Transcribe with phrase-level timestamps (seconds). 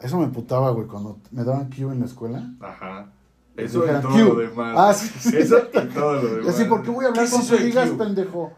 [0.00, 2.42] Eso me putaba, güey, cuando me daban Q en la escuela.
[2.60, 3.10] Ajá.
[3.56, 4.74] Eso y todo lo demás.
[4.78, 5.36] Ah, sí, sí.
[5.36, 6.54] Eso y todo lo Y demás.
[6.54, 7.98] así, ¿por qué voy a hablar ¿Qué con es tu eso de digas, Q?
[7.98, 8.52] pendejo?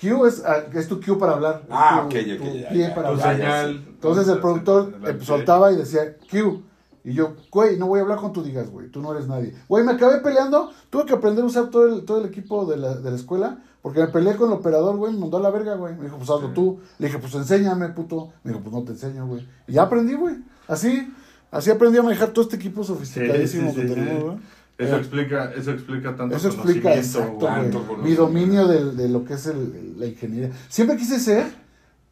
[0.00, 1.62] Q es, ah, es tu Q para hablar.
[1.70, 2.94] Ah, Tu- ok, ok, tu ya, pie ya.
[2.94, 3.36] para Tu hablar.
[3.36, 3.84] señal.
[3.88, 6.62] Entonces el productor soltaba y decía, Q.
[7.04, 8.90] Y yo, güey, no voy a hablar con tu digas, güey.
[8.90, 9.54] Tú no eres nadie.
[9.68, 10.70] Güey, me acabé peleando.
[10.90, 13.58] Tuve que aprender a usar todo el, todo el equipo de la, de la escuela.
[13.82, 15.12] Porque me peleé con el operador, güey.
[15.12, 15.94] Me mandó a la verga, güey.
[15.96, 16.80] Me dijo, pues hazlo tú.
[16.98, 18.32] Le dije, pues enséñame, puto.
[18.42, 19.46] Me dijo, pues no te enseño, güey.
[19.66, 20.36] Y ya aprendí, güey.
[20.66, 21.12] Así,
[21.50, 24.24] así aprendí a manejar todo este equipo sofisticadísimo Sí, sí, que sí, tenemos, sí.
[24.26, 24.38] güey.
[24.78, 29.08] Eso Eh, explica, eso explica tanto Eso explica conocimiento, exacto, tanto Mi dominio de, de
[29.08, 30.50] lo que es el- la ingeniería.
[30.68, 31.46] Siempre quise ser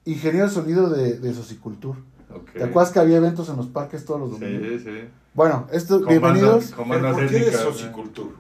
[0.05, 1.99] ingeniero de sonido de, de Socicultura.
[2.35, 2.53] Ok.
[2.55, 4.67] ¿Te acuerdas que había eventos en los parques todos los domingos?
[4.69, 4.91] Sí, sí.
[5.35, 6.65] Bueno, esto, bienvenidos.
[6.67, 8.31] ¿Pero comandas por qué de étnicas, socicultura?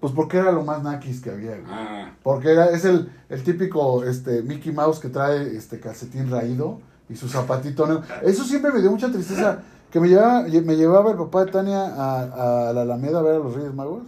[0.00, 1.64] Pues porque era lo más naquis que había, güey.
[1.68, 6.80] Ah, Porque era, es el, el típico este, Mickey Mouse que trae este calcetín raído
[7.10, 8.02] y su zapatito negro.
[8.22, 9.58] Eso siempre me dio mucha tristeza.
[9.90, 13.34] Que me llevaba, me llevaba el papá de Tania a, a la Alameda a ver
[13.34, 14.02] a los Reyes Magos.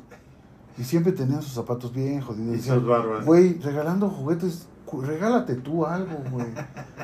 [0.78, 2.56] Y siempre tenían sus zapatos bien jodidos.
[2.56, 3.26] Y sus barbas.
[3.26, 4.66] Güey, regalando juguetes,
[5.02, 6.46] regálate tú algo, güey.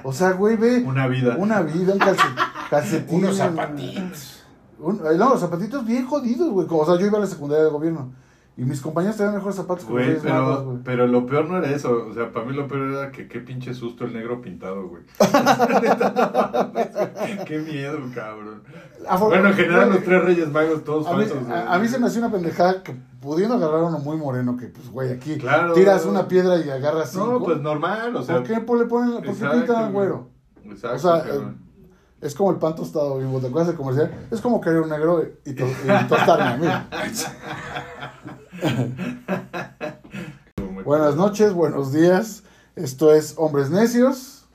[0.05, 1.37] O sea, güey, ve Una vida.
[1.39, 2.35] una vida, un calce-
[2.71, 3.19] calcetín.
[3.25, 4.43] unos zapatitos.
[4.79, 6.67] Un- eh, no, los zapatitos bien jodidos, güey.
[6.71, 8.13] O sea, yo iba a la secundaria de gobierno.
[8.59, 10.79] Y mis compañeros tenían mejores zapatos que los Güey, pero, güey.
[10.85, 12.09] pero lo peor no era eso.
[12.11, 15.05] O sea, para mí lo peor era que qué pinche susto el negro pintado, güey.
[17.47, 18.63] qué miedo, cabrón.
[19.21, 21.45] Bueno, en general los tres reyes magos todos A mí, falsos.
[21.47, 21.57] güey.
[21.57, 24.67] a, a mí se me hacía una pendejada que pudiendo agarrar uno muy moreno, que
[24.67, 25.73] pues, güey, aquí Claro.
[25.75, 27.27] tiras una piedra y agarras cinco.
[27.27, 28.37] No, pues normal, o sea.
[28.39, 30.31] ¿Por qué le ponen, por qué exacto, pintan al güero?
[30.65, 31.69] Exacto, O sea, cabrón.
[32.21, 34.11] Es como el pan tostado vivo, ¿te acuerdas del comercial?
[34.33, 36.67] Es como querer un negro y, to- y tostarme a mí.
[40.85, 42.43] Buenas noches, buenos días.
[42.77, 44.47] Esto es Hombres Necios.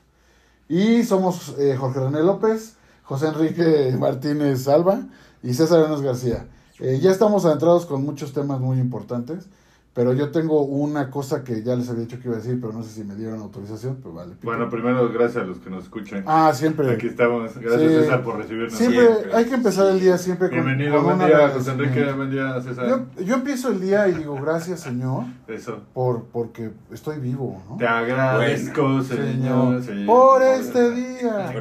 [0.68, 5.02] Y somos eh, Jorge René López, José Enrique Martínez Alba
[5.42, 6.46] y César Hernández García.
[6.80, 9.46] Eh, ya estamos adentrados con muchos temas muy importantes,
[9.94, 12.72] pero yo tengo una cosa que ya les había dicho que iba a decir, pero
[12.72, 14.32] no sé si me dieron autorización, pero vale.
[14.34, 14.46] pico.
[14.46, 16.24] Bueno, primero, gracias a los que nos escuchan.
[16.26, 16.90] Ah, siempre.
[16.92, 17.54] Aquí estamos.
[17.58, 17.88] Gracias, Sí.
[17.98, 18.72] César, por recibirnos.
[18.72, 19.34] Siempre, Siempre.
[19.36, 21.70] hay que empezar el día siempre con, Bienvenido, con buen un día, José.
[21.70, 22.12] Enrique.
[22.12, 22.88] Buen día, César.
[22.88, 25.78] Yo, yo empiezo el día y digo, gracias Señor, Eso.
[25.94, 27.76] por, porque estoy vivo, ¿no?
[27.76, 29.82] Te agradezco, señor.
[29.84, 30.06] señor.
[30.06, 31.52] por este día.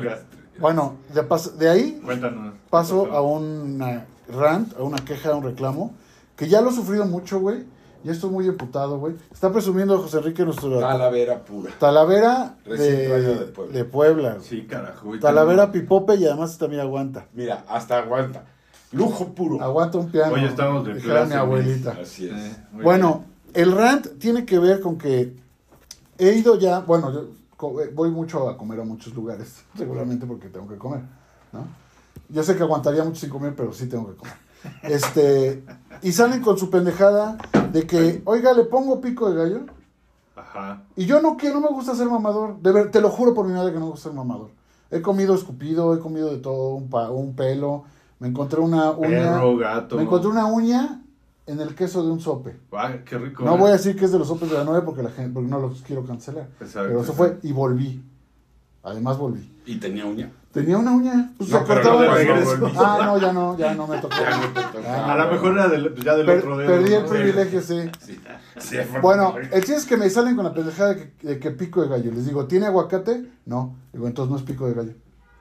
[0.60, 2.54] Bueno, de, pas- de ahí Cuéntanos.
[2.70, 5.94] paso a una rant, a una queja, a un reclamo,
[6.36, 7.64] que ya lo he sufrido mucho, güey.
[8.04, 9.16] Ya estoy muy emputado, güey.
[9.32, 11.72] Está presumiendo José Enrique nuestro Talavera pura.
[11.80, 13.74] Talavera de, de Puebla.
[13.74, 14.30] de Puebla.
[14.34, 14.44] güey.
[14.44, 15.18] Sí, carajo.
[15.20, 17.28] Talavera pipope y además también aguanta.
[17.34, 18.44] Mira, hasta aguanta.
[18.92, 19.62] Lujo puro.
[19.62, 20.34] Aguanta un piano.
[20.34, 21.98] Oye, estamos de dijera mi clase, abuelita.
[22.02, 22.34] Así es.
[22.34, 25.36] Eh, Bueno, el rant tiene que ver con que
[26.18, 27.22] he ido ya, bueno, yo
[27.82, 31.02] eh, voy mucho a comer a muchos lugares, seguramente porque tengo que comer,
[31.54, 31.66] ¿no?
[32.30, 34.34] Yo sé que aguantaría mucho sin comer, pero sí tengo que comer.
[34.84, 35.64] Este,
[36.02, 37.38] y salen con su pendejada
[37.74, 39.66] de que, oiga, le pongo pico de gallo.
[40.36, 40.84] Ajá.
[40.96, 42.60] Y yo no quiero, no me gusta ser mamador.
[42.62, 44.50] De ver, te lo juro por mi madre que no me gusta ser mamador.
[44.90, 47.84] He comido escupido, he comido de todo, un, pa- un pelo.
[48.20, 49.34] Me encontré una uña.
[49.34, 49.96] Perro, gato.
[49.98, 51.02] Me encontré una uña
[51.46, 52.58] en el queso de un sope.
[53.06, 53.44] Qué rico.
[53.44, 53.60] No eh.
[53.60, 55.50] voy a decir que es de los sopes de la 9 porque, la gente, porque
[55.50, 56.48] no los quiero cancelar.
[56.62, 56.88] Exacto.
[56.88, 58.04] Pero eso fue y volví.
[58.84, 59.50] Además volví.
[59.66, 60.30] Y tenía uña.
[60.52, 61.32] Tenía una uña.
[61.38, 62.72] Pues No, se cortaba de regreso.
[62.76, 64.14] Ah, no, ya no, ya no me tocó.
[64.22, 64.88] Ya no te tocó.
[64.88, 66.70] Ah, A lo mejor era del, ya del Per- otro dedo.
[66.70, 67.90] perdí el privilegio, sí.
[68.60, 68.78] Sí.
[69.02, 71.82] Bueno, el chiste es que me salen con la pendejada de que, de que pico
[71.82, 72.12] de gallo.
[72.12, 73.26] Les digo, ¿tiene aguacate?
[73.46, 73.76] No.
[73.94, 74.94] Digo, entonces no es pico de gallo.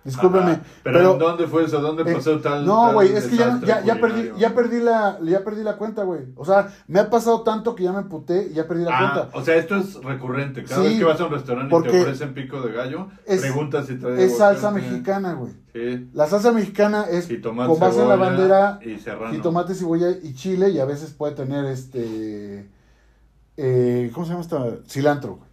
[0.05, 0.51] Discúlpeme.
[0.53, 0.63] Ajá.
[0.83, 1.81] Pero, pero, ¿en ¿dónde fue eso?
[1.81, 2.67] ¿Dónde eh, pasó tal?
[2.67, 6.03] no, güey, es que ya, ya, ya perdí, ya perdí la, ya perdí la cuenta,
[6.03, 6.23] güey.
[6.35, 9.13] O sea, me ha pasado tanto que ya me emputé y ya perdí la Ah,
[9.15, 9.39] cuenta.
[9.39, 10.65] o sea, esto es recurrente.
[10.65, 13.41] Cada Sí, vez que vas a un restaurante y te ofrecen pico de gallo, es-
[13.41, 15.53] preguntas si trae Es salsa mexicana, güey.
[15.73, 16.09] Sí.
[16.13, 19.33] La salsa mexicana es Jitomate, con base en la bandera, y serrano.
[19.33, 22.69] jitomate, cebolla y chile y a veces puede tener este,
[23.57, 24.79] eh, ¿cómo se llama esta?
[24.89, 25.49] Cilantro, güey.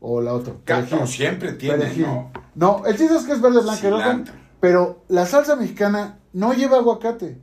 [0.00, 0.54] O la otra.
[0.64, 0.98] Ca- perejil.
[1.00, 2.06] no, siempre tiene, Perejil.
[2.06, 2.30] ¿no?
[2.54, 4.34] No, el chiste es que es verde, blanca y roja, Cilantro.
[4.60, 7.40] pero la salsa mexicana no lleva aguacate.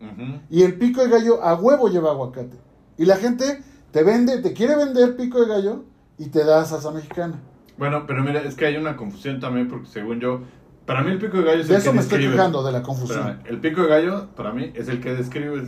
[0.50, 2.58] Y el pico de gallo a huevo lleva aguacate.
[2.98, 5.84] Y la gente te vende, te quiere vender pico de gallo
[6.18, 7.40] y te da salsa mexicana.
[7.78, 10.40] Bueno, pero mira, es que hay una confusión también porque según yo,
[10.86, 12.72] para mí el pico de gallo es De el eso que me estoy quejando, de
[12.72, 13.20] la confusión.
[13.20, 15.68] Espérame, el pico de gallo, para mí, es el que describes.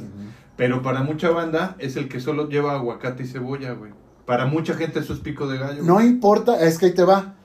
[0.56, 3.92] Pero para mucha banda es el que solo lleva aguacate y cebolla, güey.
[4.28, 5.84] Para mucha gente eso es pico de gallo.
[5.84, 7.36] No importa, es que ahí te va.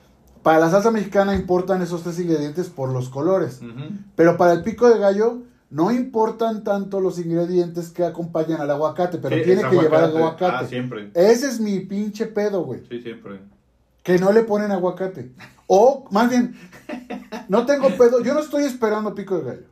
[0.43, 3.61] Para la salsa mexicana importan esos tres ingredientes por los colores.
[4.17, 9.17] Pero para el pico de gallo no importan tanto los ingredientes que acompañan al aguacate,
[9.17, 10.57] pero Sí, tiene que llevar aguacate.
[10.65, 11.09] Ah, siempre.
[11.13, 12.85] Ese es mi pinche pedo, güey.
[12.89, 13.39] Sí, siempre.
[14.03, 15.31] Que no le ponen aguacate.
[15.67, 16.53] O, más bien,
[17.47, 18.21] no tengo pedo.
[18.21, 19.67] Yo no estoy esperando pico de gallo.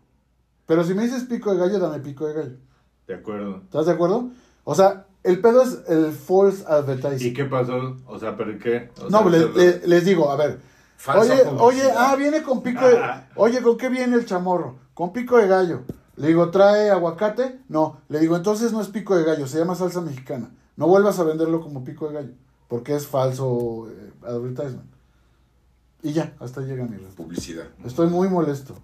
[0.65, 2.57] Pero si me dices pico de gallo, dame pico de gallo.
[3.05, 3.63] De acuerdo.
[3.65, 4.29] ¿Estás de acuerdo?
[4.63, 7.33] O sea, el pedo es el false ¿Y advertising.
[7.33, 7.97] qué pasó?
[8.07, 8.89] O sea, ¿pero qué?
[8.99, 10.59] O No, sea, le- se- le- les digo, a ver.
[10.97, 11.61] Falsa oye, publicidad.
[11.65, 12.97] oye, ah, viene con pico de...
[12.97, 13.27] Ah.
[13.35, 14.75] Oye, ¿con qué viene el chamorro?
[14.93, 15.81] Con pico de gallo.
[16.15, 17.59] Le digo, ¿trae aguacate?
[17.69, 18.01] No.
[18.09, 20.51] Le digo, entonces no es pico de gallo, se llama salsa mexicana.
[20.75, 22.33] No vuelvas a venderlo como pico de gallo,
[22.67, 24.91] porque es falso eh, advertisement.
[26.03, 27.23] Y ya, hasta llega mi respuesta.
[27.23, 27.65] Publicidad.
[27.85, 28.75] Estoy muy molesto.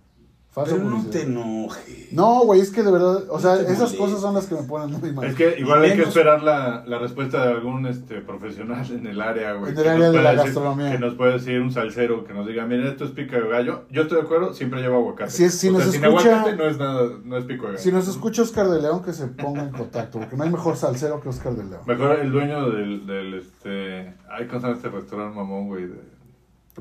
[0.66, 1.12] Pero no publicidad.
[1.12, 2.14] te enojes.
[2.14, 4.00] No, güey, es que de verdad, o sea, No te esas molestes.
[4.00, 5.26] cosas son las que me ponen muy mal.
[5.26, 8.86] Es que igual Y hay que menos- esperar la, la respuesta de algún este profesional
[8.92, 9.72] en el área, güey.
[9.72, 10.92] En el que área nos de pueda la decir- gastronomía.
[10.94, 13.84] Que nos puede decir un salsero que nos diga, miren, esto es pico de gallo.
[13.92, 15.32] Yo estoy de acuerdo, siempre lleva aguacate.
[15.32, 17.64] Si es- si O sea, nos sin escucha- aguacate no es nada, no es pico
[17.66, 17.84] de gallo.
[17.84, 20.76] Si nos escucha Oscar de León, que se ponga en contacto, porque no hay mejor
[20.78, 21.82] salsero que Oscar de León.
[21.86, 24.14] Mejor el dueño del, del este...
[24.30, 25.86] Ay, ¿cómo se llama este restaurante mamón, güey?
[25.88, 26.17] De- ¿El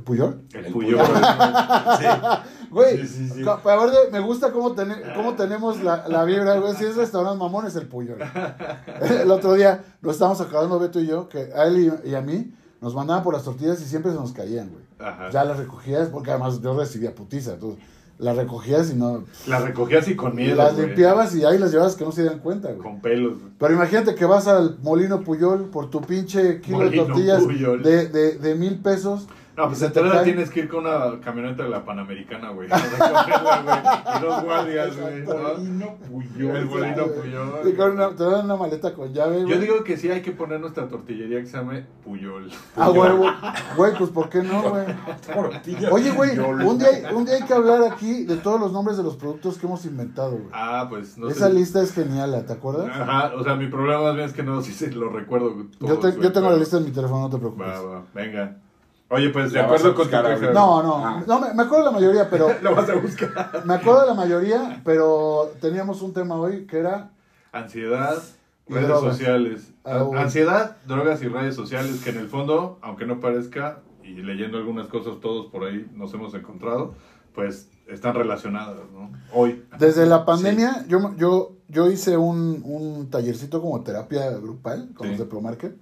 [0.04, 0.43] ¿Puyol?
[0.52, 1.00] El, Puyol.
[2.70, 3.44] Güey, Sí, sí, sí.
[4.12, 6.75] me gusta cómo, tene- cómo tenemos la, la vibra, güey.
[6.75, 8.19] Si es restaurante mamón, es el Puyol.
[9.00, 12.20] El otro día nos estábamos acabando Beto y yo, que a él y, y a
[12.20, 14.84] mí nos mandaban por las tortillas y siempre se nos caían, güey.
[14.98, 15.31] Ajá.
[15.31, 17.82] Ya las recogías, porque además yo recibía putiza, entonces
[18.19, 19.25] las recogías y no...
[19.46, 20.87] Las recogías y con miedo, las güey.
[20.87, 22.81] limpiabas y ahí las llevabas que no se dieran cuenta, güey.
[22.81, 23.52] Con pelos, güey.
[23.58, 28.08] Pero imagínate que vas al Molino Puyol por tu pinche kilo Molino de tortillas de,
[28.08, 29.26] de, de mil pesos.
[29.56, 30.24] No, pues cae.
[30.24, 32.68] tienes que ir con una camioneta de la Panamericana, güey.
[34.16, 35.22] Y dos guardias, güey.
[35.22, 35.96] ¿no?
[35.96, 36.56] Puyol.
[36.56, 37.76] El Molino Y Puyol.
[37.76, 39.48] con una- te dan una maleta con llave, güey.
[39.54, 42.50] Yo digo que sí hay que poner nuestra tortillería que se llame Puyol.
[42.76, 43.30] Ah, güey, güey.
[43.76, 44.84] Güey, pues ¿por qué no, güey?
[45.32, 48.96] Tortilla Oye, güey, un día, un día hay que hablar aquí de todos los nombres
[48.96, 50.48] de los productos que hemos inventado, güey.
[50.52, 51.54] Ah, pues no Esa sé.
[51.54, 52.88] lista es genial, ¿te acuerdas?
[52.92, 55.56] Ajá, o sea, mi problema más bien es que no sé si lo recuerdo.
[55.56, 57.66] Yo, todos, te- güey, yo tengo la lista en mi teléfono, no te preocupes.
[57.66, 58.56] Va, va, venga.
[59.08, 60.52] Oye, pues de acuerdo con tu.
[60.52, 61.22] No, no, Ah.
[61.26, 62.48] no, me, me acuerdo de la mayoría, pero...
[62.62, 63.62] Lo vas a buscar.
[63.64, 67.10] Me acuerdo de la mayoría, pero teníamos un tema hoy que era...
[67.52, 68.16] Ansiedad,
[68.68, 69.16] Y redes drogas.
[69.16, 69.72] sociales.
[69.84, 74.88] Ansiedad, drogas y redes sociales, que en el fondo, aunque no parezca, y leyendo algunas
[74.88, 76.94] cosas todos por ahí nos hemos encontrado,
[77.34, 79.10] pues están relacionadas, ¿no?
[79.32, 79.64] Hoy.
[79.78, 85.10] Desde la pandemia, yo, yo, yo hice un, un tallercito como terapia grupal con Sí.
[85.12, 85.76] los de ProMarket,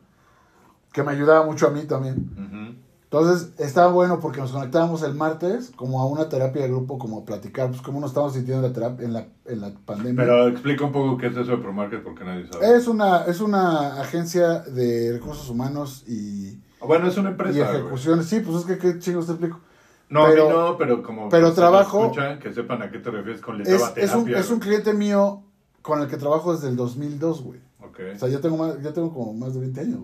[0.93, 2.83] que me ayudaba mucho a mí también.
[3.05, 7.21] Entonces, estaba bueno porque nos conectábamos el martes como a una terapia de grupo, como
[7.21, 10.25] a platicar, pues cómo nos estamos sintiendo en la, terapia, en la, en la pandemia.
[10.25, 12.77] Pero explica un poco qué es eso de ProMarket porque nadie sabe.
[12.77, 17.67] es, una, es una agencia de recursos humanos y, Bueno, es una y empresa.
[17.69, 17.81] güey.
[17.83, 18.27] ejecuciones.
[18.27, 19.61] Sí, pues es que qué chingos te explico.
[20.09, 22.99] No, Pero- a mí no, pero como pero si trabajo- escuchan, que sepan a qué
[22.99, 25.43] te refieres con les Es, es, un, es un cliente mío
[25.83, 27.61] con el que trabajo desde el 2002, güey.
[27.81, 28.01] Ok.
[28.17, 30.01] O sea, ya tengo, más, ya tengo como más de 20 años.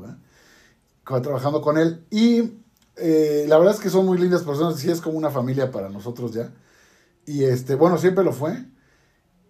[1.05, 2.05] Co- Trabajando con él.
[2.11, 2.60] Y
[3.01, 4.79] eh, la verdad es que son muy lindas personas.
[4.79, 6.53] Sí, es como una familia para nosotros ya.
[7.27, 8.65] Y este, bueno, siempre lo fue.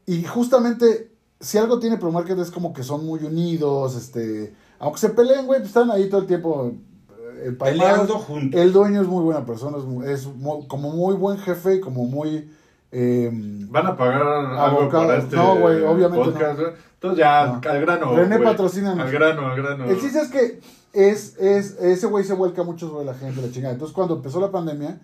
[0.07, 4.55] Y justamente, si algo tiene ProMarket es como que son muy unidos, este...
[4.79, 6.73] Aunque se peleen, güey, pues están ahí todo el tiempo
[7.11, 7.91] eh, empalmados.
[7.91, 8.61] Peleando juntos.
[8.61, 10.29] El dueño es muy buena persona, es, es
[10.69, 12.51] como muy buen jefe y como muy...
[12.93, 15.07] em, ¿Van a pagar algo Abocado.
[15.07, 16.59] para este No, güey, obviamente podcast?
[16.61, 16.73] güey?
[16.95, 17.61] Entonces ya, No.
[17.71, 18.17] al grano.
[18.17, 18.49] René, güey.
[18.49, 19.07] patrocínanos.
[19.07, 19.85] Al grano, al grano.
[19.87, 20.61] El chiste es que
[20.93, 23.73] es, es, ese güey se vuelca mucho sobre la gente, la chingada.
[23.75, 25.01] Entonces, cuando empezó la pandemia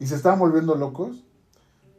[0.00, 1.24] y se estaban volviendo locos,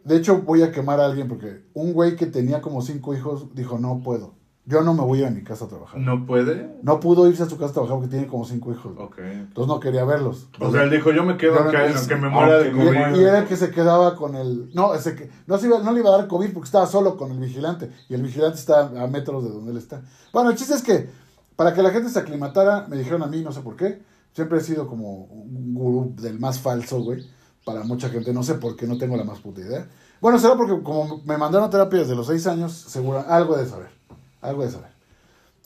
[0.04, 3.54] de hecho, voy a quemar a alguien porque un güey que tenía como cinco hijos
[3.54, 4.34] dijo: No puedo.
[4.70, 6.00] Yo no me voy a mi casa a trabajar.
[6.00, 6.70] ¿No puede?
[6.84, 8.94] No pudo irse a su casa a trabajar porque tiene como cinco hijos.
[9.00, 9.18] Ok.
[9.18, 10.48] Entonces, no quería verlos.
[10.60, 12.70] O sea, él dijo, yo me quedo Yo no- aunque, y- aunque me muera de
[12.70, 12.84] Y, COVID.
[12.86, 13.18] muera.
[13.18, 14.70] y era el que se quedaba con el.
[14.76, 17.18] No, ese que, no, se iba, no le iba a dar COVID porque estaba solo
[17.18, 17.90] con el vigilante.
[18.10, 20.04] Y el vigilante está a metros de donde él está.
[20.32, 21.10] Bueno, el chiste es que
[21.56, 24.04] para que la gente se aclimatara, me dijeron a mí, no sé por qué.
[24.34, 27.26] Siempre he sido como un gurú del más falso, güey.
[27.66, 29.88] Para mucha gente, no sé por qué, no tengo la más puta idea.
[30.22, 33.66] Bueno, será porque como me mandaron a terapia desde los 6 años, seguro, algo de
[33.66, 33.99] saber.
[34.42, 34.92] Algo de saber.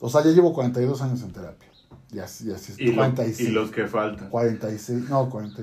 [0.00, 1.68] O sea, ya llevo 42 años en terapia.
[2.12, 2.78] Y así, y así es.
[2.78, 3.48] Y, lo- 46.
[3.48, 4.28] y los que faltan.
[4.30, 5.62] 46, no, 40,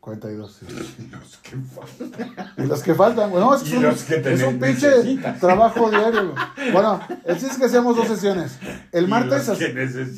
[0.00, 0.66] 42, sí.
[1.10, 2.54] Los que faltan.
[2.56, 4.58] Y los que faltan, bueno, es, que Y es un- los que te es un
[4.58, 5.38] pinche necesitas.
[5.40, 6.34] trabajo diario.
[6.72, 8.58] Bueno, el chiste es que hacíamos dos sesiones.
[8.92, 9.48] El Y martes,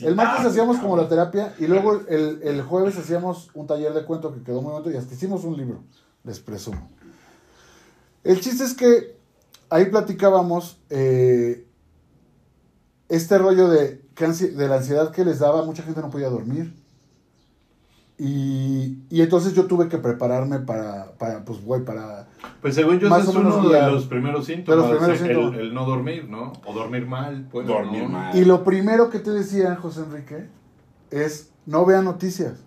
[0.02, 4.04] el martes hacíamos como la terapia y luego el, el jueves hacíamos un taller de
[4.04, 5.82] cuento que quedó muy bonito y hasta hicimos un libro,
[6.24, 6.88] les presumo.
[8.22, 9.16] El chiste es que
[9.68, 11.66] ahí platicábamos eh,
[13.12, 16.74] este rollo de, de la ansiedad que les daba, mucha gente no podía dormir.
[18.16, 22.28] Y, y entonces yo tuve que prepararme para, para pues, güey, para...
[22.62, 24.86] Pues según yo, Más ese es o menos uno de los primeros síntomas.
[24.90, 25.58] primeros el, síntomas.
[25.58, 26.52] el no dormir, ¿no?
[26.64, 27.48] O dormir mal.
[27.50, 28.08] Pues, Dormir ¿no?
[28.08, 28.34] mal.
[28.36, 30.48] Y lo primero que te decía José Enrique
[31.10, 32.64] es no vean noticias.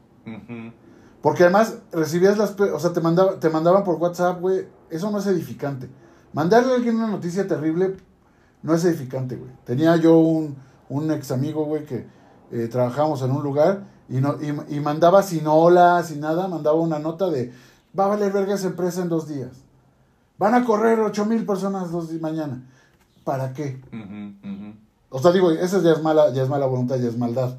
[1.22, 2.60] Porque además recibías las...
[2.60, 4.68] O sea, te, mandaba, te mandaban por WhatsApp, güey.
[4.92, 5.90] Eso no es edificante.
[6.34, 7.96] Mandarle a alguien una noticia terrible
[8.66, 9.52] no es edificante, güey.
[9.64, 10.58] Tenía yo un,
[10.90, 12.06] un ex amigo, güey, que
[12.52, 16.78] eh, trabajábamos en un lugar y, no, y, y mandaba sin hola, sin nada, mandaba
[16.80, 17.54] una nota de
[17.98, 19.52] va a valer verga esa empresa en dos días.
[20.38, 22.62] Van a correr ocho mil personas dos di- mañana.
[23.24, 23.82] ¿Para qué?
[25.10, 27.56] O sea, digo, esa ya es mala, ya es mala voluntad, ya es maldad.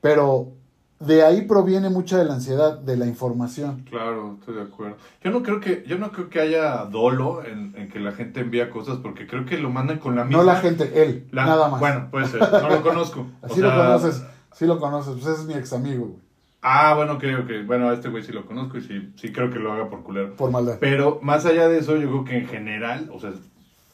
[0.00, 0.52] Pero
[1.00, 3.84] de ahí proviene mucha de la ansiedad, de la información.
[3.88, 4.96] Claro, estoy de acuerdo.
[5.24, 8.40] Yo no creo que, yo no creo que haya dolo en, en que la gente
[8.40, 10.42] envía cosas porque creo que lo mandan con la misma.
[10.42, 11.80] No la gente, él, la- nada más.
[11.80, 12.40] Bueno, puede ser.
[12.40, 13.26] No lo conozco.
[13.42, 16.20] Así lo conoces, sí lo conoces, pues ese es mi ex amigo, güey,
[16.62, 17.50] Ah, bueno, ok, ok.
[17.66, 20.02] Bueno, a este güey sí lo conozco y sí, sí creo que lo haga por
[20.02, 20.36] culero.
[20.36, 20.76] por maldad.
[20.78, 23.32] Pero más allá de eso, yo creo que en general, o sea,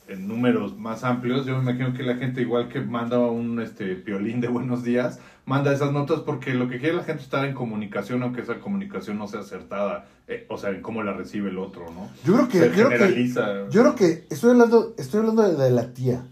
[0.08, 3.96] en números más amplios, yo me imagino que la gente, igual que manda un este
[3.96, 7.44] piolín de buenos días, manda esas notas porque lo que quiere la gente es estar
[7.44, 11.50] en comunicación, aunque esa comunicación no sea acertada, eh, o sea, en cómo la recibe
[11.50, 12.08] el otro, ¿no?
[12.24, 13.68] Yo creo que, Se yo creo que, generaliza.
[13.70, 16.24] yo creo que estoy hablando, estoy hablando de, de la tía.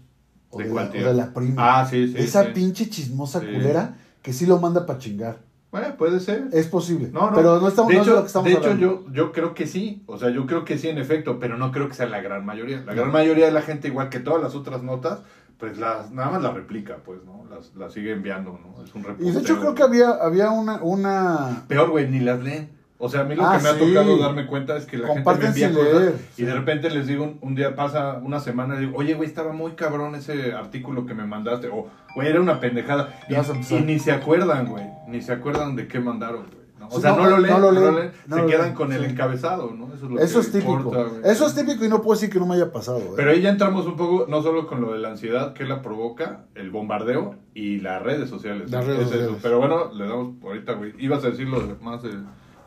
[0.49, 1.01] O ¿De de, cuál la, tía?
[1.01, 1.79] o de la prima.
[1.79, 2.15] Ah, sí, sí.
[2.17, 2.51] Esa sí.
[2.53, 3.47] pinche chismosa Sí.
[3.47, 5.39] culera que sí lo manda para chingar.
[5.75, 6.45] Bueno, puede ser.
[6.53, 7.09] Es posible.
[7.11, 7.35] No, no.
[7.35, 9.05] Pero no estamos de no es de hecho, lo que estamos de hecho hablando.
[9.07, 10.03] yo, yo creo que sí.
[10.05, 12.45] O sea, yo creo que sí, en efecto, pero no creo que sea la gran
[12.45, 12.81] mayoría.
[12.85, 15.19] La gran mayoría de la gente, igual que todas las otras notas,
[15.59, 17.45] pues las, nada más la replica, pues, ¿no?
[17.53, 18.85] Las, las sigue enviando, ¿no?
[18.85, 22.41] Es un Y de hecho creo que había, había una, una Peor, güey, ni las
[22.41, 22.69] leen.
[22.97, 25.09] O sea, a mí lo Ah, que me ha tocado darme cuenta es que la
[25.09, 26.45] gente me envía cosas leer, y sí.
[26.45, 29.51] de repente les digo, un, un día pasa una semana y digo, oye, güey, estaba
[29.51, 31.67] muy cabrón ese artículo que me mandaste.
[31.67, 33.19] O, güey, era una pendejada.
[33.27, 34.85] Y ni se acuerdan, güey.
[35.07, 36.65] Ni se acuerdan de qué mandaron, güey.
[36.79, 36.87] ¿no?
[36.87, 38.73] O Sí, sea, no, no, lo leen, no no lo leen, se lo quedan leen,
[38.75, 39.87] con el encabezado, ¿no?
[39.93, 40.73] Eso es lo Eso que es típico.
[40.73, 41.21] importa, güey.
[41.31, 42.97] Eso es típico y no puedo decir que no me haya pasado.
[42.99, 43.11] ¿eh?
[43.15, 45.81] Pero ahí ya entramos un poco, no solo con lo de la ansiedad que la
[45.81, 48.69] provoca, el bombardeo y las redes sociales.
[48.71, 49.37] Las redes Es eso.
[49.41, 50.93] Pero bueno, le damos ahorita, güey.
[50.97, 52.11] Ibas a decir lo más de,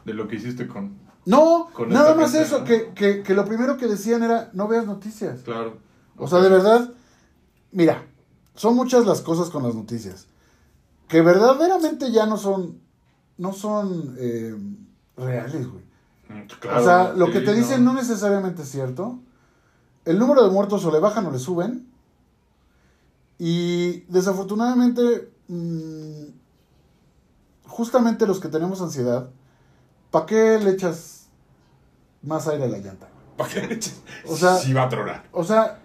[0.05, 0.97] de lo que hiciste con.
[1.27, 2.65] No, Con nada más gente, eso, ¿no?
[2.65, 5.41] que, que, que lo primero que decían era, no veas noticias.
[5.43, 5.77] Claro.
[6.17, 6.91] O sea, de verdad,
[7.73, 8.05] mira,
[8.55, 10.28] son muchas las cosas con las noticias.
[11.09, 12.81] Que verdaderamente ya no son,
[13.39, 14.55] no son eh,
[15.17, 15.83] reales, güey.
[16.29, 19.19] Mm, claro, o sea, lo sí, que te dicen no necesariamente es cierto.
[20.05, 21.89] El número de muertos o le bajan o le suben.
[23.39, 26.25] Y desafortunadamente, mm,
[27.67, 29.31] justamente los que tenemos ansiedad,
[30.11, 31.29] ¿para qué le echas
[32.23, 33.09] más aire a la llanta?
[33.37, 34.01] ¿Para qué le eches?
[34.29, 35.25] O sea- sí va a tronar.
[35.33, 35.79] O sea,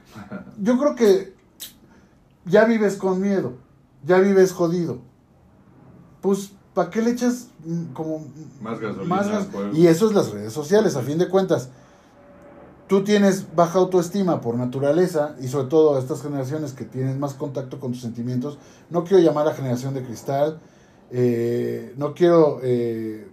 [0.59, 1.33] yo creo que
[2.45, 3.53] ya vives con miedo,
[4.03, 4.99] ya vives jodido.
[6.23, 8.25] Pues, ¿para qué le echas mm, como
[8.61, 9.47] Más gasolina más gas-.
[9.73, 11.67] Y eso es las redes sociales, a fin de cuentas.
[12.87, 17.77] Tú tienes baja autoestima por naturaleza y sobre todo estas generaciones que tienen más contacto
[17.81, 18.57] con tus sentimientos.
[18.89, 20.61] No quiero llamar a generación de cristal,
[21.11, 23.27] eh, no quiero eh,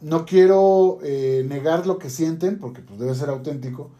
[0.00, 3.90] no quiero eh, negar lo que sienten porque pues debe ser auténtico,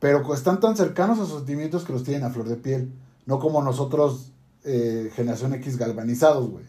[0.00, 2.90] pero están tan cercanos a sus sentimientos que los tienen a flor de piel,
[3.26, 4.32] no como nosotros
[4.64, 6.64] eh, generación X galvanizados, güey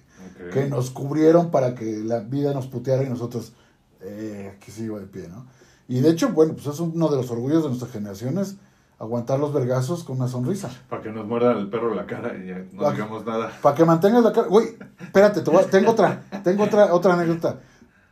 [0.54, 3.54] Que nos cubrieron para que la vida nos puteara y nosotros
[4.02, 5.46] eh, aquí sigo de pie, ¿no?
[5.88, 8.58] Y de hecho, bueno, pues es uno de los orgullos de nuestra generación es
[9.00, 10.70] aguantar los vergazos con una sonrisa.
[10.90, 13.52] Para que nos muerda el perro la cara y ya no Pa- digamos nada.
[13.62, 14.48] Para que mantengas la cara.
[14.48, 17.60] Güey, espérate, te voy a- tengo otra, tengo otra, otra anécdota.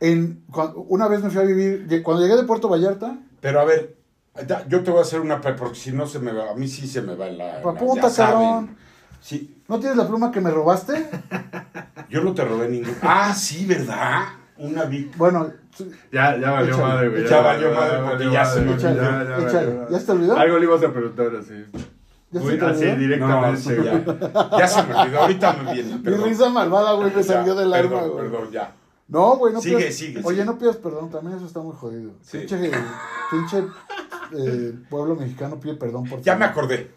[0.00, 0.44] En,
[0.88, 3.96] una vez me fui a vivir, cuando llegué de Puerto Vallarta, Pero a ver,
[4.68, 6.86] yo te voy a hacer una, porque si no se me va, a mí sí
[6.86, 7.62] se me va la.
[8.10, 8.40] Saben.
[8.40, 8.76] cabrón.
[9.26, 11.10] Sí, ¿no tienes la pluma que me robaste?
[12.08, 12.94] yo no te robé ningún.
[13.02, 14.20] Ah, sí, ¿verdad?
[14.58, 15.16] Una Vic.
[15.16, 15.50] Bueno,
[16.12, 16.82] Ya, ya valió Échale.
[16.88, 17.28] madre, güey.
[17.28, 18.74] Ya valió madre porque ya se olvidó.
[18.76, 19.78] échale.
[19.90, 20.36] ¿Ya se te olvidó?
[20.36, 21.64] Algo le ibas a preguntar así.
[22.30, 22.92] ¿ya se te así, olvidó?
[22.94, 23.60] No, directamente.
[23.60, 24.04] sí, güey.
[24.32, 24.58] ya.
[24.58, 25.20] Ya se me olvidó.
[25.20, 25.94] Ahorita me viene.
[25.96, 26.24] Mi perdón.
[26.28, 28.30] risa malvada, güey, me Ya, salió del alma, Perdón, güey.
[28.30, 28.74] perdón, ya.
[29.08, 30.44] No, güey, no Sigue, pidas- sigue, Oye, sigue.
[30.44, 32.12] no pidas perdón, también eso está muy jodido.
[32.22, 32.38] Sí.
[32.38, 32.70] Pinche,
[33.30, 33.64] pinche
[34.38, 36.38] eh, pueblo mexicano pide perdón por Ya todo.
[36.40, 36.90] me acordé.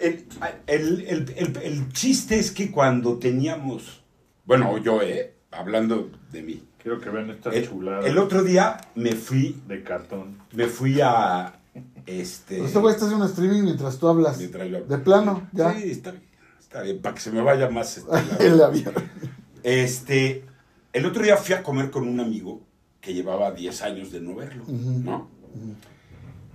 [0.00, 0.24] El,
[0.66, 4.02] el- el- el- el chiste es que cuando teníamos.
[4.44, 5.34] Bueno, yo, ¿eh?
[5.50, 6.62] Hablando de mí.
[6.82, 9.60] Quiero que vean esta El, chulada el otro día me fui.
[9.68, 10.38] de cartón.
[10.52, 11.60] Me fui a.
[12.06, 12.64] Este.
[12.64, 14.38] Este güey está haciendo un streaming mientras tú hablas.
[14.38, 15.74] mientras yo- De plano, ya.
[15.74, 16.24] Sí, está bien.
[16.58, 17.98] Está bien, para que se me vaya más.
[17.98, 18.10] este,
[18.46, 18.94] El avión.
[19.62, 20.44] Este,
[20.92, 22.62] el otro día fui a comer con un amigo
[23.00, 24.64] que llevaba 10 años de no verlo.
[24.68, 25.28] ¿no?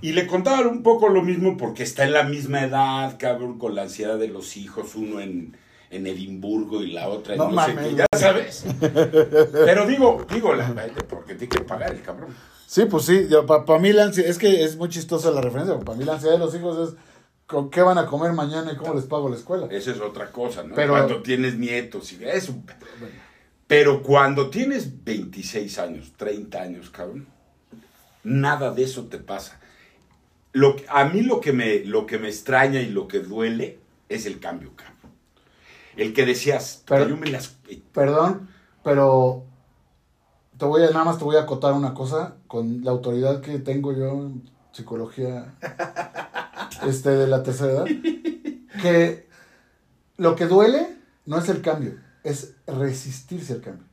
[0.01, 3.75] Y le contaba un poco lo mismo porque está en la misma edad, cabrón, con
[3.75, 5.57] la ansiedad de los hijos, uno en,
[5.89, 8.65] en Edimburgo y la otra en No no, sé qué, ya sabes.
[8.81, 10.73] Pero digo, digo, la,
[11.09, 12.35] porque tiene que pagar el cabrón.
[12.67, 15.97] Sí, pues sí, para mí la ansiedad, es que es muy chistosa la referencia, para
[15.97, 16.95] mí la ansiedad de los hijos es
[17.45, 19.67] con qué van a comer mañana y cómo les pago la escuela.
[19.69, 20.75] Esa es otra cosa, ¿no?
[20.75, 22.65] Pero- cuando tienes nietos y es un...
[23.67, 27.27] Pero cuando tienes 26 años, 30 años, cabrón,
[28.23, 29.59] nada de eso te pasa.
[30.55, 33.77] Lo, a mí lo que, me, lo que me extraña y lo que duele
[34.09, 34.95] es el cambio, cabrón.
[35.97, 37.57] El que decías, Pero- que yo me las...
[37.93, 38.49] Perdón,
[38.83, 39.43] pero
[40.57, 43.59] te voy a, nada más te voy a acotar una cosa con la autoridad que
[43.59, 45.55] tengo yo en psicología
[46.87, 47.85] este, de la tercera edad.
[48.81, 49.27] Que
[50.17, 53.85] lo que duele no es el cambio, es resistirse al cambio.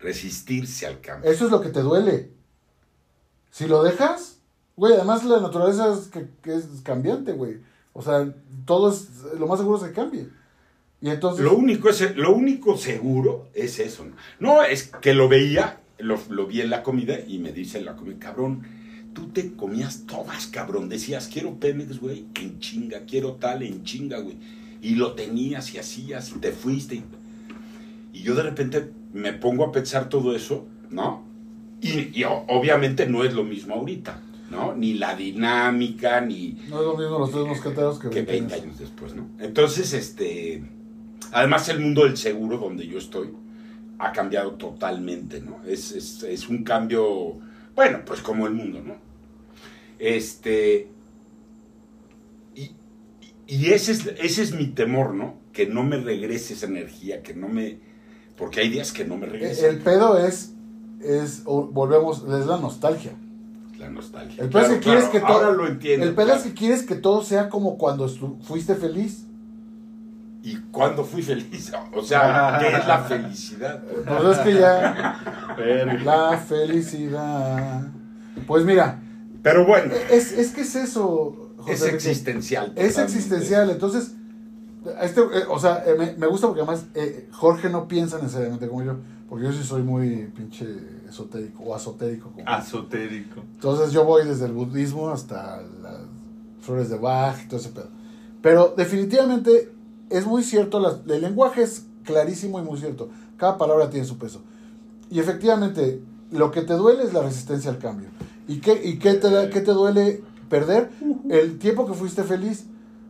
[0.00, 1.30] resistirse al cambio.
[1.30, 2.30] Eso es lo que te duele.
[3.50, 4.37] Si lo dejas,
[4.78, 7.58] güey, además la naturaleza es, que, es cambiante, güey.
[7.92, 8.32] O sea,
[8.64, 9.08] todo es,
[9.38, 10.28] lo más seguro es que cambie.
[11.00, 11.44] Y entonces...
[11.44, 14.04] Lo único, es, lo único seguro es eso.
[14.04, 14.14] ¿no?
[14.38, 17.96] No, es que lo veía, lo, lo vi en la comida y me dice la
[17.96, 18.62] comida, cabrón,
[19.14, 20.88] tú te comías todas, cabrón.
[20.88, 24.36] Decías, quiero Pemex, güey, en chinga, quiero tal, en chinga, güey.
[24.80, 27.02] Y lo tenías y hacías y te fuiste.
[28.12, 31.24] Y, yo de repente me pongo a pensar todo eso, ¿no?
[31.80, 34.20] Y, obviamente no es lo mismo ahorita,
[34.50, 34.74] ¿no?
[34.74, 38.54] Ni la dinámica, ni No es lo mismo los tres mosqueteros que, que 20 20
[38.54, 39.28] años después, ¿no?
[39.38, 40.62] Entonces, este,
[41.32, 43.30] además el mundo del seguro donde yo estoy
[43.98, 45.60] ha cambiado totalmente, ¿no?
[45.66, 47.38] Es, es, es un cambio,
[47.74, 48.96] bueno, pues como el mundo, ¿no?
[49.98, 50.88] Este,
[52.54, 52.70] y,
[53.46, 55.36] y ese, es, ese es mi temor, ¿no?
[55.52, 57.80] Que no me regrese esa energía, que no me,
[58.36, 60.54] porque hay días que no me Eh, regresa El pedo es,
[61.02, 63.12] es volvemos, es la nostalgia.
[63.78, 64.42] La nostalgia.
[64.42, 66.06] El pedo es que quieres que todo, ahora lo entiendo.
[66.06, 66.40] el pedo claro.
[66.40, 68.08] es que quieres que todo sea como cuando
[68.42, 69.24] fuiste feliz.
[70.42, 71.72] ¿Y cuándo fui feliz?
[71.94, 73.82] O sea, ¿qué es la felicidad?
[73.82, 75.20] Pues es que ya
[76.04, 77.88] la felicidad.
[78.46, 79.00] Pues mira,
[79.42, 81.52] Pero bueno, es, es que es eso.
[81.58, 82.66] José es existencial.
[82.76, 83.02] Es totalmente.
[83.02, 84.12] existencial, entonces,
[85.02, 88.68] este, eh, o sea, eh, me, me gusta porque además eh, Jorge no piensa necesariamente
[88.68, 88.96] como yo,
[89.28, 90.66] porque yo sí soy muy pinche
[91.08, 92.30] esotérico o asotérico.
[92.30, 93.40] Como Azotérico.
[93.54, 95.98] Entonces yo voy desde el budismo hasta las
[96.60, 97.88] flores de Bach y todo ese pedo.
[98.42, 99.72] Pero definitivamente
[100.10, 103.08] es muy cierto, las- el lenguaje es clarísimo y muy cierto.
[103.36, 104.40] Cada palabra tiene su peso.
[105.10, 106.00] Y efectivamente,
[106.30, 108.08] lo que te duele es la resistencia al cambio.
[108.46, 110.90] ¿Y qué, y qué, te, da- qué te duele perder?
[111.28, 112.64] El tiempo que fuiste feliz.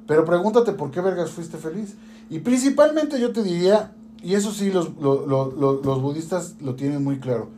[0.07, 1.95] Pero pregúntate por qué vergas fuiste feliz.
[2.31, 6.75] Y principalmente yo te diría, y eso sí los, lo- lo- lo- los budistas lo
[6.75, 7.49] tienen muy claro,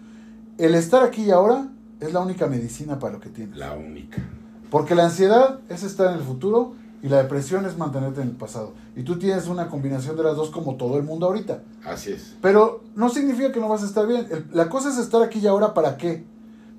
[0.58, 1.68] el estar aquí y ahora
[2.00, 3.56] es la única medicina para lo que tienes.
[3.56, 4.22] La única.
[4.70, 8.36] Porque la ansiedad es estar en el futuro y la depresión es mantenerte en el
[8.36, 8.72] pasado.
[8.94, 11.62] Y tú tienes una combinación de las dos como todo el mundo ahorita.
[11.84, 12.36] Así es.
[12.42, 14.26] Pero no significa que no vas a estar bien.
[14.30, 16.24] El- la cosa es estar aquí y ahora para qué?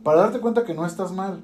[0.03, 1.41] Para darte cuenta que no estás mal.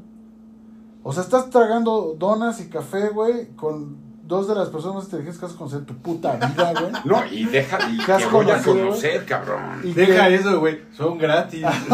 [1.04, 5.39] O sea, estás tragando donas y café, güey, con dos de las personas más inteligentes
[5.39, 6.91] que has conocido en tu puta vida, güey.
[7.05, 9.61] No, y deja, y ¿Qué has que voy a conocer, cabrón.
[9.83, 10.81] Y Deja que- eso, güey.
[10.95, 11.61] Son gratis.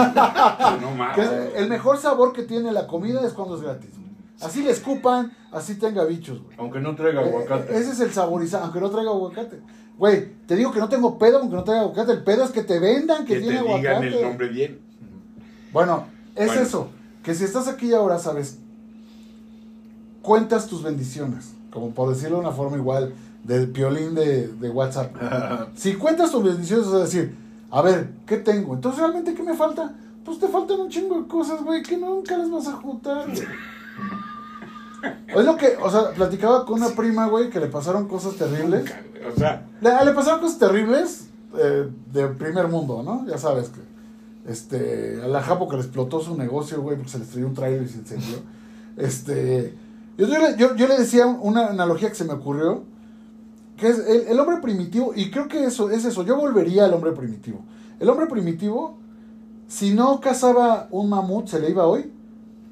[0.81, 1.17] No mames.
[1.19, 3.91] es- el mejor sabor que tiene la comida es cuando es gratis.
[3.91, 4.03] güey.
[4.41, 6.55] Así le escupan, así tenga bichos, güey.
[6.57, 7.77] Aunque no traiga Eh, aguacate.
[7.77, 9.61] Ese es el saborizado, aunque no traiga aguacate.
[9.97, 12.11] Güey, te digo que no tengo pedo aunque no traiga aguacate.
[12.13, 14.07] El pedo es que te vendan que, Que te tiene digan aguacate.
[14.07, 14.79] el nombre bien.
[15.71, 16.61] Bueno, es Bueno.
[16.61, 16.89] eso.
[17.23, 18.57] Que si estás aquí ahora, sabes,
[20.21, 21.52] cuentas tus bendiciones.
[21.73, 25.15] Como por decirlo de una forma igual, del piolín de, de WhatsApp.
[25.75, 27.35] Si cuentas tus bendiciones, es decir,
[27.71, 28.75] a ver, ¿qué tengo?
[28.75, 29.91] Entonces, ¿realmente qué me falta?
[30.23, 33.25] Pues te faltan un chingo de cosas, güey, que nunca las vas a juntar.
[35.27, 38.85] Es lo que, o sea, platicaba con una prima, güey, que le pasaron cosas terribles.
[38.85, 39.01] Nunca.
[39.33, 43.25] O sea, Le, le pasaron cosas terribles eh, de primer mundo, ¿no?
[43.27, 43.81] Ya sabes que.
[44.49, 47.53] Este, a la Japo que le explotó su negocio, güey, porque se le estrelló un
[47.53, 48.37] trailer y se incendió.
[48.95, 49.75] Este.
[50.17, 52.83] Yo, yo le- yo- le decía una analogía que se me ocurrió.
[53.77, 56.23] Que es el, el hombre primitivo, y creo que eso es eso.
[56.23, 57.61] Yo volvería al hombre primitivo.
[57.99, 58.97] El hombre primitivo,
[59.67, 62.11] si no cazaba un mamut, se le iba hoy.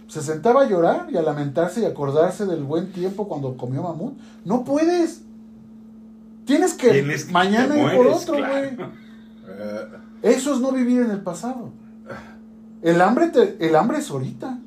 [0.08, 4.13] Se sentaba a llorar y a lamentarse y acordarse del buen tiempo cuando comió mamut.
[4.45, 5.21] No puedes.
[6.45, 8.77] Tienes que Tienes que- mañana ir por otro, güey.
[10.21, 11.69] Eso es no vivir en el pasado.
[12.82, 14.60] El hambre, te- el hambre es ahorita.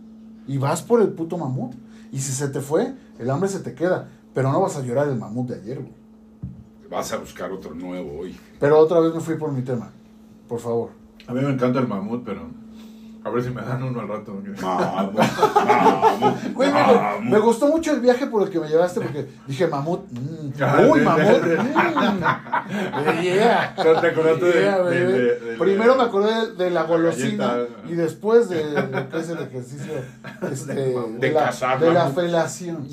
[0.49, 1.73] Y vas por el puto mamut.
[2.15, 4.09] Y si se te fue, el hambre se te queda.
[4.33, 5.93] Pero no vas a llorar el mamut de ayer, güey.
[6.89, 8.39] vas a buscar otro nuevo hoy.
[8.61, 9.91] Pero otra vez me fui por mi tema.
[10.49, 10.91] Por favor.
[11.27, 12.43] a mí me encanta el mamut, pero.
[13.25, 14.39] A ver si me dan uno al rato.
[14.61, 17.23] Vamos, vamos, Güey, me, vamos.
[17.25, 20.01] me gustó mucho el viaje por el que me llevaste porque dije mamut.
[20.13, 21.43] mm, Ah, uy, mamut.
[21.43, 23.75] mm, yeah.
[23.79, 25.13] ¿No te acordaste de- Yeah, de- baby.
[25.19, 27.73] de- de- Primero me acordé de la golosina galleta.
[27.89, 29.93] y después de lo que es el ejercicio
[30.53, 32.15] este, de, la, cazar de la mamut.
[32.17, 32.89] felación.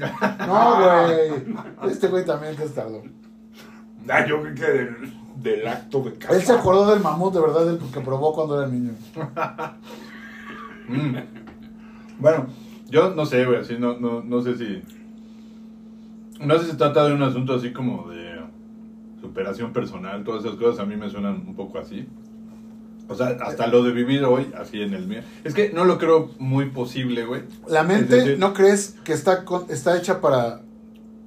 [0.47, 1.91] No, güey.
[1.91, 3.01] Este güey también te tardó.
[4.09, 6.35] Ah, yo creo que del, del acto de cazar.
[6.37, 8.93] Él se acordó del mamut de verdad, del que probó cuando era niño.
[10.91, 11.15] Mm.
[12.19, 12.47] Bueno,
[12.89, 14.81] Yo no sé, güey, así no, no, no sé si...
[16.45, 18.39] No sé si se trata de un asunto así como de
[19.21, 22.07] superación personal, todas esas cosas a mí me suenan un poco así.
[23.07, 25.21] O sea, hasta lo de vivir hoy, así en el mío.
[25.43, 27.41] Es que no lo creo muy posible, güey.
[27.67, 30.61] ¿La mente decir- no crees que está, con- está hecha para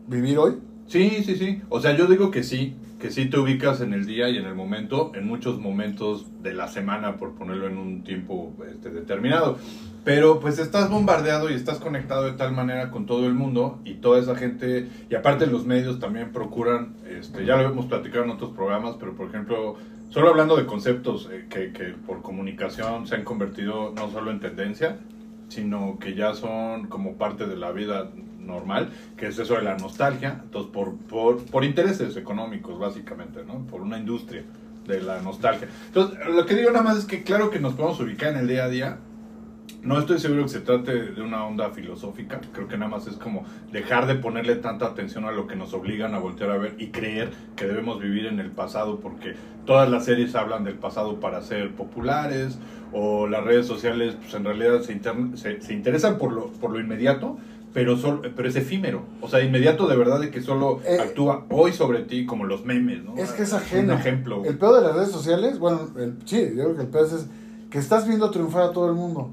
[0.08, 0.54] vivir hoy?
[0.86, 1.62] Sí, sí, sí.
[1.68, 4.46] O sea, yo digo que sí, que sí te ubicas en el día y en
[4.46, 9.58] el momento, en muchos momentos de la semana, por ponerlo en un tiempo este, determinado.
[10.04, 13.96] Pero pues estás bombardeado y estás conectado de tal manera con todo el mundo y
[13.96, 18.30] toda esa gente, y aparte los medios también procuran, este, ya lo hemos platicado en
[18.30, 19.76] otros programas, pero por ejemplo,
[20.08, 24.40] solo hablando de conceptos eh, que, que por comunicación se han convertido no solo en
[24.40, 24.96] tendencia,
[25.48, 28.10] sino que ya son como parte de la vida
[28.46, 33.66] normal, que es eso de la nostalgia, entonces por, por, por intereses económicos básicamente, ¿no?
[33.66, 34.44] Por una industria
[34.86, 35.68] de la nostalgia.
[35.86, 38.48] Entonces, lo que digo nada más es que claro que nos podemos ubicar en el
[38.48, 38.98] día a día,
[39.84, 43.16] no estoy seguro que se trate de una onda filosófica, creo que nada más es
[43.16, 46.74] como dejar de ponerle tanta atención a lo que nos obligan a voltear a ver
[46.78, 49.34] y creer que debemos vivir en el pasado porque
[49.66, 52.58] todas las series hablan del pasado para ser populares
[52.92, 54.98] o las redes sociales pues en realidad se,
[55.36, 57.36] se, se interesan por lo, por lo inmediato,
[57.74, 61.44] pero, sol- pero es efímero, o sea, inmediato de verdad de que solo Eh, actúa
[61.50, 63.16] hoy sobre ti como los memes, ¿no?
[63.18, 63.92] Es que es Un ajeno.
[63.94, 64.38] ejemplo.
[64.38, 64.50] güey.
[64.50, 67.26] El peor de las redes sociales, bueno, el- sí, yo creo que el peor es
[67.68, 69.30] que estás viendo triunfar a todo el mundo.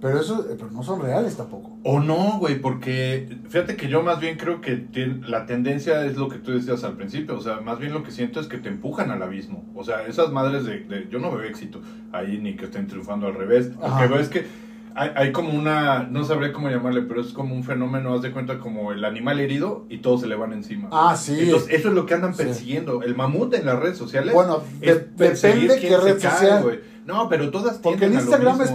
[0.00, 1.76] Pero eso, eh, pero no son reales tampoco.
[1.82, 4.86] O no, güey, porque fíjate que yo más bien creo que
[5.26, 8.12] la tendencia es lo que tú decías al principio, o sea, más bien lo que
[8.12, 9.64] siento es que te empujan al abismo.
[9.74, 11.80] O sea, esas madres de, de- yo no veo éxito
[12.12, 13.72] ahí ni que estén triunfando al revés.
[13.74, 14.46] Lo que veo es que
[14.94, 18.32] hay, hay como una, no sabré cómo llamarle, pero es como un fenómeno, haz de
[18.32, 20.88] cuenta como el animal herido y todos se le van encima.
[20.92, 21.36] Ah, sí.
[21.40, 22.42] Entonces, eso es lo que andan Sí.
[22.44, 23.02] persiguiendo.
[23.02, 24.34] El mamut en las redes sociales.
[24.34, 26.80] Bueno, de- depende qué red social.
[27.06, 28.74] No, pero todas Porque en lo Instagram es ¿eh?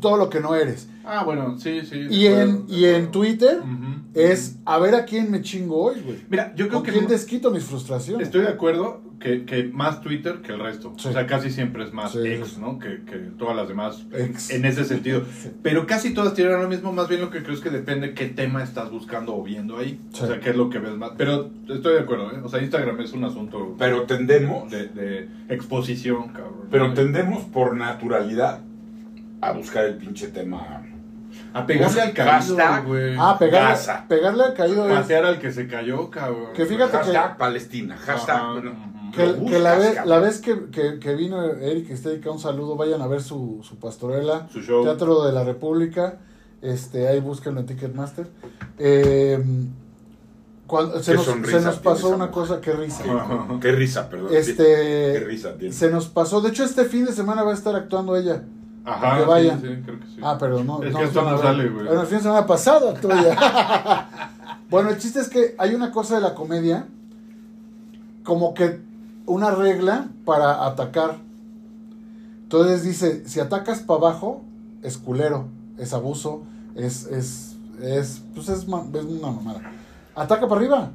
[0.00, 0.88] Todo lo que no eres.
[1.04, 2.06] Ah, bueno, sí, sí.
[2.10, 3.10] Y de en, y en.
[3.10, 3.60] Twitter
[4.14, 6.18] es a ver a quién me chingo hoy, güey.
[6.28, 8.26] Mira, yo creo ¿Con que quién desquito mis frustraciones?
[8.26, 10.92] estoy de acuerdo que, que más Twitter que el resto.
[10.98, 11.08] Sí.
[11.08, 12.18] O sea, casi siempre es más Sí.
[12.26, 12.78] ex, ¿no?
[12.78, 14.50] Que, que todas las demás Ex.
[14.50, 15.22] en ese sentido.
[15.42, 15.50] Sí.
[15.62, 18.26] Pero casi todas tienen lo mismo, más bien lo que creo es que depende qué
[18.26, 20.00] tema estás buscando o viendo ahí.
[20.12, 20.24] Sí.
[20.24, 21.12] O sea, qué es lo que ves más.
[21.16, 22.40] Pero estoy de acuerdo, ¿eh?
[22.44, 26.66] O sea, Instagram es un asunto Pero tendemos, de, de exposición, cabrón.
[26.70, 28.60] pero tendemos por naturalidad
[29.40, 30.82] a buscar el pinche tema.
[31.52, 33.14] A pegarle al caído, güey.
[33.18, 34.04] Ah, pegarle, Gaza.
[34.08, 36.52] pegarle al caído es Pasear al que se cayó, cabrón.
[36.54, 38.36] Que fíjate que- hashtag Palestina, hashtag.
[38.36, 39.10] Ajá, bueno, ujú.
[39.12, 40.08] que, lo que la, buscas, vez, cabrón.
[40.10, 43.76] la vez que, que, que vino Eric Estética, un saludo, vayan a ver su, su
[43.78, 44.82] pastorela, Su show.
[44.84, 46.18] Teatro de la República,
[46.62, 48.26] este, ahí búsquenlo en Ticketmaster.
[48.78, 49.38] Eh,
[50.66, 52.30] cuando, se, Qué nos, sonrisa se nos tiene pasó esa una mujer.
[52.30, 53.02] cosa, qué risa.
[53.04, 54.28] Qué, qué risa, perdón.
[54.28, 55.72] Qué Este, risa tiene.
[55.72, 58.42] se nos pasó, de hecho este fin de semana va a estar actuando ella.
[58.88, 59.60] Ajá, que vayan.
[59.60, 60.18] sí, sí, creo que sí.
[60.22, 60.82] Ah, pero no.
[60.82, 61.86] Es no que esto a no sale, güey.
[61.86, 64.08] Bueno, el fin de semana pasado ella.
[64.70, 66.86] bueno, el chiste es que hay una cosa de la comedia,
[68.24, 68.80] como que
[69.26, 71.16] una regla para atacar.
[72.42, 74.42] Entonces dice, si atacas para abajo,
[74.82, 75.46] es culero,
[75.76, 76.42] es abuso,
[76.74, 79.60] es, es, es, pues es, una mamada.
[80.14, 80.90] Ataca para arriba.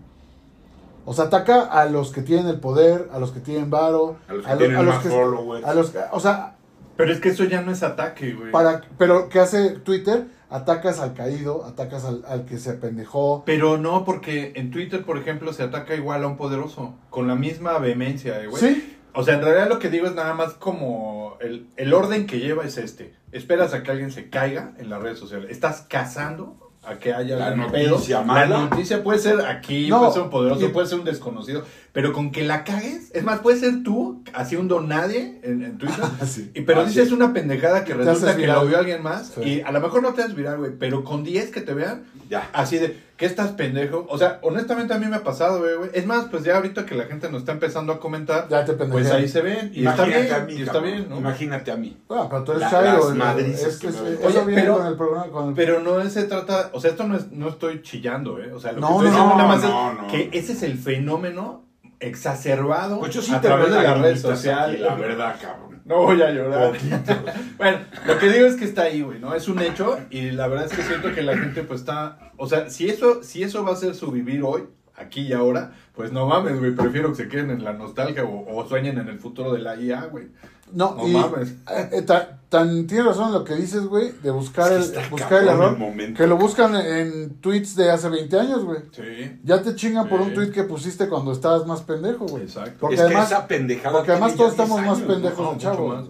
[1.06, 4.34] O sea, ataca a los que tienen el poder, a los que tienen varo, A
[4.34, 5.66] los que lo- tienen más que- followers.
[5.66, 6.56] a los que- o sea,
[6.96, 8.52] Pero es que eso ya no es ataque, güey.
[8.52, 10.26] para, pero ¿qué hace Twitter?
[10.50, 13.44] Atacas al caído, atacas al, al que se apendejó.
[13.46, 17.34] Pero no, porque en Twitter, por ejemplo, se ataca igual a un poderoso, con la
[17.36, 18.62] misma vehemencia, eh, güey.
[18.62, 22.28] Sí, O sea, en realidad lo que digo es nada más como el, el orden
[22.28, 23.16] que lleva es este.
[23.32, 25.50] Esperas a que alguien se caiga en las redes sociales.
[25.50, 28.26] Estás cazando a que haya La noticia pedo.
[28.26, 28.46] mala.
[28.46, 31.64] La noticia puede ser aquí, No, puede ser un poderoso, y- puede ser un desconocido.
[31.94, 35.62] Pero con que la cagues, es más, puede ser tú, así un don nadie en,
[35.64, 36.04] en Twitter.
[36.26, 36.52] sí.
[36.56, 37.14] Y pero Ah, dices sí.
[37.14, 39.28] una pendejada que resulta que lo vio alguien más.
[39.36, 39.42] Sí.
[39.44, 40.72] Y a lo mejor no te haces viral, güey.
[40.80, 42.50] Pero con 10 que te vean, Ya.
[42.52, 44.08] así de, ¿qué estás pendejo?
[44.10, 45.90] O sea, honestamente a mí me ha pasado, güey, güey.
[45.94, 48.74] Es más, pues ya ahorita que la gente nos está empezando a comentar, Ya te
[48.74, 49.70] pues ahí se ven.
[49.72, 51.18] Y está bien, a mí, y está bien, ¿no?
[51.20, 51.96] Imagínate a mí.
[52.10, 54.88] Ah, pero tú eres La- las madrizas es que que me Oye, viene pero- con
[54.88, 55.28] el programa.
[55.32, 58.52] Con el- Pero no se trata, o sea, esto no es, no estoy chillando, ¿eh?
[58.52, 60.08] O sea, lo No, que estoy no, diciendo nada más no, es no.
[60.08, 61.62] que ese es el fenómeno
[62.08, 64.80] exacerbado Pues yo sí a través de las redes sociales.
[64.80, 65.82] La verdad, cabrón.
[65.86, 66.74] No voy a llorar.
[67.58, 69.36] bueno, lo que digo es que está ahí, güey, ¿no?
[69.36, 72.48] Es un hecho y la verdad es que siento que la gente pues está, o
[72.48, 74.64] sea, si eso, si eso va a ser su vivir hoy,
[74.96, 78.56] aquí y ahora, pues no mames, güey, prefiero que se queden en la nostalgia o,
[78.56, 80.28] o sueñen en el futuro de la IA, güey.
[80.74, 81.52] No, No y, mames.
[81.72, 85.10] eh, eh, ta- tan tienes razón lo que dices, güey, de buscar Es que el,
[85.10, 85.78] buscar el error.
[86.00, 88.80] el que lo buscan en, tweets de hace 20 años, güey.
[88.92, 92.44] Sí, Ya te chingan por un tweet que pusiste cuando estabas más pendejo, güey.
[92.44, 92.78] exacto.
[92.82, 93.98] Porque es además- que esa pendejada.
[93.98, 95.88] Porque además tiene todos estamos 10 más pendejos No, de mucho chavo.
[95.90, 96.06] más.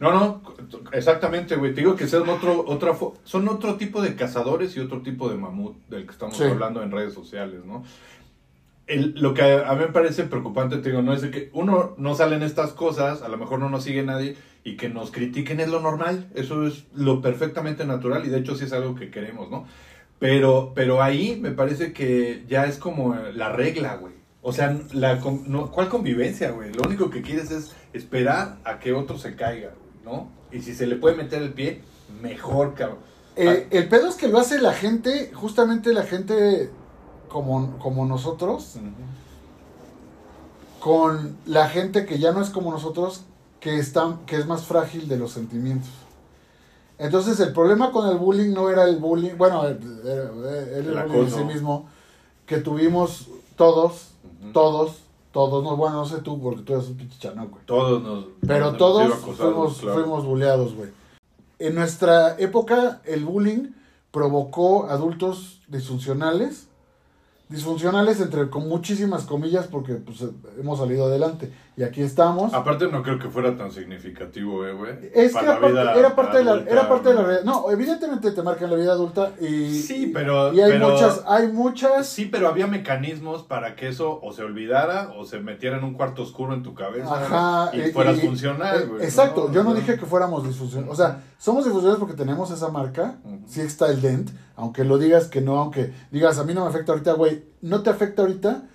[0.00, 0.42] No, no,
[0.92, 1.72] exactamente, güey.
[1.72, 5.28] Te digo que son otro, otra, fo- son otro tipo de cazadores y otro tipo
[5.28, 6.44] de mamut del que estamos Sí.
[6.44, 7.84] hablando en redes sociales, ¿no?
[8.86, 12.14] Lo que a, mí me parece preocupante, te digo, no es de que uno no
[12.14, 15.68] salen estas cosas, a lo mejor no nos sigue nadie y que nos critiquen es
[15.68, 19.50] lo normal, eso es lo perfectamente natural y de hecho sí es algo que queremos,
[19.50, 19.66] ¿no?
[20.18, 24.14] Pero, pero ahí me parece que ya es como la regla, güey.
[24.42, 26.72] O sea, la, ¿cuál convivencia, güey?
[26.74, 29.70] Lo único que quieres es esperar a que otro se caiga,
[30.04, 30.28] ¿no?
[30.52, 31.80] Y si se le puede meter el pie,
[32.20, 32.98] mejor, cabrón.
[33.36, 36.68] Eh, el pedo es que lo hace la gente, justamente la gente
[37.34, 38.76] como, como nosotros,
[40.78, 43.22] con la gente que ya no es como nosotros,
[43.58, 45.90] que, está, que es más frágil de los sentimientos.
[46.96, 51.24] Entonces el problema con el bullying no era el bullying, bueno, era, era el, bullying
[51.24, 51.88] en sí mismo,
[52.46, 54.10] que tuvimos todos,
[54.52, 54.98] todos,
[55.32, 57.66] todos, no, bueno, no sé tú, porque tú eres un pinche chano, güey.
[57.66, 58.26] Todos nos...
[58.46, 59.94] Pero nos todos acosados, fuimos, claro.
[59.98, 60.90] fuimos bulleados, güey.
[61.58, 63.72] En nuestra época, el bullying
[64.12, 66.68] provocó adultos disfuncionales.
[67.48, 70.24] Disfuncionales entre con muchísimas comillas porque pues,
[70.58, 71.52] hemos salido adelante.
[71.76, 72.54] Y aquí estamos.
[72.54, 74.92] Aparte no creo que fuera tan significativo, eh, güey.
[75.12, 77.44] es que era parte, de la, era parte de la realidad.
[77.44, 81.48] No, evidentemente te marcan la vida adulta y, Sí, pero- y hay pero- muchas, hay
[81.48, 85.84] muchas Sí, pero había mecanismos para que eso o se olvidara o se metiera en
[85.84, 89.02] un cuarto oscuro en tu cabeza Ajá, y eh, fueras y- funcional, eh, güey.
[89.02, 90.92] exacto, yo no dije que fuéramos disfuncionales.
[90.92, 93.16] O sea, somos disfuncionales porque tenemos esa marca.
[93.24, 93.40] Ujú.
[93.46, 94.30] Sí está el dent.
[94.56, 97.42] Aunque lo digas que no, aunque digas a mí no me afecta ahorita, güey.
[97.62, 98.68] No te afecta ahorita.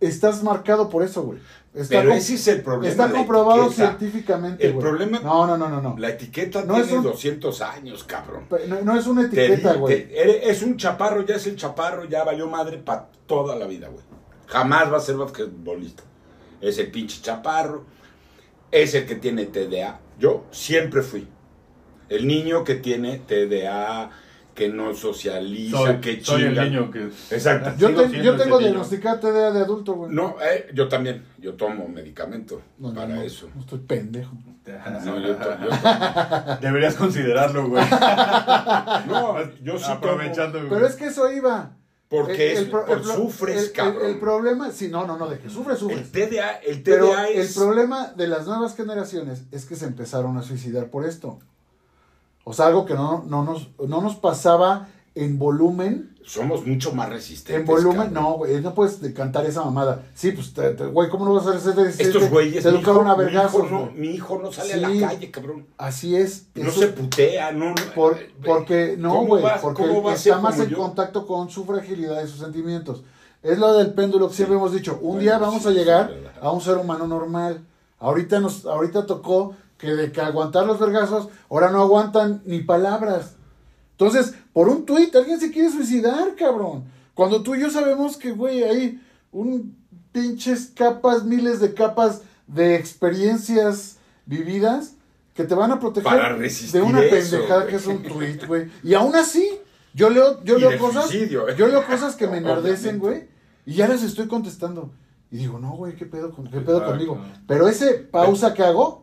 [0.00, 1.38] Estás marcado por eso, güey.
[1.74, 2.90] Está, Pero ese es el problema.
[2.90, 3.96] está comprobado etiqueta.
[3.98, 4.82] científicamente, El güey.
[4.84, 5.80] problema- No, no, no, no.
[5.80, 8.46] No, La etiqueta No, es tiene un- 200 años, cabrón.
[8.66, 10.08] No, no es una etiqueta, güey.
[10.08, 13.88] te- es un chaparro, ya es el chaparro, ya valió madre para toda la vida,
[13.88, 14.02] güey.
[14.46, 16.02] Jamás va a ser basquetbolista.
[16.60, 17.84] Es el pinche chaparro,
[18.72, 20.00] es el que tiene TDA.
[20.18, 21.28] Yo siempre fui
[22.08, 24.10] el niño que tiene TDA,
[24.54, 26.64] que no socializa, Soy, que soy el chinga.
[26.64, 27.04] niño que...
[27.30, 27.72] Exacto.
[27.78, 30.12] Yo, te- yo tengo diagnosticada TDA de adulto, güey.
[30.12, 31.24] No, eh, yo también.
[31.38, 33.48] Yo tomo medicamento No, para no, eso.
[33.54, 34.32] no estoy pendejo.
[35.04, 37.82] No, yo, to- yo tomo- Deberías considerarlo, güey.
[39.08, 40.70] no, yo sí Aprovechando, tomo.
[40.70, 41.72] Pero es que eso iba.
[42.08, 44.06] Porque El- el por el sufres, el- el- cabrón.
[44.10, 46.10] El, problema, sí, no, no, no, de que sufres, El sufres.
[46.12, 47.54] TDA, el Pero TDA el es...
[47.54, 51.38] problema de las nuevas generaciones es que se empezaron a suicidar por esto.
[52.44, 56.16] O sea, algo que no, no, nos, no nos pasaba en volumen.
[56.24, 57.60] Somos mucho más resistentes.
[57.60, 58.14] En volumen, cabrón.
[58.14, 60.02] no, güey, no puedes de- cantar esa mamada.
[60.14, 62.76] Sí, pues, te- te- güey, ¿cómo no vas a hacer ese Estos güeyes, Te mi
[62.78, 64.84] educaron hijo, a mi vergazos, hijo no, mi hijo no sale Sí.
[64.84, 65.66] a la calle, cabrón.
[65.76, 66.46] Así es.
[66.54, 67.74] No eso- se putea, no.
[67.96, 70.76] por- eh, porque, no, ¿cómo güey, porque está más en yo?
[70.78, 73.02] contacto con su fragilidad y sus sentimientos.
[73.42, 74.94] Es lo del péndulo que siempre hemos dicho.
[75.00, 77.60] Un Bueno, día vamos sí, a llegar a un ser humano normal.
[77.98, 83.34] Ahorita nos, ahorita tocó que de que aguantar los vergazos, ahora no aguantan ni palabras.
[83.92, 86.84] Entonces, por un tuit, alguien se quiere suicidar, cabrón.
[87.14, 89.00] Cuando tú y yo sabemos que, güey, hay
[89.32, 89.76] un
[90.12, 94.94] pinches capas, miles de capas de experiencias vividas
[95.34, 96.10] que te van a proteger
[96.72, 98.68] de una eso, pendejada que es un tuit, güey.
[98.82, 99.48] Y aún así,
[99.94, 101.54] yo leo, yo leo cosas, suicidio, ¿eh?
[101.56, 103.28] yo leo cosas que me enardecen, güey,
[103.66, 104.90] y ya las estoy contestando.
[105.30, 107.20] Y digo, no, güey, ¿qué pedo, con- qué pedo conmigo?
[107.46, 108.99] Pero ese pausa que hago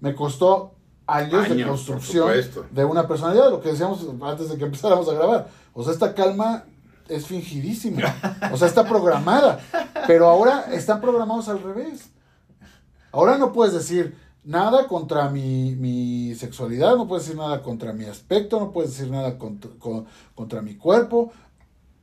[0.00, 0.72] me costó
[1.06, 2.28] años, de Años, construcción
[2.70, 5.48] de una personalidad, lo que decíamos antes de que empezáramos a grabar.
[5.74, 6.64] O sea, esta calma
[7.08, 8.14] es fingidísima.
[8.52, 9.60] O sea, está programada.
[10.06, 12.10] Pero ahora están programados al revés.
[13.12, 18.04] Ahora no puedes decir nada contra mi, mi sexualidad, no puedes decir nada contra mi
[18.04, 21.32] aspecto, no puedes decir nada contra, con- contra mi cuerpo.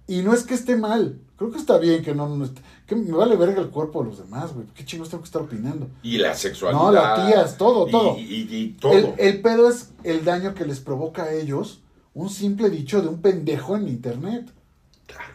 [0.06, 1.20] Y no es que esté mal.
[1.38, 4.10] Creo que está bien que no, no esté- que me vale verga el cuerpo de
[4.10, 4.66] los demás, güey.
[4.74, 5.90] ¿Qué chingos tengo que estar opinando?
[6.02, 6.82] Y la sexualidad.
[6.82, 8.18] No, las tías, todo, todo.
[8.18, 8.94] Y, y todo.
[8.94, 11.82] El, el pedo es el daño que les provoca a ellos
[12.14, 14.50] un simple dicho de un pendejo en internet.
[15.06, 15.34] Claro.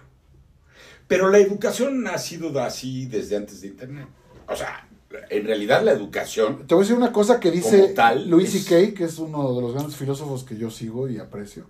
[1.07, 4.09] Pero la educación ha sido así desde antes de Internet.
[4.49, 4.89] O sea,
[5.29, 6.67] en realidad la educación.
[6.67, 9.55] Te voy a decir una cosa que dice tal, Louis es- C.K., que es uno
[9.55, 11.67] de los grandes filósofos que yo sigo y aprecio.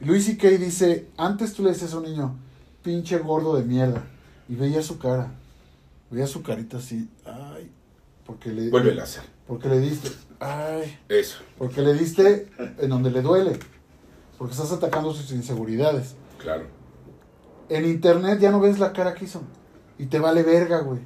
[0.00, 0.48] Louis C.K.
[0.50, 2.36] dice, antes tú le decías a un niño,
[2.82, 4.04] pinche gordo de mierda,
[4.52, 5.30] y veía su cara,
[6.10, 7.72] veía su carita así, ay,
[8.26, 9.22] porque le, Vuelve a hacer.
[9.46, 10.10] porque le diste,
[10.40, 11.38] ay, Eso.
[11.56, 13.58] porque le diste en donde le duele,
[14.36, 16.16] porque estás atacando sus inseguridades.
[16.36, 16.66] Claro.
[17.70, 19.40] En internet ya no ves la cara que hizo.
[19.98, 21.00] Y te vale verga, güey.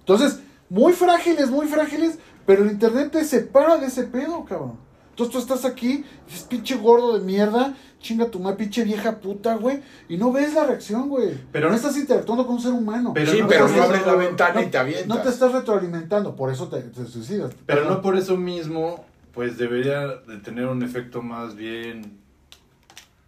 [0.00, 4.76] Entonces, muy frágiles, muy frágiles, pero el internet te separa de ese pedo, cabrón.
[5.16, 9.54] Entonces tú estás aquí, dices, pinche gordo de mierda, chinga tu madre, pinche vieja puta,
[9.56, 9.80] güey.
[10.10, 11.32] Y no ves la reacción, güey.
[11.52, 13.12] Pero- no estás interactuando con un ser humano.
[13.14, 15.06] Pero sí, no pero no abres la ventana y te avientas.
[15.06, 17.54] No te estás retroalimentando, por eso te, te suicidas.
[17.64, 22.18] Pero no por eso mismo, pues debería de tener un efecto más bien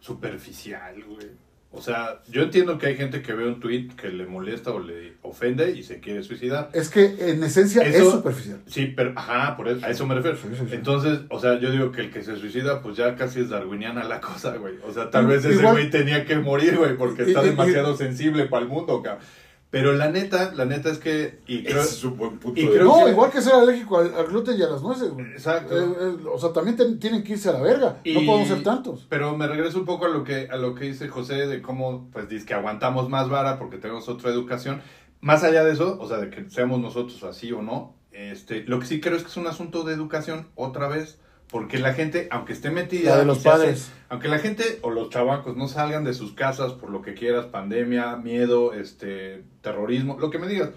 [0.01, 1.48] superficial, güey.
[1.71, 4.79] O sea, yo entiendo que hay gente que ve un tweet que le molesta o
[4.81, 6.71] le ofende y se quiere suicidar.
[6.73, 8.61] Es que en esencia Eso- es superficial.
[8.67, 10.39] Sí, pero, ajá, por eso, a eso me refiero.
[10.39, 10.75] Sí, sí, sí.
[10.75, 14.03] Entonces, o sea, yo digo que el que se suicida, pues ya casi es darwiniana
[14.05, 14.77] la cosa, güey.
[14.83, 17.51] O sea, tal vez ese igual- güey tenía que morir, güey, porque Y- está y-
[17.51, 19.23] demasiado sensible para el mundo, cabrón.
[19.71, 22.65] Pero la neta, la neta es que, y creo, Ese es un buen punto y
[22.65, 25.11] de creo No, que- igual que ser alérgico al, al gluten y a las nueces,
[25.11, 25.27] güey.
[25.27, 25.77] Exacto.
[25.79, 28.01] Eh, eh, o sea, también ten- tienen que irse a la verga.
[28.07, 29.07] No podemos ser tantos.
[29.11, 32.09] Pero me regreso un poco a lo que a lo que dice José de cómo
[32.13, 34.81] pues dice que aguantamos más vara porque tenemos otra educación.
[35.21, 38.79] Más allá de eso, o sea, de que seamos nosotros así o no, este, lo
[38.81, 41.19] que sí creo es que es un asunto de educación otra vez,
[41.51, 43.91] porque la gente, aunque esté metida, La de los hace- padres.
[44.09, 47.47] aunque la gente o los chavacos no salgan de sus casas por lo que quieras,
[47.47, 50.71] pandemia, miedo, este, terrorismo, lo que me digas,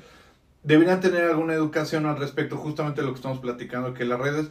[0.63, 4.49] deberían tener alguna educación al respecto, justamente lo que estamos platicando, que las redes,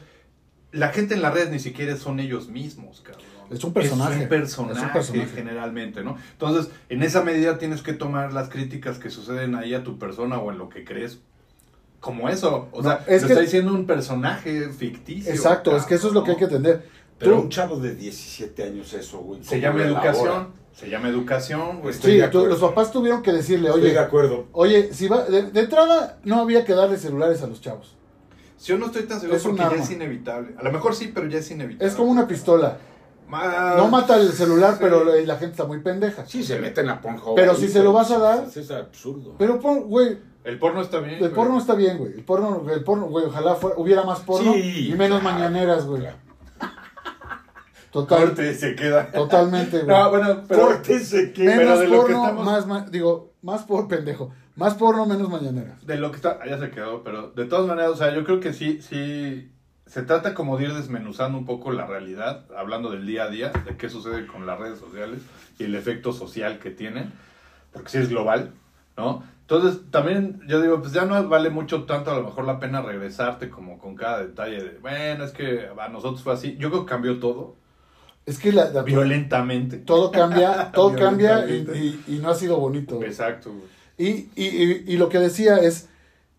[0.72, 3.24] la gente en las redes ni siquiera son ellos mismos, cabrón.
[3.50, 4.14] Es un personaje.
[4.16, 5.30] Es un personaje, Es un personaje.
[5.35, 6.16] generalmente, ¿no?
[6.33, 10.38] Entonces, en esa medida tienes que tomar las críticas que suceden ahí a tu persona
[10.38, 11.18] o en lo que crees
[12.01, 12.69] como eso.
[12.73, 15.31] O No, sea, es lo que- está diciendo un personaje ficticio.
[15.33, 16.89] Exacto, es que eso es lo que hay que entender.
[17.19, 19.43] Pero Tú- un chavo de 17 años eso, güey.
[19.45, 20.11] Se ¿cómo llama elabora?
[20.11, 20.49] educación.
[20.75, 21.95] Se llama educación, güey.
[21.95, 24.47] Estoy sí, tú- los papás tuvieron que decirle, Estoy oye, de acuerdo.
[24.53, 27.95] oye, si va, de, de entrada no había que darle celulares a los chavos.
[28.65, 30.55] Yo no estoy tan seguro Es porque ya es inevitable.
[30.59, 31.87] A lo mejor sí, pero ya es inevitable.
[31.87, 32.79] Es como una pistola.
[33.77, 34.79] No mata el celular, sí.
[34.81, 36.27] pero la gente está muy pendeja.
[36.27, 37.35] Sí, se meten a Pornhub.
[37.37, 39.35] Pero si se lo vas a dar- es absurdo.
[39.39, 41.14] Pero, pon- güey, El porno está bien.
[41.14, 41.33] el güey.
[41.33, 42.12] porno está bien, güey.
[42.14, 45.85] El porno, el porno, güey, ojalá fuera- hubiera más porno Sí, y menos claro, mañaneras,
[45.87, 46.03] güey.
[46.03, 46.16] claro.
[47.90, 49.11] Total, Corte, se queda.
[49.11, 49.88] totalmente, güey.
[49.96, 50.62] No, bueno, pero...
[50.66, 51.44] Córtese que...
[51.44, 54.33] pero menos de lo que porno, estamos- más, ma- digo, más por pendejo.
[54.57, 55.85] Más porno, menos mañaneras.
[55.87, 58.40] De lo que está, ya se quedó, pero de todas maneras, o sea, yo creo
[58.40, 59.50] que sí, sí,
[59.87, 63.48] se trata como de ir desmenuzando un poco la realidad, hablando del día a día,
[63.50, 65.20] de qué sucede con las redes sociales
[65.59, 67.12] y el efecto social que tienen,
[67.72, 68.53] porque sí es global,
[68.96, 69.24] ¿no?
[69.51, 72.83] Entonces, también yo digo, pues ya no vale mucho tanto a lo mejor la pena
[72.83, 76.57] regresarte como con cada detalle de, bueno, es que a nosotros fue así.
[76.61, 77.57] Yo creo que cambió todo,
[78.27, 79.79] Es que la, la- violentamente.
[79.79, 82.03] todo cambia, todo cambia y, Violentamente.
[82.09, 83.03] y- y no ha sido bonito.
[83.03, 83.65] Exacto, güey.
[83.99, 85.89] Y, y, y, y lo que decía es,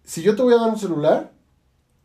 [0.06, 1.32] si yo te voy a dar un celular,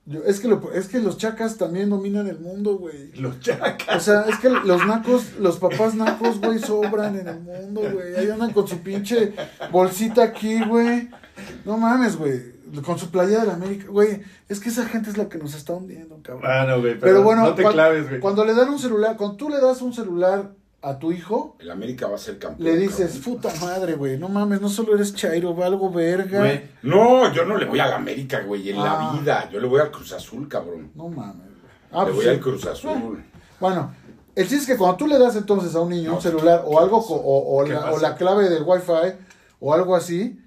[0.06, 3.12] yo- es, que lo- es que los chacas también dominan el mundo, güey.
[3.16, 3.96] Los chacas.
[3.96, 8.14] O sea, es que los nacos, los papás nacos, güey, sobran en el mundo, güey.
[8.16, 9.32] Ahí andan con su pinche
[9.70, 11.08] bolsita aquí, güey.
[11.64, 12.56] No mames, güey.
[12.84, 14.22] Con su playa de la América, güey.
[14.48, 16.50] Es que esa gente es la que nos está hundiendo, cabrón.
[16.50, 18.20] Ah, no, güey, pero, Pero bueno, no te cuan- claves, güey.
[18.20, 20.50] Cuando le dan un celular, cuando tú le das un celular
[20.82, 22.68] a tu hijo, El América va a ser campeón.
[22.68, 23.22] le dices, cabrón.
[23.40, 26.38] puta madre, güey, no mames, no solo eres chairo, valgo verga.
[26.40, 29.10] Güey, No, yo no le voy a la América, güey, en Ah.
[29.12, 29.50] la vida.
[29.50, 30.92] Yo le voy al Cruz Azul, cabrón.
[30.94, 31.72] No mames, güey.
[31.92, 32.30] Ah, le pues voy sí.
[32.30, 33.24] al Cruz Azul.
[33.58, 33.94] Bueno,
[34.34, 36.62] el chiste es que cuando tú le das entonces a un niño No, un celular
[36.66, 38.92] o algo o, o ¿Qué la, o la clave del wifi
[39.58, 40.38] o algo así,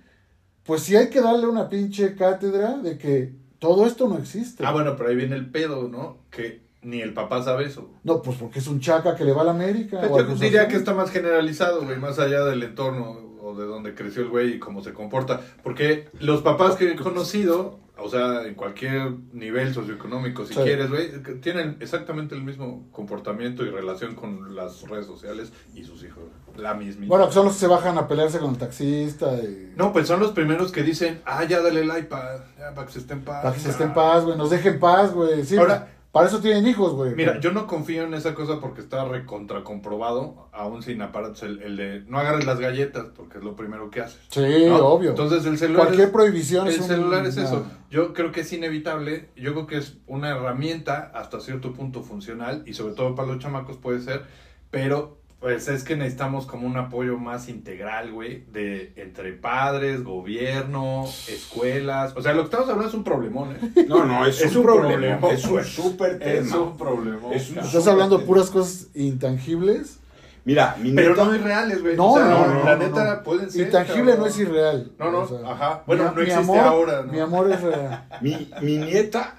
[0.63, 4.63] pues sí hay que darle una pinche cátedra de que todo esto no existe.
[4.65, 6.19] Ah, bueno, pero ahí viene el pedo, ¿no?
[6.29, 7.89] Que ni el papá sabe eso.
[8.03, 9.99] No, pues porque es un chaca que le va a la América.
[10.01, 10.71] al Yo diría Azul.
[10.71, 14.53] que está más generalizado, güey, más allá del entorno o de donde creció el güey
[14.55, 15.41] y cómo se comporta.
[15.63, 20.59] Porque los papás que he conocido, o sea, en cualquier nivel socioeconómico, si Sí.
[20.61, 21.09] quieres, güey,
[21.41, 26.23] tienen exactamente el mismo comportamiento y relación con las redes sociales y sus hijos.
[26.57, 27.05] La misma.
[27.07, 29.73] Bueno, que son los que se bajan a pelearse con el taxista y...
[29.75, 32.93] No, pues son los primeros que dicen, ah, ya dale el iPad, ya para que
[32.93, 33.43] se esté en paz.
[33.43, 35.43] Para que se esté en paz, güey, nos dejen paz, güey.
[35.43, 37.15] Sí, Ahora- pues, para eso tienen hijos, güey.
[37.15, 41.61] Mira, yo no confío en esa cosa porque está recontra comprobado, aún sin aparatos, el,
[41.61, 44.19] el de no agarres las galletas, porque es lo primero que haces.
[44.29, 44.77] Sí, ¿no?
[44.85, 45.11] obvio.
[45.11, 47.65] Entonces el celular Cualquier es, prohibición el es un- celular es eso.
[47.89, 52.63] Yo creo que es inevitable, yo creo que es una herramienta hasta cierto punto funcional
[52.65, 54.23] y sobre todo para los chamacos puede ser,
[54.71, 61.05] pero pues es que necesitamos como un apoyo más integral, güey, de entre padres, gobierno,
[61.29, 63.85] escuelas, o sea, lo que estamos hablando es un problemón, ¿eh?
[63.87, 64.89] No, no, es, Es un, un problema.
[65.19, 66.59] problemón, Es un súper Es tema.
[66.61, 67.33] un problemón.
[67.33, 67.59] Es un.
[67.59, 69.99] Estás hablando de puras cosas intangibles.
[70.45, 71.95] Mira, mi Pero neta- no irreales, güey.
[71.95, 73.23] No, O sea, no, no, la neta no.
[73.23, 73.67] pueden ser.
[73.67, 74.19] Intangible cabrón.
[74.19, 74.91] no es irreal.
[74.97, 75.83] No, no, O sea, ajá.
[75.85, 77.11] Bueno, mi- no mi existe amor- ahora, ¿no?
[77.13, 78.03] Mi amor es real.
[78.21, 79.35] mi, mi nieta,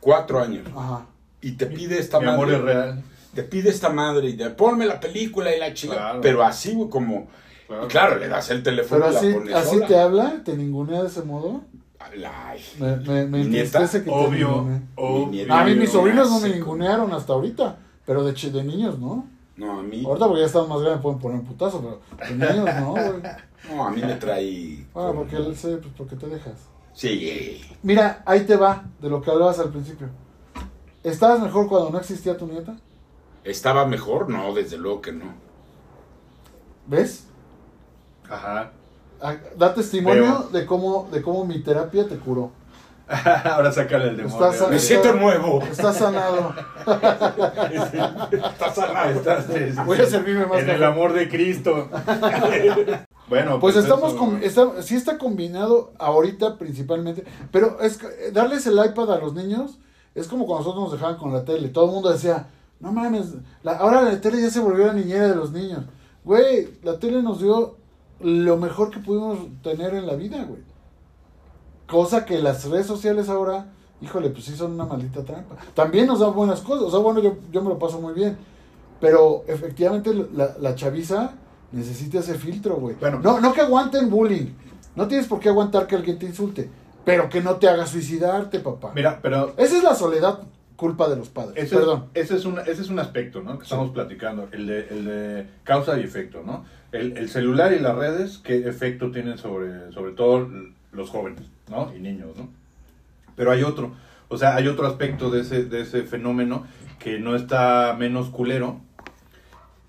[0.00, 1.06] cuatro años, Ajá.
[1.40, 2.58] y te pide esta Mi amor madre.
[2.58, 3.02] es real.
[3.34, 5.94] Te pide esta madre y de ponme la película y la chica.
[5.94, 6.20] Claro.
[6.20, 7.26] Pero así, güey, como.
[7.66, 7.84] Claro.
[7.84, 9.86] Y claro, le das el teléfono Pero y la así, pones así sola.
[9.86, 11.62] te habla, te ningunea de ese modo.
[11.98, 14.64] Ay, Me, me, me Mi nieta, que Obvio,
[15.50, 19.26] A mí mis sobrinos no me ningunearon hasta ahorita, pero de, chi- de niños no.
[19.56, 22.34] No, a mí, Ahorita porque ya están más grandes pueden poner un putazo, pero de
[22.36, 23.22] niños no, güey.
[23.74, 24.86] no, a mí me trae...
[24.94, 26.54] Bueno, con- porque él sé, pues porque te dejas.
[26.92, 30.08] Sí, Mira, ahí te va, de lo que hablabas al principio.
[31.02, 32.76] ¿Estabas mejor cuando no existía tu nieta?
[33.46, 34.28] ¿Estaba mejor?
[34.28, 35.34] No, desde luego que no.
[36.86, 37.26] ¿Ves?
[38.28, 38.72] Ajá.
[39.20, 40.48] Ah, Da testimonio Veo.
[40.50, 42.50] de cómo, de cómo mi terapia te curó.
[43.44, 44.52] Ahora sácale el demonio.
[44.68, 45.62] Me siento nuevo.
[45.62, 46.52] Estás sanado.
[48.32, 49.10] Está sanado.
[49.10, 51.88] Estás, Voy a servirme más En el amor de Cristo.
[53.28, 58.66] bueno, Pues estamos eso- con, está, sí está combinado ahorita principalmente, pero es que, darles
[58.66, 59.78] el iPad a los niños
[60.14, 61.68] es como cuando nosotros nos dejaban con la tele.
[61.68, 62.48] Todo el mundo decía,
[62.80, 65.84] no mames, la, ahora la tele ya se volvió la niñera de los niños.
[66.24, 67.76] Güey, la tele nos dio
[68.20, 70.62] lo mejor que pudimos tener en la vida, güey.
[71.86, 75.56] Cosa que las redes sociales ahora, híjole, pues sí son una maldita trampa.
[75.74, 78.36] También nos dan buenas cosas, o sea, bueno, yo, yo me lo paso muy bien.
[79.00, 81.34] Pero efectivamente la, la chaviza
[81.72, 82.96] necesita ese filtro, güey.
[82.98, 83.20] Bueno.
[83.20, 84.52] no, no que aguanten bullying.
[84.94, 86.70] No tienes por qué aguantar que alguien te insulte.
[87.04, 88.92] Pero que no te haga suicidarte, papá.
[88.94, 90.40] Mira, pero Esa es la soledad
[90.76, 91.64] culpa de los padres.
[91.64, 92.06] Ese, Perdón.
[92.14, 93.58] Ese es, un, ese es un aspecto, ¿no?
[93.58, 96.64] Que estamos platicando, el de, el de causa y efecto, ¿no?
[96.92, 100.48] El, el celular y las redes, ¿qué efecto tienen sobre, sobre todo
[100.92, 101.92] los jóvenes, ¿no?
[101.94, 102.48] Y niños, ¿no?
[103.36, 103.92] Pero hay otro,
[104.28, 106.66] o sea, hay otro aspecto de ese, de ese fenómeno
[106.98, 108.80] que no está menos culero.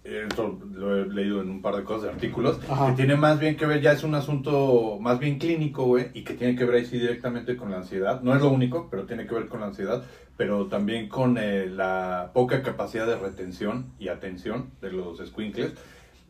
[0.03, 2.87] Esto lo he leído en un par de cosas, de artículos, Ajá.
[2.87, 6.23] que tiene más bien que ver, ya es un asunto más bien clínico, güey, y
[6.23, 8.21] que tiene que ver ahí sí directamente con la ansiedad.
[8.21, 10.03] No es lo único, pero tiene que ver con la ansiedad,
[10.37, 15.73] pero también con eh, la poca capacidad de retención y atención de los squinkles.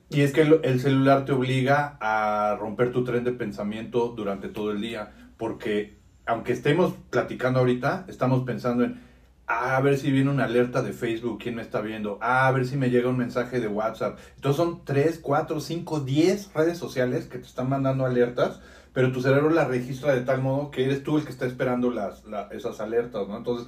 [0.10, 4.48] Y es que el, el celular te obliga a romper tu tren de pensamiento durante
[4.48, 9.02] todo el día, porque aunque estemos platicando ahorita, estamos pensando en,
[9.48, 12.52] ah, a ver si viene una alerta de Facebook, quién me está viendo, ah, a
[12.52, 14.18] ver si me llega un mensaje de WhatsApp.
[14.36, 18.62] Entonces son 3, 4, 5, 10 redes sociales que te están mandando alertas,
[18.94, 21.92] pero tu cerebro las registra de tal modo que eres tú el que está esperando
[21.92, 23.38] las, la- esas alertas, ¿no?
[23.38, 23.68] Entonces,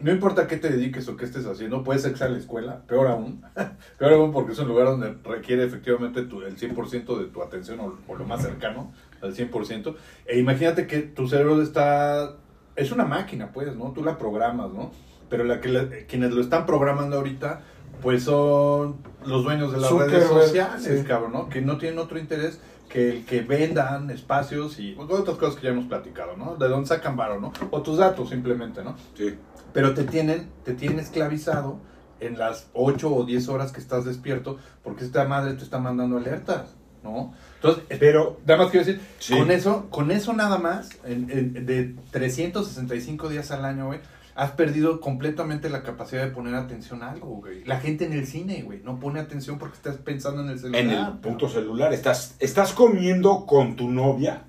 [0.00, 2.82] no importa qué te dediques o qué estés haciendo, puede ser que sea la escuela,
[2.86, 3.42] peor aún,
[3.98, 7.80] peor aún porque es un lugar donde requiere efectivamente tu, el 100% de tu atención
[7.80, 8.92] o, o lo más cercano
[9.22, 9.96] al 100%.
[10.26, 12.36] E imagínate que tu cerebro está,
[12.76, 13.92] es una máquina, pues, ¿no?
[13.92, 14.92] Tú la programas, ¿no?
[15.28, 17.62] Pero la que la- quienes lo están programando ahorita,
[18.00, 18.96] pues son
[19.26, 21.04] los dueños de las redes sociales, sí.
[21.06, 21.48] cabrón, ¿no?
[21.48, 25.70] Que no tienen otro interés que el que vendan espacios y otras cosas que ya
[25.72, 26.56] hemos platicado, ¿no?
[26.56, 27.52] De dónde sacan varo, ¿no?
[27.70, 28.96] O tus datos simplemente, ¿no?
[29.16, 29.34] Sí.
[29.72, 31.78] pero te tienen, te tienen esclavizado
[32.20, 36.16] en las 8 o 10 horas que estás despierto, porque esta madre te está mandando
[36.16, 36.74] alertas,
[37.04, 37.34] ¿no?
[37.56, 39.36] Entonces, Pero, nada más quiero decir, Sí.
[39.38, 44.00] con eso, con eso nada más, en- en- de 365 días al año, güey,
[44.38, 47.64] has perdido completamente la capacidad de poner atención a algo, güey.
[47.64, 50.80] La gente en el cine, güey, no pone atención porque estás pensando en el celular.
[50.80, 54.44] en el punto celular, estás, estás comiendo con tu novia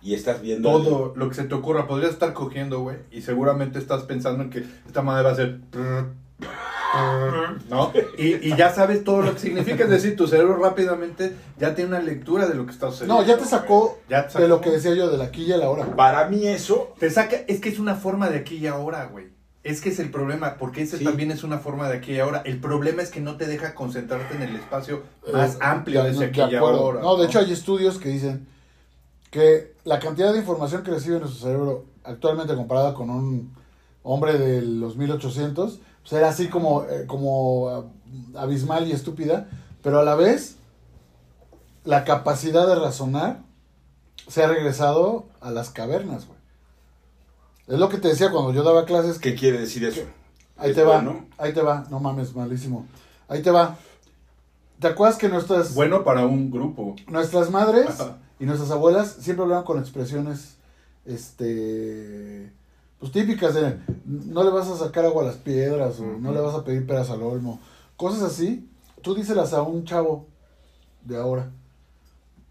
[0.00, 0.70] y estás viendo...
[0.70, 4.50] Todo lo que se te ocurra, podrías estar cogiendo, güey, y seguramente estás pensando en
[4.50, 5.58] que esta madre va a ser...
[7.68, 7.92] ¿No?
[8.18, 11.90] Y, y ya sabes todo lo que significa, es decir, tu cerebro rápidamente ya tiene
[11.90, 13.20] una lectura de lo que está sucediendo.
[13.20, 13.96] No, ya te sacó güey.
[14.08, 15.86] Ya te de lo que decía yo, de la aquí y la hora.
[15.96, 19.28] Para mí eso, Te saca, es que es una forma de aquí y ahora, güey.
[19.62, 21.04] Es que es el problema, porque ese Sí.
[21.04, 22.42] también es una forma de aquí y ahora.
[22.46, 26.04] El problema es que no te deja concentrarte en el espacio más Eh, amplio ya,
[26.04, 26.78] de ese no, aquí de y acuerdo.
[26.80, 27.00] ahora.
[27.02, 28.46] No, de hecho hay estudios que dicen
[29.30, 33.54] que la cantidad de información que recibe nuestro cerebro actualmente comparada con un
[34.02, 37.84] hombre de los 1800, pues era así como, eh, como ah,
[38.40, 39.48] abismal y estúpida,
[39.82, 40.56] pero a la vez
[41.84, 43.40] la capacidad de razonar
[44.28, 46.38] se ha regresado a las cavernas, güey.
[47.66, 50.02] Es lo que te decía cuando yo daba clases ¿qué quiere decir eso?
[50.56, 51.26] Ahí ¿Es te va, bueno?
[51.38, 52.86] ahí te va, no mames, malísimo.
[53.28, 53.76] Ahí te va.
[54.80, 56.96] ¿Te acuerdas que nuestras, Bueno para un grupo.
[57.06, 57.90] nuestras madres
[58.38, 60.56] y nuestras abuelas siempre hablaban con expresiones,
[61.04, 62.52] este,
[63.00, 66.40] pues típicas de, no le vas a sacar agua a las piedras o no le
[66.40, 67.58] vas a pedir peras al olmo,
[67.96, 68.68] cosas así.
[69.02, 70.26] Tú díselas a un chavo
[71.04, 71.50] de ahora.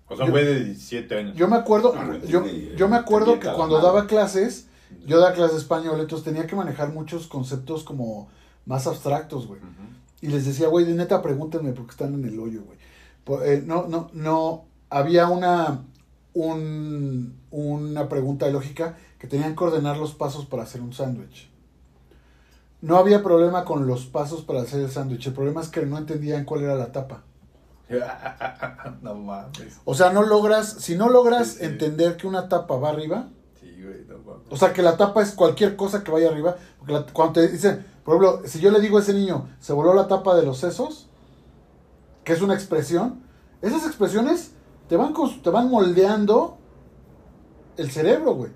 [0.07, 1.35] O sea, un güey de 17 años.
[1.37, 4.65] Yo me acuerdo, No, no yo, me acuerdo que cuando daba clases,
[5.05, 8.27] yo daba clases de español, entonces tenía que manejar muchos conceptos como
[8.65, 9.61] más abstractos, güey.
[10.21, 12.79] Y les decía, güey, de neta, pregúntenme porque están en el hoyo, güey.
[13.47, 15.81] Eh, no, no, no, había una,
[16.33, 21.49] un- una pregunta lógica que tenían que ordenar los pasos para hacer un sándwich.
[22.81, 25.97] No había problema con los pasos para hacer el sándwich, el problema es que no
[25.97, 27.23] entendían cuál era la tapa.
[29.01, 29.79] no mames.
[29.83, 31.65] O sea, no logras, si no logras Sí, sí.
[31.65, 33.27] entender que una tapa va arriba,
[33.59, 33.75] Sí,
[34.49, 36.55] O sea, que la tapa es cualquier cosa que vaya arriba.
[36.77, 39.73] Porque la- cuando te dicen, por ejemplo, si yo le digo a ese niño, se
[39.73, 41.07] voló la tapa de los sesos,
[42.23, 43.21] que es una expresión,
[43.61, 44.51] esas expresiones
[44.87, 45.13] te van,
[45.43, 46.57] te van moldeando
[47.77, 48.51] el cerebro, güey.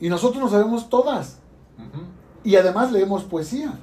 [0.00, 1.38] Y nosotros no sabemos todas.
[1.78, 2.02] Ujú.
[2.44, 3.78] Y además leemos poesía.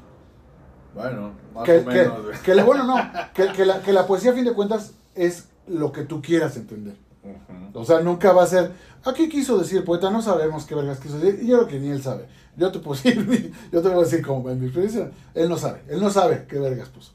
[0.94, 2.96] Bueno, más Que, o menos, que, que la, bueno, no,
[3.34, 6.56] que, que la, que la poesía, a fin de cuentas, es lo que tú quieras
[6.56, 6.96] entender.
[7.24, 7.80] Ujú.
[7.80, 8.72] O sea, nunca va a ser.
[9.04, 10.10] ¿Aquí quiso decir poeta?
[10.10, 11.40] No sabemos qué vergas quiso decir.
[11.44, 12.28] Y yo creo que ni él sabe.
[12.56, 15.12] Yo te puedo decir, yo te voy a decir como en mi experiencia.
[15.34, 15.84] Él no sabe.
[15.90, 17.12] Él no sabe qué vergas puso.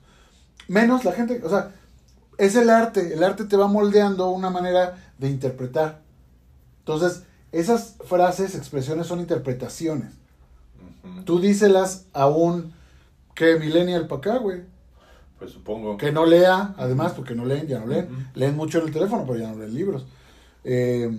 [0.69, 1.41] Menos la gente.
[1.43, 1.73] O sea,
[2.37, 3.15] es el arte.
[3.15, 6.01] El arte te va moldeando una manera de interpretar.
[6.81, 7.23] Entonces,
[7.53, 10.13] esas frases, expresiones son interpretaciones.
[11.05, 11.25] Ujú.
[11.25, 12.73] Tú díselas a un.
[13.35, 14.63] que millennial para acá, güey.
[15.39, 15.97] Pues supongo.
[15.97, 18.29] Que no lea, además, porque no leen, ya no leen.
[18.35, 20.05] Leen mucho en el teléfono, pero ya no leen libros.
[20.65, 21.11] Eh,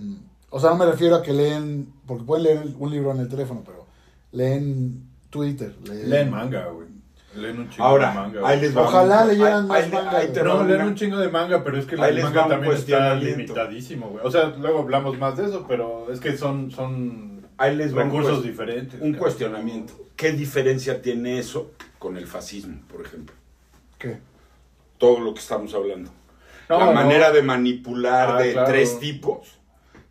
[0.50, 3.28] o sea, no me refiero a que leen, porque pueden leer un libro en el
[3.28, 3.86] teléfono, pero
[4.30, 5.74] leen Twitter.
[5.84, 6.86] Leen, Leen manga, güey.
[7.34, 8.40] Leen un chingo Ahora, de manga.
[8.48, 8.82] ahí les va.
[8.82, 11.86] Ojalá un- leyeran más manga, ahí te No, leen un chingo de manga, pero es
[11.86, 14.24] que el manga también está limitadísimo, güey.
[14.26, 18.02] O sea, luego hablamos más de eso, pero es que son, son Ahí les va
[18.04, 19.00] recursos diferentes.
[19.00, 19.94] Un cuestionamiento.
[20.16, 23.34] ¿Qué diferencia tiene eso con el fascismo, por ejemplo?
[23.98, 24.18] ¿Qué?
[24.98, 26.10] Todo lo que estamos hablando.
[26.68, 26.92] No, la no.
[26.92, 28.68] manera de manipular Ah, de claro.
[28.68, 29.58] tres tipos,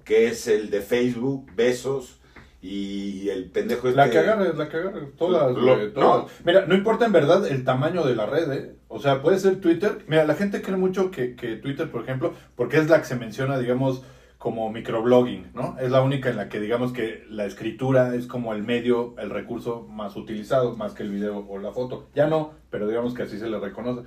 [0.04, 2.20] que es el de Facebook, besos
[2.62, 3.98] y el pendejo este.
[3.98, 6.24] La que agarres, la que agarres, todas, Lo- güey, todas.
[6.24, 6.28] no.
[6.46, 8.76] Mira, no importa en verdad el tamaño de la red, ¿eh?
[8.88, 10.00] O sea, puede ser Twitter.
[10.08, 13.16] Mira, la gente cree mucho que, que Twitter, por ejemplo, porque es la que se
[13.16, 14.04] menciona, digamos,
[14.38, 15.78] como microblogging, ¿no?
[15.80, 19.30] Es la única en la que, digamos, que la escritura es como el medio, el
[19.30, 22.10] recurso más utilizado, más que el video o la foto.
[22.16, 24.02] Ya no, pero digamos que así se le reconoce.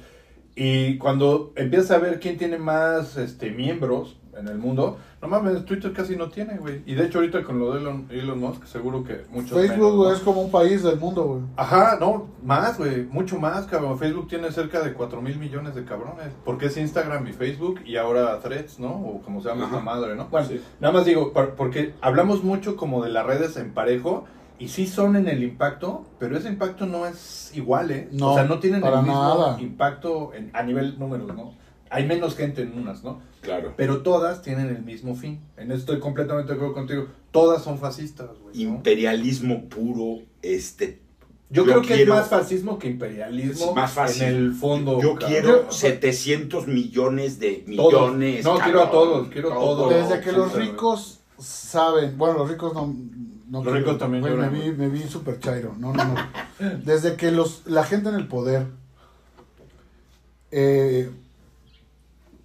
[0.56, 5.64] Y cuando empiezas a ver quién tiene más este, miembros en el mundo, no mames,
[5.64, 6.82] Twitter casi no tiene, güey.
[6.86, 10.06] Y de hecho ahorita con lo de Elon, Elon Musk, seguro que mucho Facebook menos,
[10.08, 10.12] ¿no?
[10.12, 11.40] es como un país del mundo, güey.
[11.56, 13.98] Ajá, no, más, güey, mucho más, cabrón.
[13.98, 16.28] Facebook tiene cerca de 4 mil millones de cabrones.
[16.44, 18.90] Porque es Instagram y Facebook y ahora Threads, ¿no?
[18.92, 20.26] O como se llama esta madre, ¿no?
[20.28, 20.60] Bueno, Sí.
[20.80, 24.24] nada más digo, por- porque hablamos mucho como de las redes en parejo
[24.58, 28.08] y sí son en el impacto, pero ese impacto no es igual, ¿eh?
[28.12, 29.60] No, o sea, no tienen el mismo nada.
[29.60, 31.54] impacto en- a nivel números, ¿no?
[31.94, 33.20] Hay menos gente en unas, ¿no?
[33.40, 33.74] Claro.
[33.76, 35.40] Pero todas tienen el mismo fin.
[35.56, 37.06] En eso estoy completamente de acuerdo contigo.
[37.30, 38.64] Todas son fascistas, güey.
[38.64, 38.74] ¿no?
[38.76, 41.00] Imperialismo puro, este.
[41.50, 44.22] Yo, Yo creo que es más fascismo que imperialismo Es más fácil.
[44.24, 45.00] en el fondo.
[45.00, 45.28] Yo cabrón.
[45.30, 47.92] quiero Yo- 700 millones de Todos.
[48.12, 48.44] millones.
[48.44, 49.90] No, quiero a todos, quiero todos.
[49.94, 52.92] Desde que los ricos saben, bueno, los ricos no...
[53.50, 55.74] no Los ricos también güey, me vi, me vi súper chairo.
[55.78, 56.14] No, no, no.
[56.84, 58.66] Desde que los, la gente en el poder
[60.50, 61.10] eh,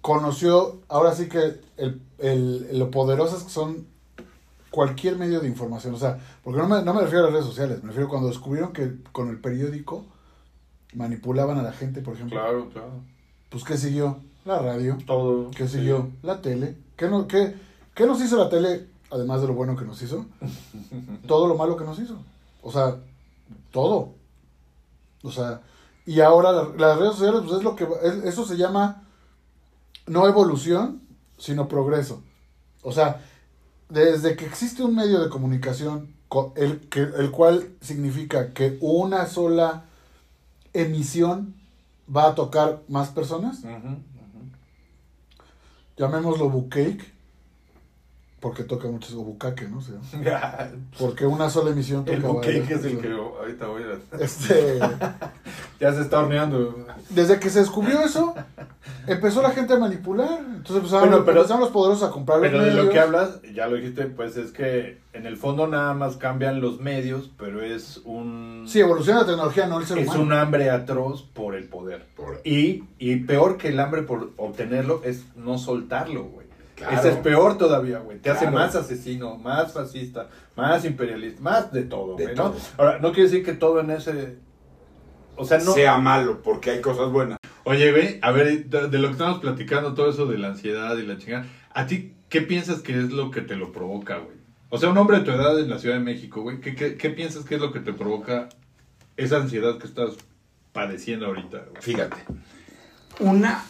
[0.02, 3.86] conoció, ahora sí que el, el- lo poderosas que son
[4.70, 5.94] cualquier medio de información.
[5.94, 8.28] O sea, porque no me, no me refiero a las redes sociales, me refiero cuando
[8.28, 10.04] descubrieron que con el periódico
[10.94, 12.38] manipulaban a la gente, por ejemplo.
[12.40, 12.90] Claro, claro.
[13.48, 14.18] Pues, ¿qué siguió?
[14.44, 14.96] La radio.
[15.06, 15.50] Todo.
[15.50, 16.08] ¿Qué siguió?
[16.22, 16.76] La tele.
[16.96, 17.54] ¿Qué, no, qué,
[17.94, 20.24] qué nos hizo la tele, además de lo bueno que nos hizo?
[21.26, 22.16] Todo lo malo que nos hizo.
[22.62, 22.96] O sea,
[23.72, 24.14] todo.
[25.22, 25.60] O sea,
[26.06, 27.84] y ahora la- las redes sociales, pues es lo que...
[28.02, 29.02] es- eso se llama
[30.10, 31.00] no evolución,
[31.38, 32.22] sino progreso.
[32.82, 33.22] O sea,
[33.88, 39.26] desde que existe un medio de comunicación, co- el, que, el cual significa que una
[39.26, 39.84] sola
[40.72, 41.54] emisión
[42.14, 43.62] va a tocar más personas,
[45.96, 47.12] llamémoslo bucake,
[48.40, 49.80] porque toca mucho o bucaque, ¿no?
[49.82, 53.82] Sea, porque una sola emisión toca el bouquet que varias es el que ahorita voy
[53.82, 54.16] a...
[54.24, 54.78] Este,
[55.80, 56.86] Ya se está horneando.
[57.10, 58.34] desde que se descubrió eso,
[59.06, 60.38] empezó la gente a manipular.
[60.40, 62.92] Entonces empezaron, Bueno, pero- empezaron los poderosos a comprar los Pero de lo medios.
[62.92, 66.80] que hablas, ya lo dijiste, pues es que en el fondo nada más cambian los
[66.80, 68.64] medios, pero es un...
[68.66, 70.22] Sí, evoluciona la tecnología, no el ser es humano.
[70.22, 72.06] un hambre atroz por el poder.
[72.16, 76.46] Por- Y, y peor que el hambre por obtenerlo es no soltarlo, güey.
[76.76, 76.96] Claro.
[76.96, 78.18] Ese es peor todavía, güey.
[78.20, 82.54] Te hace más asesino, más fascista, más imperialista, más de todo, De güey, ¿no?
[82.78, 84.38] Ahora, no quiere decir que todo en ese...
[85.36, 85.72] O sea, no...
[85.72, 87.38] Sea malo, porque hay cosas buenas.
[87.64, 91.06] Oye, güey, a ver, de, lo que estamos platicando, todo eso de la ansiedad y
[91.06, 94.36] la chingada, ¿a ti qué piensas que es lo que te lo provoca, güey?
[94.70, 96.96] O sea, un hombre de tu edad en la Ciudad de México, güey, ¿qué, qué,
[96.96, 98.48] qué piensas que es lo que te provoca
[99.16, 100.16] esa ansiedad que estás
[100.72, 101.82] padeciendo ahorita, güey?
[101.82, 102.16] Fíjate.
[103.18, 103.64] Una,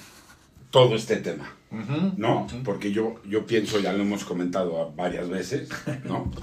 [0.70, 1.56] todo este tema.
[2.16, 2.46] ¿No?
[2.64, 5.68] Porque yo, yo pienso, ya lo hemos comentado varias veces,
[6.04, 6.30] ¿no?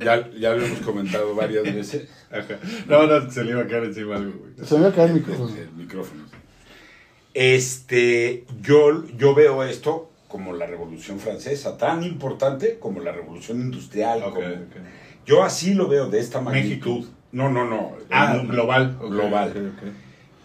[0.00, 2.08] Ya, ya lo hemos comentado varias veces.
[2.30, 2.60] Ajá.
[2.86, 4.52] No, no, se le iba a caer encima algo, güey.
[4.64, 5.56] Se me va a caer el micrófono.
[5.56, 6.22] El micrófono.
[7.34, 14.22] Este, yo, yo veo esto como la Revolución Francesa, tan importante como la Revolución Industrial.
[14.22, 14.40] Como-.
[15.26, 16.98] Yo así lo veo de esta magnitud.
[17.00, 17.12] México.
[17.32, 17.92] No, no, no.
[18.10, 18.96] Ah, global.
[19.00, 19.50] ok, Global.
[19.50, 19.92] ok, ok.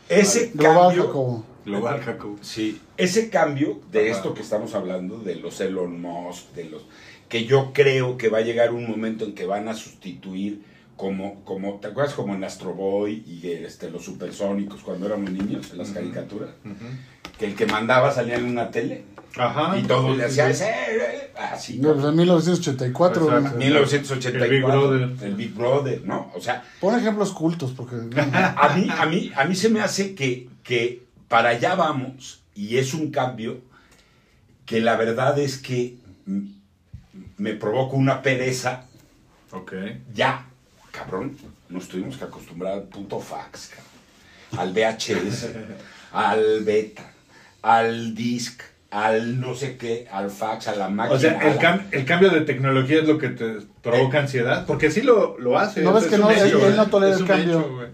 [0.10, 1.46] Ese Global, cambio, Jacobo.
[1.66, 2.38] Global, Jacob.
[2.42, 4.18] sí, ese cambio de Ajá.
[4.18, 6.84] esto que estamos hablando, de los Elon Musk, de los
[7.30, 10.62] que yo creo que va a llegar un momento en que van a sustituir
[10.96, 15.72] como, como ¿te acuerdas como en Astro Boy y este, los supersónicos cuando éramos niños,
[15.72, 16.52] en las caricaturas?
[17.40, 19.06] Que el que mandaba salía en una tele
[19.36, 19.76] Ajá.
[19.80, 20.64] y todo Sí, le hacía sí.
[20.66, 21.80] "Eh, eh", así.
[21.80, 23.24] No, pues en 1984.
[23.26, 23.56] Exacto.
[23.56, 23.68] güey.
[23.70, 24.46] 1984.
[24.46, 25.26] El Big Brother.
[25.28, 26.32] El Big Brother, ¿no?
[26.36, 27.96] O sea, Pon ejemplos cultos, porque.
[28.16, 31.02] a mí, a mí, a mí se me hace que, que
[31.34, 33.60] para allá vamos y es un cambio
[34.68, 35.96] que la verdad es que
[37.38, 38.86] me provoca una pereza.
[39.52, 39.74] Ok.
[40.14, 40.46] Ya,
[40.92, 41.36] cabrón,
[41.70, 45.48] nos tuvimos que acostumbrar al punto fax, cabrón, al VHS,
[46.12, 47.12] al beta,
[47.64, 48.62] al disc,
[48.92, 51.16] al no sé qué, al fax, a la máquina.
[51.16, 54.92] O sea, el, cam- el cambio de tecnología es lo que te provoca ansiedad, porque
[54.92, 55.82] sí lo, lo hace.
[55.82, 56.30] ¿No ves que no?
[56.30, 56.88] Él- no ¿eh?
[56.92, 57.60] tolera Es el un cambio.
[57.60, 57.88] hecho, güey.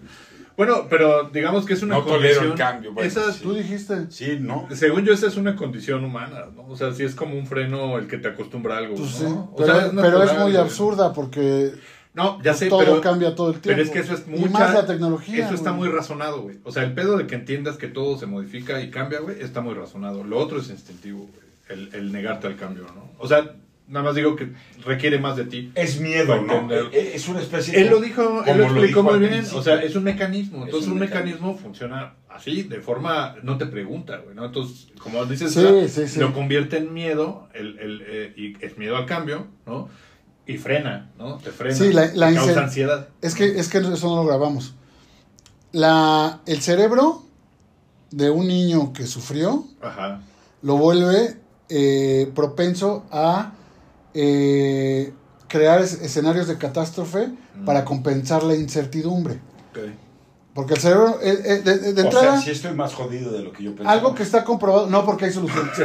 [0.59, 3.39] Bueno, pero digamos que es una No tolero el condición- cambio, bueno, esa- sí.
[3.41, 4.11] Tú dijiste.
[4.11, 4.67] Sí, ¿no?
[4.73, 6.67] Según yo, esa es una condición humana, ¿no?
[6.67, 9.23] O sea, sí es como un freno el que te acostumbra a algo, Pues sí.
[9.23, 9.51] ¿no?
[9.53, 11.71] O Pero, sea, pero es muy absurda porque
[12.13, 12.99] No, ya sé, todo pero...
[12.99, 13.69] cambia todo el tiempo.
[13.77, 14.45] Pero es que eso es mucha...
[14.45, 15.45] Y más la tecnología.
[15.45, 15.87] Eso está güey.
[15.89, 16.57] muy razonado, güey.
[16.65, 19.61] O sea, el pedo de que entiendas que todo se modifica y cambia, güey, está
[19.61, 20.25] muy razonado.
[20.25, 21.49] Lo otro es instintivo, güey.
[21.69, 23.09] El, el negarte al cambio, ¿no?
[23.19, 23.55] O sea,
[23.89, 24.53] nada más digo que
[24.85, 25.71] requiere más de ti.
[25.75, 26.71] Es miedo, ¿no?
[26.73, 29.43] Eh, Es una especie Él de- lo dijo, él lo explicó muy bien.
[29.53, 30.59] O sea, es un mecanismo.
[30.59, 31.39] Es Entonces, un un, mecanismo.
[31.47, 33.35] mecanismo funciona así, de forma.
[33.43, 34.45] No te pregunta, güey, ¿no?
[34.45, 35.87] Entonces, como dices, Sí, ¿verdad?
[35.89, 36.19] sí, sí.
[36.19, 39.89] lo convierte en miedo, el, el, eh, y es miedo al cambio, ¿no?
[40.47, 41.37] Y frena, ¿no?
[41.37, 41.75] Te frena.
[41.75, 43.09] Sí, la- causa ansiedad.
[43.21, 44.73] Es que, es que eso no lo grabamos.
[45.71, 47.23] La, el cerebro
[48.11, 50.21] de un niño que sufrió Ajá.
[50.63, 51.35] lo vuelve
[51.69, 53.53] eh, propenso a
[54.13, 55.13] eh,
[55.47, 57.65] crear es- escenarios de catástrofe Mm.
[57.65, 59.35] para compensar la incertidumbre.
[59.71, 59.79] Ok.
[60.53, 63.31] Porque el cerebro, eh, eh, de, de- de O entrada, sea, sí estoy más jodido
[63.31, 63.91] de lo que yo pensaba.
[63.93, 65.83] algo que está comprobado, no porque hay solución, Sí,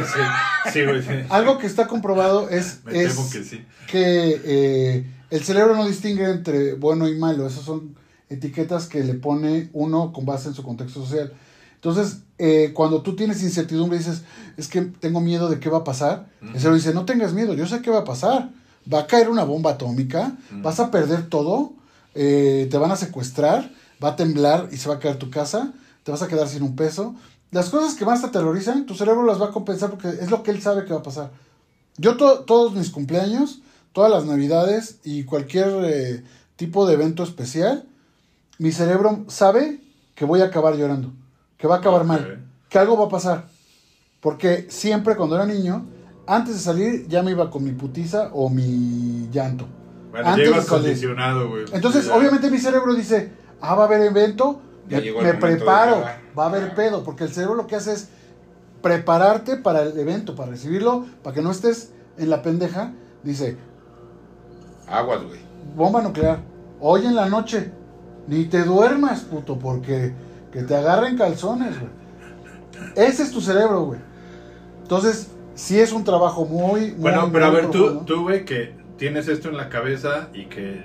[0.73, 1.09] sí, güey, sí.
[1.29, 3.65] algo que está comprobado es, Me es temo que sí.
[3.87, 7.47] que eh, el cerebro no distingue entre bueno y malo.
[7.47, 7.95] Esas son
[8.29, 11.31] etiquetas que le pone uno con base en su contexto social.
[11.85, 14.23] Entonces, eh, cuando tú tienes incertidumbre y dices,
[14.57, 16.57] es que tengo miedo de qué va a pasar, el Ujú.
[16.57, 18.49] cerebro dice, no tengas miedo, yo sé qué va a pasar.
[18.91, 21.73] Va a caer una bomba atómica, vas a perder todo,
[22.15, 23.71] eh, te van a secuestrar,
[24.03, 25.73] va a temblar y se va a caer tu casa,
[26.03, 27.13] te vas a quedar sin un peso.
[27.51, 30.41] Las cosas que más te aterrorizan, tu cerebro las va a compensar porque es lo
[30.41, 31.31] que él sabe que va a pasar.
[31.97, 33.59] Yo to- todos mis cumpleaños,
[33.93, 36.23] todas las navidades y cualquier eh,
[36.55, 37.85] tipo de evento especial,
[38.57, 39.81] mi cerebro sabe
[40.15, 41.11] que voy a acabar llorando,
[41.65, 43.45] que va a acabar mal, que algo va a pasar.
[44.21, 45.83] Porque siempre cuando era niño,
[46.27, 49.65] antes de salir ya me iba con mi putiza o mi llanto.
[50.11, 50.67] Bueno, Antes salir.
[50.67, 51.65] condicionado, güey.
[51.73, 52.15] Entonces, Ya.
[52.15, 56.03] obviamente mi cerebro dice, ah, va a haber evento, Ya me, me preparo,
[56.37, 58.09] va a haber pedo, porque el cerebro lo que hace es
[58.83, 62.93] prepararte para el evento, para recibirlo, para que no estés en la pendeja.
[63.23, 63.57] Dice,
[64.87, 65.39] Aguas, güey.
[65.75, 66.41] bomba nuclear,
[66.79, 67.71] hoy en la noche,
[68.27, 70.13] ni te duermas, puto, porque
[70.55, 71.91] que te agarren calzones, güey.
[72.95, 73.99] Ese es tu cerebro, güey.
[74.81, 78.05] Entonces, sí es un trabajo muy, muy Bueno, pero a ver, tú, profundo.
[78.05, 80.83] tú, güey, que tienes esto en la cabeza y que,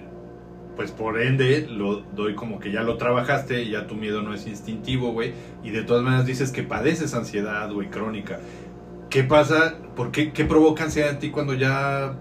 [0.77, 4.35] pues por ende, lo doy como que ya lo trabajaste y ya tu miedo no
[4.35, 5.33] es instintivo, güey.
[5.63, 8.39] Y de todas maneras dices que padeces ansiedad, güey, crónica.
[9.09, 9.75] ¿Qué pasa?
[9.97, 12.15] ¿Por qué, qué provoca ansiedad en ti cuando ya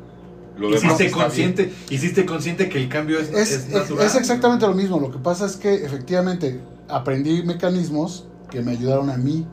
[0.58, 4.06] Lo hiciste consciente, hiciste consciente que el cambio es, Es, es es- natural?
[4.06, 5.00] es exactamente lo mismo.
[5.00, 6.60] Lo que pasa es que efectivamente
[6.90, 9.46] aprendí mecanismos que me ayudaron a mí.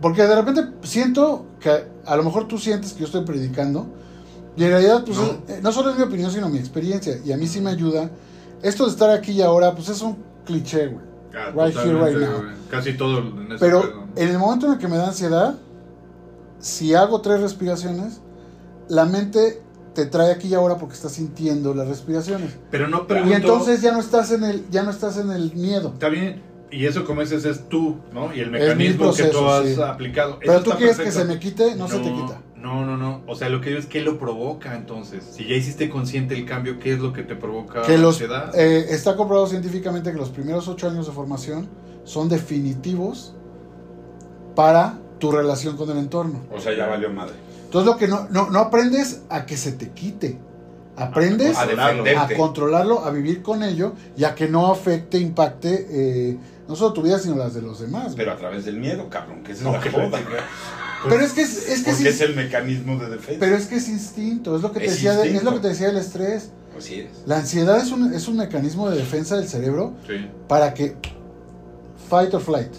[0.00, 1.70] Porque de repente siento que
[2.04, 3.86] a lo mejor tú sientes que yo estoy predicando.
[4.56, 5.24] Y en realidad, pues, No.
[5.48, 7.18] eh, no solo es mi opinión, sino mi experiencia.
[7.24, 8.10] Y a mí sí me ayuda.
[8.62, 11.04] Esto de estar aquí y ahora, pues es un cliché, güey.
[11.36, 12.38] Ah, Right here, right now.
[12.42, 12.54] güey.
[12.70, 14.04] Casi todo en ese Pero pedo.
[14.14, 15.54] en el momento en el que me da ansiedad,
[16.60, 18.20] si hago tres respiraciones,
[18.88, 19.60] la mente
[19.94, 22.56] te trae aquí y ahora porque estás sintiendo las respiraciones.
[22.70, 23.32] Pero no pregunto...
[23.32, 25.90] Y entonces ya no estás en el, ya no estás en el miedo.
[25.94, 26.42] Está bien.
[26.70, 28.34] Y eso, como dices, es tú, ¿no?
[28.34, 29.80] Y el mecanismo que tú has sí.
[29.80, 30.38] aplicado.
[30.40, 32.40] Pero Eso tú quieres que se me quite, no, se te quita.
[32.56, 33.22] No, no, no.
[33.28, 35.22] O sea, lo que digo es que lo provoca entonces.
[35.30, 38.52] Si ya hiciste consciente el cambio, ¿qué es lo que te provoca Que los, ansiedad?
[38.58, 41.68] eh, está comprobado científicamente que los primeros ocho años de formación
[42.04, 43.34] son definitivos
[44.56, 46.40] para tu relación con el entorno.
[46.50, 47.34] O sea, ya valió madre.
[47.74, 50.38] Entonces lo que no, no, no aprendes a que se te quite.
[50.96, 56.76] Aprendes A controlarlo, a vivir con ello y a que no afecte, impacte eh, no
[56.76, 58.04] solo tu vida, sino las de los demás.
[58.04, 58.16] güey.
[58.18, 60.18] Pero a través del miedo, cabrón, que esa No, es que la joda.
[60.18, 60.44] chingada.
[61.08, 63.40] Pero es que es, es que Porque sí- es el mecanismo de defensa.
[63.40, 65.58] pero es que es instinto, es lo que te Es decía, de- es lo que
[65.58, 66.50] te decía del estrés.
[66.78, 67.08] Así es.
[67.26, 70.30] La ansiedad es un, es un mecanismo de defensa del cerebro Sí.
[70.46, 70.94] para que
[72.08, 72.72] fight or flight.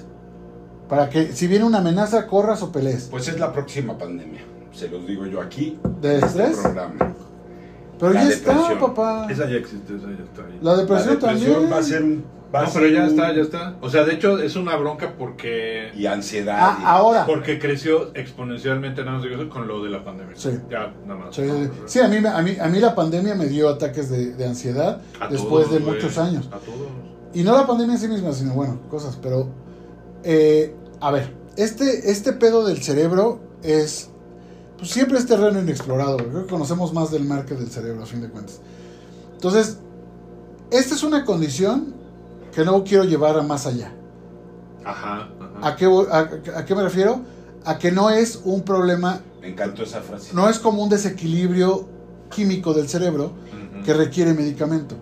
[0.87, 3.09] Para que si viene una amenaza corras o pelees.
[3.11, 4.41] Pues es la próxima pandemia.
[4.75, 5.79] Se los digo yo aquí.
[6.01, 6.57] ¿De este estrés?
[6.57, 7.15] programa.
[7.97, 9.27] Pero la ya está, papá.
[9.31, 10.59] Esa ya existe, esa ya está ahí.
[10.61, 11.71] La depresión, la depresión también.
[11.73, 12.25] va a ser un.
[12.53, 13.75] va No, pero ya un- está, ya está.
[13.79, 16.57] O sea, de hecho es una bronca porque Y ansiedad.
[16.59, 17.25] Ah, y- ahora.
[17.25, 20.35] porque creció exponencialmente nada más digo eso, con lo de la pandemia.
[20.35, 20.49] Sí.
[20.69, 21.35] Ya, nada más.
[21.35, 24.33] Sí, sí, sí, a mí, a, mí, a mí la pandemia me dio ataques de,
[24.33, 25.95] de ansiedad A después todos, de güey.
[25.95, 26.47] muchos años.
[26.51, 26.89] A todos.
[27.33, 29.17] Y no la pandemia en sí misma, sino bueno, cosas.
[29.21, 29.47] Pero,
[30.25, 34.09] eh, a ver, este, este pedo del cerebro es.
[34.77, 36.17] Pues siempre es terreno inexplorado.
[36.17, 38.59] Creo que conocemos más del mar que del cerebro, a fin de cuentas.
[39.33, 39.77] Entonces,
[40.71, 41.93] esta es una condición
[42.53, 43.93] que no quiero llevar a más allá.
[44.83, 45.67] Ajá, ajá.
[45.67, 47.21] ¿A qué, a, a qué me refiero?
[47.63, 50.31] A que no es un problema, Me encantó esa frase.
[50.33, 51.87] no es como un desequilibrio
[52.29, 53.31] químico del cerebro
[53.83, 54.95] que requiere medicamento.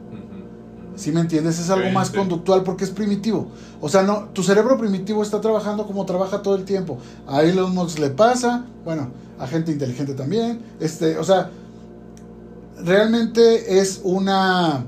[0.95, 1.57] ¿Sí me entiendes?
[1.59, 2.17] Es algo Sí, más sí.
[2.17, 3.47] conductual porque es primitivo.
[3.81, 6.99] O sea, no, tu cerebro primitivo está trabajando como trabaja todo el tiempo.
[7.27, 9.09] A Elon Musk le pasa, bueno,
[9.39, 10.59] a gente inteligente también.
[10.79, 11.49] Este, o sea,
[12.83, 14.85] realmente es una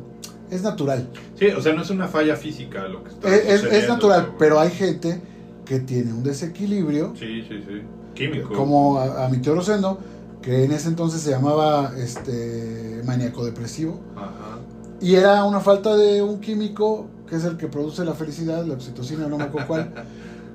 [0.52, 1.08] es natural.
[1.40, 4.34] Sí, o sea, no es una falla física lo que está Es, es- es natural,
[4.38, 5.22] pero hay gente
[5.66, 7.82] que tiene un desequilibrio, Sí, sí, sí.
[8.14, 8.54] Químico.
[8.54, 10.00] como a, a mi tío Rosendo,
[10.42, 14.00] que en ese entonces se llamaba este maníaco depresivo.
[14.16, 14.60] Ajá.
[15.02, 18.76] Y era una falta de un químico que es el que produce la felicidad, la
[18.76, 19.92] oxitocina, no me acuerdo cuál.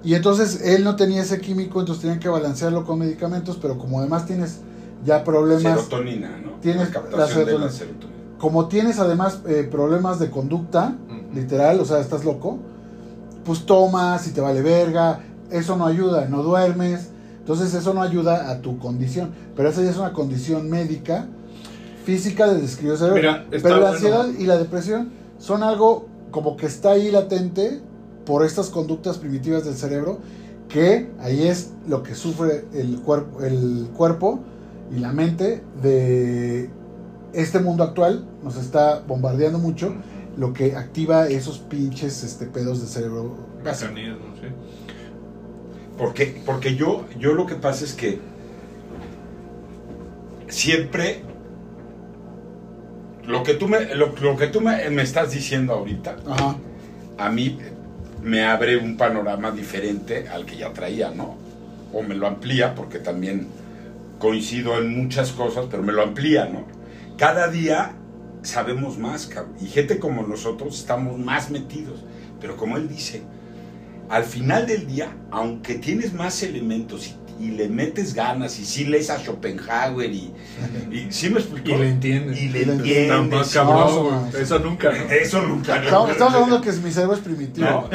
[0.02, 4.00] Y entonces él no tenía ese químico, entonces tenían que balancearlo con medicamentos, pero como
[4.00, 4.60] además tienes
[5.04, 6.52] ya problemas, Serotonina, ¿no?
[6.60, 7.64] Tienes la serotonina.
[7.66, 8.18] la serotonina.
[8.38, 10.94] como tienes además eh, problemas de conducta,
[11.34, 12.58] literal, o sea, estás loco,
[13.44, 15.20] pues tomas y te vale verga,
[15.50, 19.90] eso no ayuda, no duermes, entonces eso no ayuda a tu condición, pero esa ya
[19.90, 21.26] es una condición médica,
[22.04, 23.16] física de describir cerebro.
[23.16, 23.86] Mira, pero la bueno.
[23.88, 27.80] ansiedad y la depresión son algo como que está ahí latente
[28.30, 30.20] por estas conductas primitivas del cerebro,
[30.68, 34.38] que ahí es lo que sufre el, cuerpo el cuerpo
[34.94, 36.70] y la mente de
[37.32, 39.96] este mundo actual, nos está bombardeando mucho
[40.36, 43.34] lo que activa esos pinches este, pedos de cerebro.
[43.64, 44.46] Mecanismo, sí.
[45.98, 48.20] Porque, porque yo, yo lo que pasa es que
[50.46, 51.22] siempre
[53.26, 56.54] lo que tú me, lo, lo que tú me, me estás diciendo ahorita, Ajá.
[57.18, 57.58] a mí
[58.22, 61.36] me abre un panorama diferente al que ya traía, ¿no?
[61.92, 63.48] O me lo amplía, porque también
[64.18, 66.64] coincido en muchas cosas, pero me lo amplía, ¿no?
[67.16, 67.92] Cada día
[68.42, 72.04] sabemos más, y gente como nosotros estamos más metidos.
[72.40, 73.22] Pero como él dice,
[74.08, 78.84] al final del día, aunque tienes más elementos y, y le metes ganas y sí
[78.84, 80.32] lees a Schopenhauer y,
[80.92, 81.70] y sí me explicó.
[81.70, 82.40] Y le entiendes.
[82.40, 82.96] Y le entiendes.
[82.98, 85.10] Está más cabrón, No, Eso nunca, ¿no?
[85.10, 85.76] Eso nunca.
[85.78, 85.82] ¿no?
[85.84, 87.66] Estamos, estamos hablando que mi cerebro es primitivo.
[87.66, 87.88] No,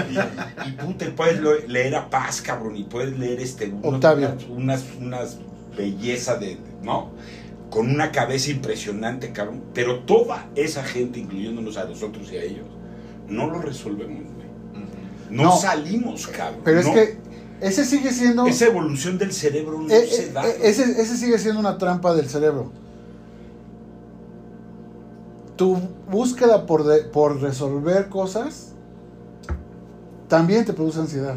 [0.66, 1.40] y, y tú te puedes
[1.70, 4.36] leer a Paz, cabrón, y puedes leer este Octavio.
[4.50, 5.38] unas unas
[5.78, 7.12] belleza de, ¿no?
[7.70, 9.62] Con una cabeza impresionante, cabrón.
[9.74, 12.66] Pero toda esa gente, incluyéndonos a nosotros y a ellos,
[13.28, 14.46] no lo resolvemos, güey.
[15.30, 15.58] No, No.
[15.58, 16.62] salimos, cabrón.
[16.64, 16.94] Pero es No.
[16.94, 17.18] que
[17.62, 18.46] ese sigue siendo...
[18.46, 20.48] esa evolución del cerebro no eh, se eh, da.
[20.48, 22.72] eh, ese, ese sigue siendo una trampa del cerebro.
[25.56, 25.78] Tu
[26.12, 28.74] búsqueda por, de- por resolver cosas
[30.28, 31.36] también te produce ansiedad.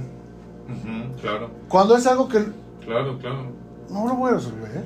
[1.20, 2.44] Claro, Cuando es algo que
[2.84, 3.46] claro, claro.
[3.90, 4.84] no lo voy a resolver.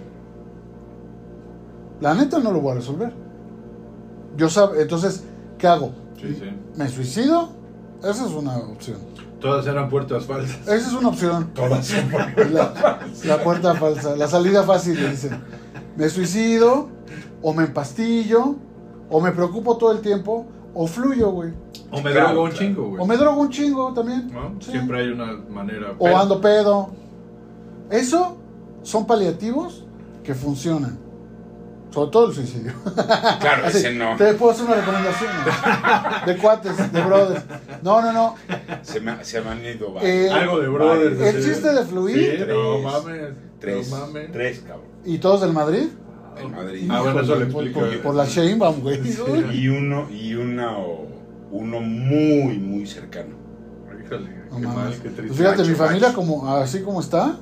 [2.00, 3.12] La neta no lo voy a resolver.
[4.36, 5.24] Yo sab entonces,
[5.58, 5.92] ¿qué hago?
[6.20, 6.44] Sí, sí.
[6.76, 7.48] ¿Me suicido?
[8.00, 8.98] Esa es una opción.
[9.42, 10.60] Todas eran puertas falsas.
[10.62, 11.50] Esa es una opción.
[11.54, 12.10] Todas son
[12.52, 15.42] La, la puerta falsa, la salida fácil, le dicen.
[15.96, 16.88] Me suicido,
[17.42, 18.54] o me empastillo,
[19.10, 21.52] o me preocupo todo el tiempo, o fluyo, güey.
[21.90, 22.64] O me Claro, drogo un claro.
[22.66, 23.02] chingo, güey.
[23.02, 24.30] O me drogo un chingo también.
[24.32, 24.52] ¿No?
[24.60, 24.70] Sí.
[24.70, 25.94] Siempre hay una manera.
[25.98, 26.90] O ando pedo.
[27.90, 28.38] Eso
[28.82, 29.84] son paliativos
[30.24, 30.98] que funcionan.
[31.92, 32.72] Sobre todo el suicidio.
[33.40, 34.16] Claro, Así, ese no.
[34.16, 35.30] Te puedo hacer una recomendación.
[36.26, 37.44] De cuates, de brothers.
[37.82, 38.34] No, no, no.
[38.82, 40.30] Se me, se me han ido Eh.
[40.30, 41.20] Algo de brothers.
[41.20, 41.48] el sí.
[41.50, 42.16] chiste de fluir.
[42.38, 42.82] Sí, no Tres.
[42.84, 43.20] mames.
[43.60, 43.90] Tres.
[43.90, 44.32] No mames.
[44.32, 44.86] Tres, cabrón.
[45.04, 45.88] ¿Y todos del Madrid?
[46.40, 46.88] En Madrid.
[46.90, 47.80] Ah, bueno, eso le Por- explica.
[47.94, 49.00] Por, por la Sheinbaum, güey.
[49.52, 51.06] Y uno, y una, o-
[51.50, 53.36] uno muy, muy cercano.
[54.04, 56.16] Híjole, qué mal, qué Pues fíjate, mi familia macho.
[56.20, 57.36] como así como está,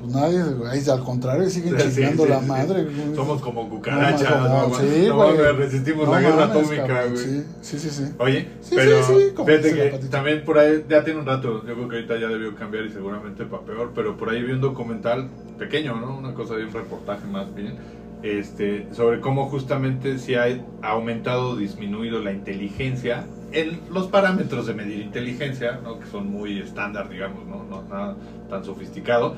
[0.00, 2.46] Pues nadie, güey, al contrario, siguen Sí, chingando sí, la sí.
[2.46, 2.84] madre.
[2.84, 3.14] güey.
[3.14, 4.74] Somos como cucarachas, ¿no?
[4.78, 5.52] sí, No güey.
[5.52, 7.24] resistimos la guerra mames, atómica, cabrón, güey.
[7.24, 7.90] Sí, sí, sí.
[7.90, 8.04] sí.
[8.18, 11.96] Oye, Sí, pero fíjate que también por ahí, ya tiene un rato, yo creo que
[11.96, 15.28] ahorita ya debió cambiar y seguramente para peor, pero por ahí vi un documental
[15.58, 16.16] pequeño, ¿no?
[16.16, 17.74] Una cosa de un reportaje más bien,
[18.22, 20.46] este, sobre cómo justamente se ha
[20.82, 25.98] aumentado o disminuido la inteligencia en los parámetros de medir inteligencia, ¿no?
[25.98, 27.64] Que son muy estándar, digamos, ¿no?
[27.64, 28.16] No nada
[28.48, 29.34] tan sofisticado.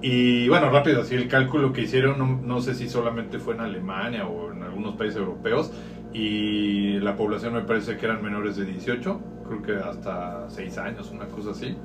[0.00, 3.60] Y bueno, rápido, así el cálculo que hicieron, no, no sé si solamente fue en
[3.60, 5.72] Alemania o en algunos países europeos,
[6.12, 11.10] y la población me parece que eran menores de 18, creo que hasta 6 años,
[11.10, 11.76] una cosa así.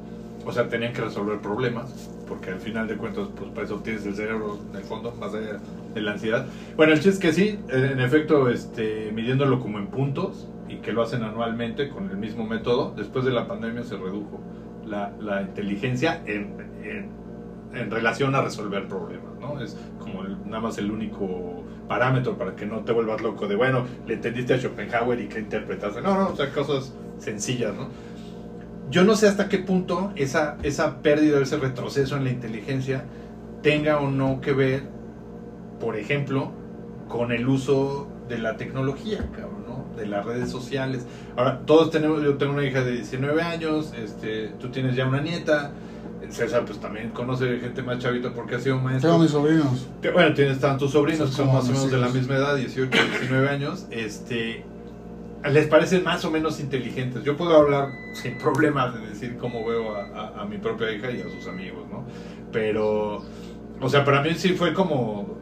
[0.45, 4.05] O sea, tenían que resolver problemas, porque al final de cuentas, pues para eso tienes
[4.05, 5.59] el cerebro en el fondo, más allá
[5.93, 6.45] de la ansiedad.
[6.75, 10.91] Bueno, el chiste es que sí, en efecto, este, midiéndolo como en puntos, y que
[10.91, 14.41] lo hacen anualmente con el mismo método, después de la pandemia se redujo
[14.85, 17.22] la, la inteligencia en, en,
[17.73, 19.59] en relación a resolver problemas, ¿no?
[19.61, 23.55] Es como el- nada más el único parámetro para que no te vuelvas loco de,
[23.55, 26.01] bueno, le entendiste a Schopenhauer y que interpretaste.
[26.01, 27.87] No, no, o sea, cosas sencillas, ¿no?
[28.89, 33.05] Yo no sé hasta qué punto esa, esa pérdida, ese retroceso en la inteligencia
[33.61, 34.83] tenga o no que ver,
[35.79, 36.51] por ejemplo,
[37.07, 39.85] con el uso de la tecnología, cabrón, ¿no?
[39.97, 41.05] De las redes sociales.
[41.35, 45.21] Ahora, todos tenemos, yo tengo una hija de 19 años, este, tú tienes ya una
[45.21, 45.71] nieta,
[46.33, 49.11] César pues también conoce gente más chavita porque ha sido maestro.
[49.11, 49.87] Tengo mis sobrinos.
[50.13, 53.49] Bueno, tienes tantos sobrinos que son más o menos de la misma edad, 18, 19
[53.49, 54.65] años, este,
[55.51, 57.23] les parecen más o menos inteligentes.
[57.23, 61.11] Yo puedo hablar sin problemas de decir cómo veo a, a- a mi propia hija
[61.11, 62.03] y a sus amigos, ¿no?
[62.51, 63.23] Pero,
[63.79, 65.37] o sea, para mí sí fue como,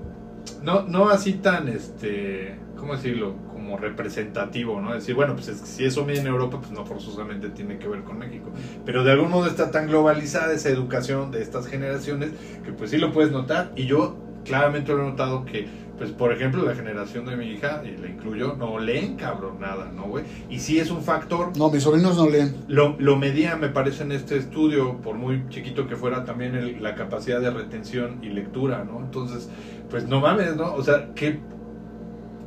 [0.63, 3.35] no, no así tan, este, ¿cómo decirlo?
[3.71, 4.93] Como representativo, ¿no?
[4.93, 7.87] Decir, bueno, pues es que si eso viene en Europa, pues no forzosamente tiene que
[7.87, 8.51] ver con México.
[8.85, 12.31] Pero de algún modo está tan globalizada esa educación de estas generaciones
[12.65, 13.71] que pues sí lo puedes notar.
[13.77, 17.81] Y yo claramente lo he notado que, pues por ejemplo, la generación de mi hija,
[17.85, 20.25] y la incluyo, no leen cabrón nada, ¿no, güey?
[20.49, 22.53] Y sí es un factor No, mis sobrinos no leen.
[22.67, 26.83] lo, lo medía, me parece, en este estudio, por muy chiquito que fuera, también el-
[26.83, 28.99] la capacidad de retención y lectura, ¿no?
[28.99, 29.47] Entonces,
[29.89, 30.73] pues no mames, ¿no?
[30.73, 31.39] O sea, ¿qué,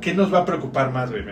[0.05, 1.23] qué nos va a preocupar más, güey?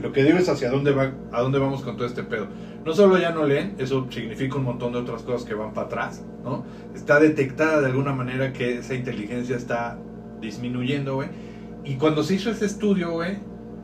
[0.00, 2.46] Lo que digo es hacia dónde, va, a dónde vamos con todo este pedo.
[2.84, 5.88] No solo ya no leen, eso significa un montón de otras cosas que van para
[5.88, 6.64] atrás, ¿no?
[6.94, 9.98] Está detectada de alguna manera que esa inteligencia está
[10.40, 11.28] disminuyendo, güey.
[11.84, 13.38] Y cuando se hizo ese estudio, güey,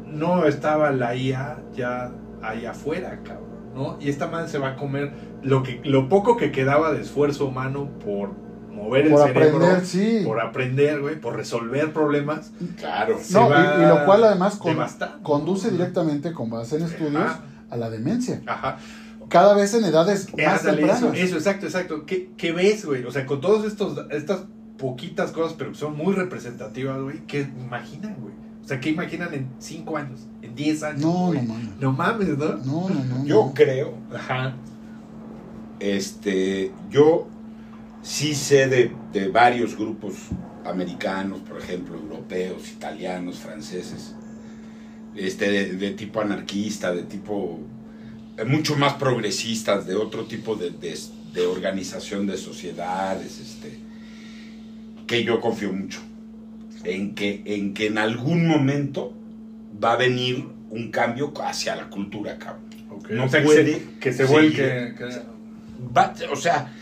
[0.07, 3.97] no estaba la IA ya ahí afuera, cabrón, ¿no?
[4.01, 5.11] Y esta madre se va a comer
[5.43, 8.31] lo, que, lo poco que quedaba de esfuerzo humano por
[8.83, 10.23] mover Por el cerebro, aprender, sí.
[10.25, 12.53] por aprender, güey, por resolver problemas.
[12.79, 13.19] Claro.
[13.31, 14.77] No, y, y lo cual además con-
[15.23, 17.41] conduce directamente, con base en estudios, Ajá.
[17.71, 18.43] a la demencia.
[18.47, 18.79] Ajá.
[19.29, 21.19] Cada vez en edades más Ándale, eso, tempranas.
[21.19, 22.05] eso, exacto, exacto.
[22.05, 23.05] ¿Qué, qué ves, güey?
[23.05, 23.65] O sea, con todas
[24.11, 24.41] estas
[24.77, 28.35] poquitas cosas, pero que son muy representativas, güey, ¿qué imaginan, güey?
[28.63, 30.21] O sea, ¿qué imaginan en 5 años?
[30.43, 31.01] ¿En 10 años?
[31.01, 31.41] No, güey?
[31.43, 31.69] no mames.
[31.81, 32.47] No mames, ¿no?
[32.59, 33.25] No, no, no.
[33.25, 33.55] Yo no.
[33.55, 34.55] creo, Ajá.
[35.81, 37.27] este, yo
[38.03, 40.15] sí sé de, de varios grupos
[40.65, 44.15] americanos, por ejemplo, europeos, italianos, franceses,
[45.17, 47.61] este, de, de tipo anarquista, de tipo
[48.39, 50.99] eh, mucho más progresistas, de otro tipo de, de-
[51.33, 53.79] de organización de sociedades, este,
[55.07, 56.01] que yo confío mucho
[56.85, 59.15] en que, en que en algún momento
[59.83, 62.65] va a venir un cambio hacia la cultura, cabrón.
[62.91, 63.11] Ok.
[63.11, 64.95] No o sea, puede que se, que se vuelque.
[64.99, 65.33] que-
[65.97, 66.73] Va- o sea,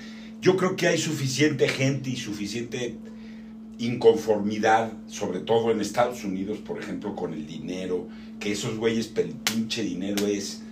[0.41, 2.97] yo creo que hay suficiente gente y suficiente
[3.79, 9.31] inconformidad, sobre todo en Estados Unidos, por ejemplo, con el dinero, que esos güeyes, el
[9.31, 10.63] pinche dinero es,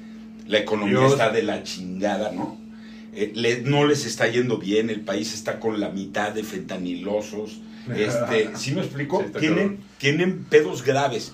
[0.46, 1.12] la economía Dios.
[1.12, 2.56] está de la chingada, ¿no?
[3.14, 7.60] Eh, le- no les está yendo bien, el país está con la mitad de fentanilosos,
[7.96, 9.24] este, ¿sí me explico?
[9.40, 9.48] Sí,
[9.98, 11.32] tienen, pedos graves.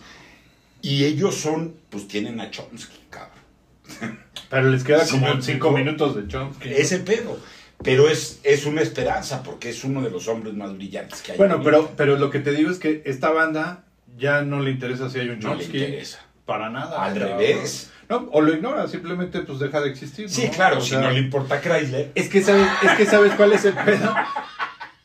[0.83, 4.19] Y ellos son, pues tienen a Chomsky, cabrón.
[4.51, 5.71] Pero les queda como me 5 explicó.
[5.73, 6.69] minutos de Chomsky.
[6.69, 7.39] Ese pedo.
[7.85, 11.39] Pero es, es una esperanza porque es uno de los hombres más brillantes que hay.
[11.39, 13.85] Bueno, pero, pero lo que te digo es que esta banda
[14.17, 15.79] ya no le interesa si hay un no le Chomsky.
[15.85, 16.21] interesa.
[16.47, 17.05] Para nada.
[17.05, 17.91] Al revés.
[18.09, 20.29] No, o lo ignora, simplemente pues deja de existir.
[20.29, 20.53] Sí, ¿no?
[20.53, 22.13] claro, O si sea, no le importa Chrysler.
[22.15, 24.15] Es que sabes, es que sabes cuál es el pedo.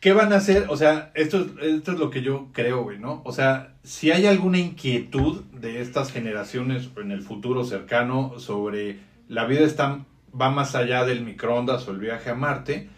[0.01, 0.65] ¿Qué van a hacer?
[0.69, 3.21] O sea, esto, es- esto es lo que yo creo, güey, ¿no?
[3.25, 9.45] O sea, si hay alguna inquietud de estas generaciones en el futuro cercano sobre la
[9.45, 9.99] vida está,
[10.39, 12.89] va más allá del microondas o el viaje a Marte,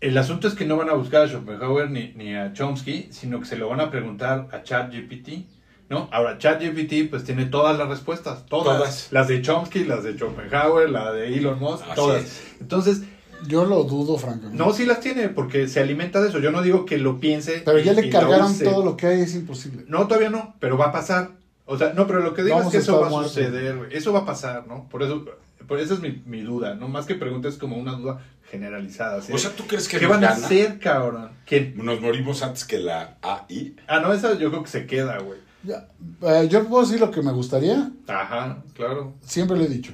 [0.00, 3.38] el asunto es que no van a buscar a Schopenhauer ni, ni a Chomsky, sino
[3.38, 5.46] que se lo van a preguntar a ChatGPT,
[5.88, 6.08] ¿no?
[6.10, 8.78] Ahora, ChatGPT pues tiene todas las respuestas, todas.
[8.78, 9.08] Todas.
[9.12, 12.24] Las de Chomsky, las de Schopenhauer, la de Elon Musk, Así todas.
[12.24, 12.42] es.
[12.60, 13.02] Entonces,
[13.46, 14.56] Yo lo dudo, francamente.
[14.56, 16.38] No, sí las tiene, porque se alimenta de eso.
[16.38, 17.62] Yo no digo que lo piense.
[17.64, 19.84] Pero ya y le cargaron todo lo que hay, es imposible.
[19.88, 21.32] No, todavía no, pero va a pasar.
[21.64, 23.88] O sea, no, pero lo que digo Vamos es que eso va a suceder.
[23.92, 24.88] Eso va a pasar, ¿no?
[24.88, 25.24] Por eso,
[25.66, 26.88] por esa es mi, mi duda, ¿no?
[26.88, 29.22] Más que preguntas, es como una duda generalizada.
[29.22, 29.32] ¿sí?
[29.32, 30.44] O sea, ¿tú crees que ¿Qué van a gana?
[30.46, 31.30] hacer, cabrón?
[31.46, 31.74] ¿Quién?
[31.76, 33.76] Nos morimos antes que la AI.
[33.86, 35.38] Ah, no, esa yo creo que se queda, güey.
[35.64, 35.86] Ya,
[36.22, 39.14] eh, yo puedo decir lo que me gustaría, Ajá, claro.
[39.24, 39.92] siempre lo he dicho.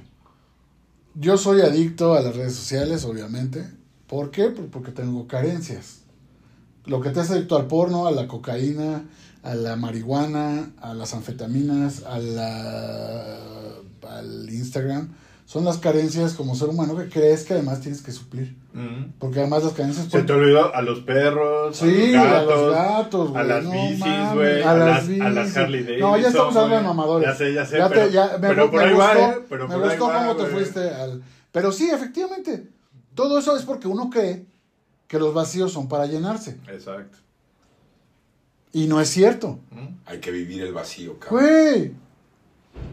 [1.14, 3.66] Yo soy adicto a las redes sociales, obviamente.
[4.07, 4.47] ¿Por qué?
[4.49, 6.01] Porque tengo carencias.
[6.87, 9.03] Lo que te hace adicto al porno, a la cocaína,
[9.43, 13.37] a la marihuana, a las anfetaminas, a la,
[14.09, 15.11] al Instagram,
[15.49, 18.55] son las carencias como ser humano que crees que además tienes que suplir.
[18.74, 19.12] Ujú.
[19.18, 20.07] Porque además las carencias...
[20.11, 24.34] Se te olvidó a los perros, Sí, a a los gatos, a las no bicis,
[24.34, 26.11] güey, A, a, las a las Harley Davidson.
[26.11, 27.28] No, ya estamos hablando de mamadores.
[27.30, 29.18] Ya sé, ya sé, Ya te- pero, ya- me, pero me por ahí gustó, va,
[29.30, 29.38] ¿eh?
[29.49, 31.22] Pero me por ahí gustó va, cómo te fuiste al...
[31.51, 32.68] Pero sí, efectivamente,
[33.14, 34.44] todo eso es porque uno cree
[35.07, 36.59] que los vacíos son para llenarse.
[36.68, 37.16] Exacto.
[38.74, 39.61] Y no es cierto.
[39.70, 39.86] ¿Mm?
[40.05, 41.40] Hay que vivir el vacío, cabrón.
[41.40, 41.92] Güey.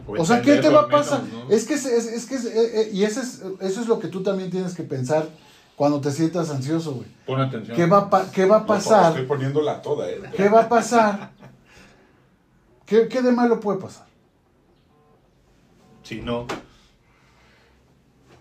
[0.06, 1.22] O sea, ¿qué te va a menos, pasar?
[1.24, 1.50] ¿no?
[1.50, 4.08] Es que, es, es- que es- eh, eh, y ese es, eso es lo que
[4.08, 5.28] tú también tienes que pensar
[5.74, 7.06] cuando te sientas ansioso, güey.
[7.26, 7.76] Pon atención.
[7.76, 9.10] ¿Qué va, a pa- ¿Qué va a pasar?
[9.10, 10.20] Estoy poniéndola toda, ¿eh?
[10.36, 11.32] ¿Qué va a pasar?
[12.86, 14.06] ¿Qué, qué de malo puede pasar?
[16.04, 16.46] Si no.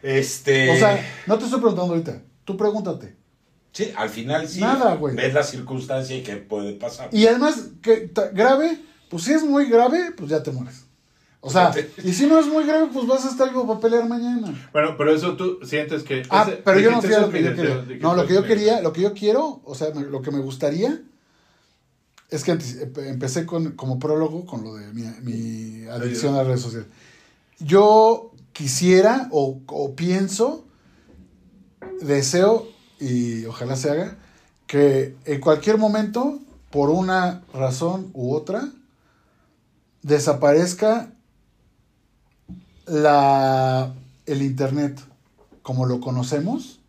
[0.02, 0.70] Este.
[0.72, 2.22] O sea, no te estoy preguntando ahorita.
[2.46, 3.16] Tú pregúntate.
[3.72, 4.62] sí, al final sí.
[4.62, 5.16] Nada, güey.
[5.16, 7.10] Ves la circunstancia y qué puede pasar.
[7.12, 8.80] Y además, que grave,
[9.10, 10.85] pues si es muy grave, pues ya te mueres.
[11.48, 11.72] O sea,
[12.04, 14.70] y si no es muy grave, pues vas a estar algo para pelear mañana.
[14.74, 16.24] Bueno, pero eso tú sientes que.
[16.30, 17.86] Ah, ese- pero yo no fui a lo que yo quería.
[18.02, 21.02] No, lo que yo quería, lo que yo quiero, o sea, lo que me gustaría
[22.32, 26.48] es que empe- empecé con, como prólogo con lo de mi, mi adicción a las
[26.48, 26.88] redes sociales.
[27.60, 30.66] Yo quisiera o, o pienso,
[32.02, 32.68] deseo
[33.00, 34.18] y ojalá se haga,
[34.66, 36.40] que en cualquier momento,
[36.72, 38.70] por una razón u otra,
[40.02, 41.12] desaparezca
[42.88, 43.94] la,
[44.26, 45.00] el Internet
[45.62, 46.80] como lo conocemos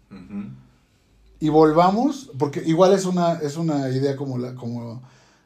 [1.41, 5.03] y volvamos, porque igual es una, es una idea como la, como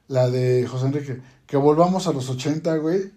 [0.08, 3.12] la de José Enrique, que volvamos a los 80, güey,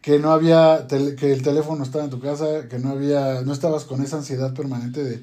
[0.00, 3.84] que no había, que el teléfono estaba en tu casa, que no había, no estabas
[3.84, 5.22] con esa ansiedad permanente de,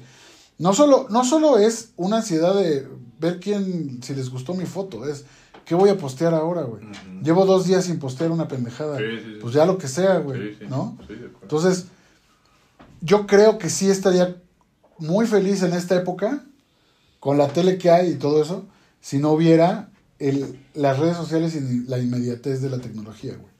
[0.58, 2.86] no solo, no solo es una ansiedad de
[3.18, 5.24] ver quién, si les gustó mi foto, es,
[5.64, 6.82] ¿qué voy a postear ahora, güey?
[7.22, 9.38] Llevo dos días sin postear una pendejada, Sí, sí, sí.
[9.40, 10.58] pues ya lo que sea, güey.
[10.68, 10.96] ¿no?
[11.42, 11.86] Entonces,
[13.00, 14.36] yo creo que sí estaría
[14.98, 16.44] muy feliz en esta época,
[17.20, 18.66] con la tele que hay y todo eso,
[19.00, 19.88] si no hubiera
[20.18, 23.52] el, las redes sociales y la inmediatez de la tecnología, güey.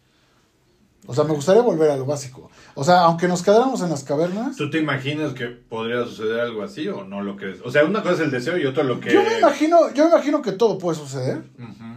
[1.07, 2.51] O sea, me gustaría volver a lo básico.
[2.75, 6.63] O sea, aunque nos quedáramos en las cavernas, ¿Tú te imaginas que podría suceder algo
[6.63, 7.61] así o no lo crees?
[7.63, 9.13] O sea, una cosa es el deseo y otra lo que.
[9.13, 11.43] yo me imagino, yo me imagino que todo puede suceder.
[11.59, 11.94] Ujú.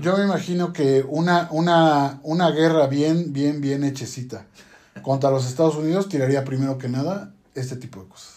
[0.00, 4.46] Yo me imagino que una, una, una guerra bien, bien, bien hechecita
[5.02, 8.34] contra los Estados Unidos tiraría primero que nada este tipo de cosas.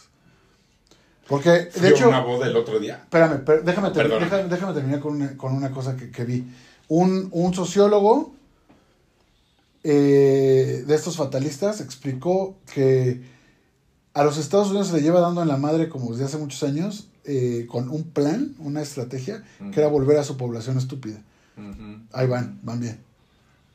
[1.27, 2.99] Porque, de Fui hecho, una boda el otro día.
[3.03, 4.25] espérame, per- déjame, ter- Perdona.
[4.25, 6.45] déjame, déjame terminar con una, con una cosa que, que vi.
[6.89, 8.34] Un, un sociólogo
[9.84, 13.21] eh, de estos fatalistas explicó que
[14.13, 16.61] a los Estados Unidos se le lleva dando en la madre como desde hace muchos
[16.63, 21.19] años eh, con un plan, una estrategia, que era volver a su población estúpida.
[22.13, 22.99] Ahí van, van bien.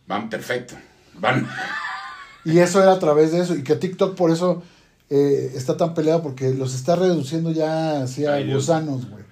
[0.07, 0.75] Van perfecto.
[1.19, 1.47] Van.
[2.45, 3.55] Y eso era a través de eso.
[3.55, 4.63] Y que TikTok por eso
[5.11, 9.25] eh, está tan peleado porque los está reduciendo ya hacia Ay, gusanos, güey.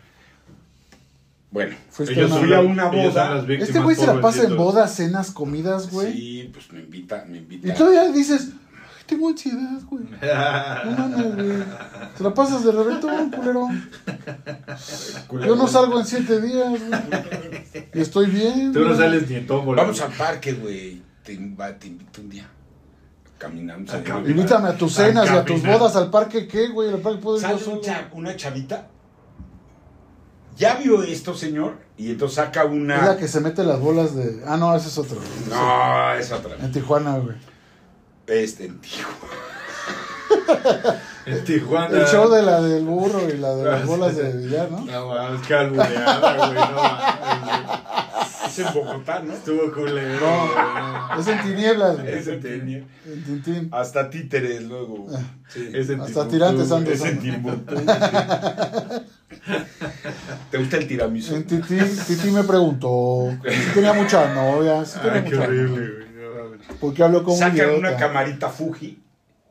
[1.51, 1.77] Bueno.
[1.91, 3.45] Fuiste fui a una boda.
[3.49, 6.13] Este güey se la pasa en bodas, cenas, comidas, güey.
[6.13, 7.69] Sí, pues me invita, me invita.
[7.69, 8.59] Y todavía dices, "Ay,
[9.07, 10.05] tengo ansiedad, güey.
[10.05, 11.65] No mames, güey.
[12.17, 13.69] Te la pasas de reventón, culero.
[15.47, 17.89] Yo no salgo en siete días, güey.
[17.95, 18.73] Y estoy bien.
[18.73, 18.99] Tú no güey.
[18.99, 19.83] sales ni en tómbola.
[19.83, 21.03] Vamos al parque, güey.
[21.23, 22.49] Te, invito un día.
[23.39, 23.91] Caminamos.
[23.93, 24.03] A ahí.
[24.05, 24.31] caminar.
[24.31, 25.79] Invítame a tus A cenas y a tus caminar.
[25.79, 26.91] bodas al parque, ¿qué, güey?
[26.93, 27.77] Al parque puedo ir yo Sale solo.
[27.77, 28.89] un cha- una chavita.
[30.57, 31.79] Ya vio esto, señor.
[31.97, 33.17] Y entonces saca Es la una.
[33.17, 34.43] que se mete las bolas de.
[34.47, 35.19] Ah, no, ese es otro.
[35.51, 36.57] No, es otra.
[36.61, 37.37] En Tijuana, güey.
[38.27, 39.07] Este, tío.
[41.27, 41.97] En Tijuana.
[42.01, 44.81] El show de la del burro y la de las bolas de billar, ¿no?
[44.85, 46.53] No mames, qué albureada, güey.
[46.55, 48.47] No mames.
[48.47, 49.33] Es en Bogotá, ¿no?
[49.33, 50.21] Estuvo culero.
[50.21, 51.19] No.
[51.21, 52.13] Es en tinieblas, güey.
[52.13, 52.85] Es en Tinía.
[53.07, 53.69] En Tintín.
[53.73, 55.07] Hasta títeres luego.
[55.15, 55.21] Ah.
[55.49, 55.71] Sí.
[55.73, 56.79] Es en Hasta Timbuktu, tirantes güey.
[56.79, 56.93] andan.
[56.95, 57.75] Es en Timbuktu.
[60.51, 61.35] ¿Te gusta el tiramisú?
[61.37, 64.91] En Tití, Tití me preguntó si tenía muchas novias.
[64.91, 65.91] Si tenía Ay, qué muchas horrible, novias.
[65.91, 66.04] güey.
[66.69, 66.81] No mames.
[66.81, 67.79] ¿Por qué habló como un Sacan idiota?
[67.79, 68.99] una camarita Fuji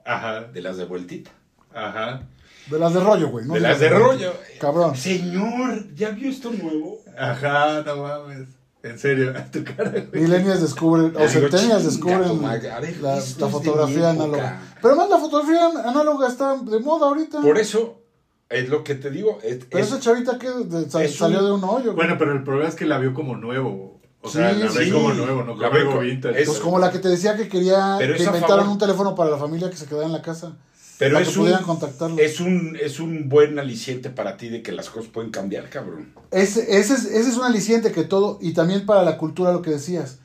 [0.06, 0.42] Ajá.
[0.42, 1.32] de las de vueltita.
[1.74, 2.24] Ajá.
[2.70, 3.46] De las de rollo, güey.
[3.46, 4.34] no de las de rollo.
[4.60, 4.96] Cabrón.
[4.96, 7.00] Señor, ¿ya vio esto nuevo?
[7.18, 8.48] Ajá, no mames.
[8.84, 10.24] En serio, tu cara, güey.
[10.24, 14.62] Milenias descubren, o centenias descubren a ver, la, la fotografía análoga.
[14.82, 17.40] Pero más la fotografía análoga está de moda ahorita.
[17.42, 18.02] Por eso,
[18.50, 19.40] es lo que te digo.
[19.42, 21.84] es- Pero es- esa chavita que de- sa- es salió un- de un hoyo.
[21.94, 21.96] güey.
[21.96, 24.02] Bueno, pero el problema es que la vio como nuevo.
[24.26, 24.92] O sea, Sí, la ve sí.
[24.92, 26.42] como nuevo, no La ve vintage.
[26.42, 28.72] es- Pues como la que te decía que quería Pero que inventaran favor.
[28.74, 30.54] un teléfono para la familia que se quedara en la casa.
[30.98, 32.18] pero para es que un, pudieran contactarlo.
[32.20, 36.14] es, un, es un buen aliciente para ti de que las cosas pueden cambiar, cabrón.
[36.32, 39.62] Ese, ese, es, ese es un aliciente que todo, y también para la cultura lo
[39.62, 40.18] que decías.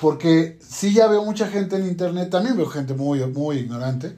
[0.00, 4.14] Porque sí ya veo mucha gente en internet, también veo gente muy, muy ignorante,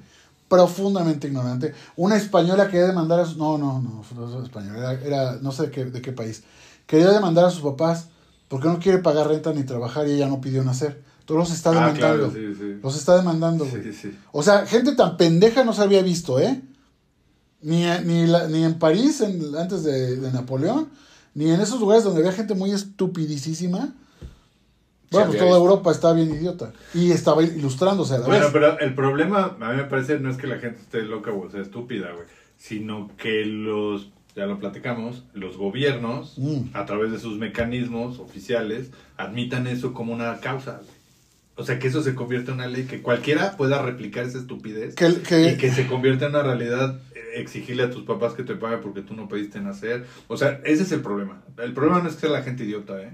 [0.48, 1.74] profundamente ignorante.
[1.96, 3.36] Una española quería demandar a sus...
[3.36, 6.42] No, no, no, no es española, era, era no sé de qué, de qué país.
[6.86, 8.08] Quería demandar a sus papás
[8.48, 11.02] porque no quiere pagar renta ni trabajar y ella no pidió nacer.
[11.20, 12.30] Entonces los está Ah, demandando.
[12.30, 12.78] claro, sí, sí.
[12.82, 13.82] Los está demandando, güey.
[13.82, 14.18] Sí, sí.
[14.32, 16.62] O sea, gente tan pendeja no se había visto, ¿eh?
[17.60, 20.88] Ni, ni, la- ni en París, en- antes de, de Napoleón,
[21.34, 23.94] ni en esos lugares donde había gente muy estupidísima.
[25.10, 25.56] Bueno, pues toda visto.
[25.56, 26.72] Europa estaba bien idiota.
[26.94, 28.52] Y estaba ilustrándose a la Bueno, vez.
[28.52, 31.50] pero el problema, a mí me parece, no es que la gente esté loca o
[31.50, 32.26] sea estúpida, güey,
[32.58, 36.70] sino que los, ya lo platicamos, los gobiernos, Mm.
[36.74, 40.80] a través de sus mecanismos oficiales, admitan eso como una causa.
[41.56, 44.94] O sea, que eso se convierta en una ley, que cualquiera pueda replicar esa estupidez
[44.94, 48.44] Que, que- y que se convierta en una realidad eh, exigirle a tus papás que
[48.44, 50.06] te paguen porque tú no pediste nacer.
[50.28, 51.42] O sea, ese es el problema.
[51.58, 53.10] El problema no es que sea la gente idiota, ¿eh?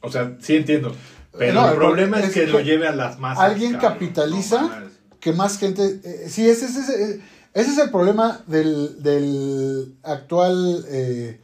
[0.00, 0.94] O sea, sí entiendo.
[1.38, 3.44] Pero No, el problema pro- es es que que lo lleve a las masas.
[3.44, 3.92] alguien cabrón.
[3.92, 5.82] capitaliza No que más gente...
[6.04, 7.20] eh, sí, ese, ese, ese,
[7.54, 11.40] ese es el problema del, del actual eh,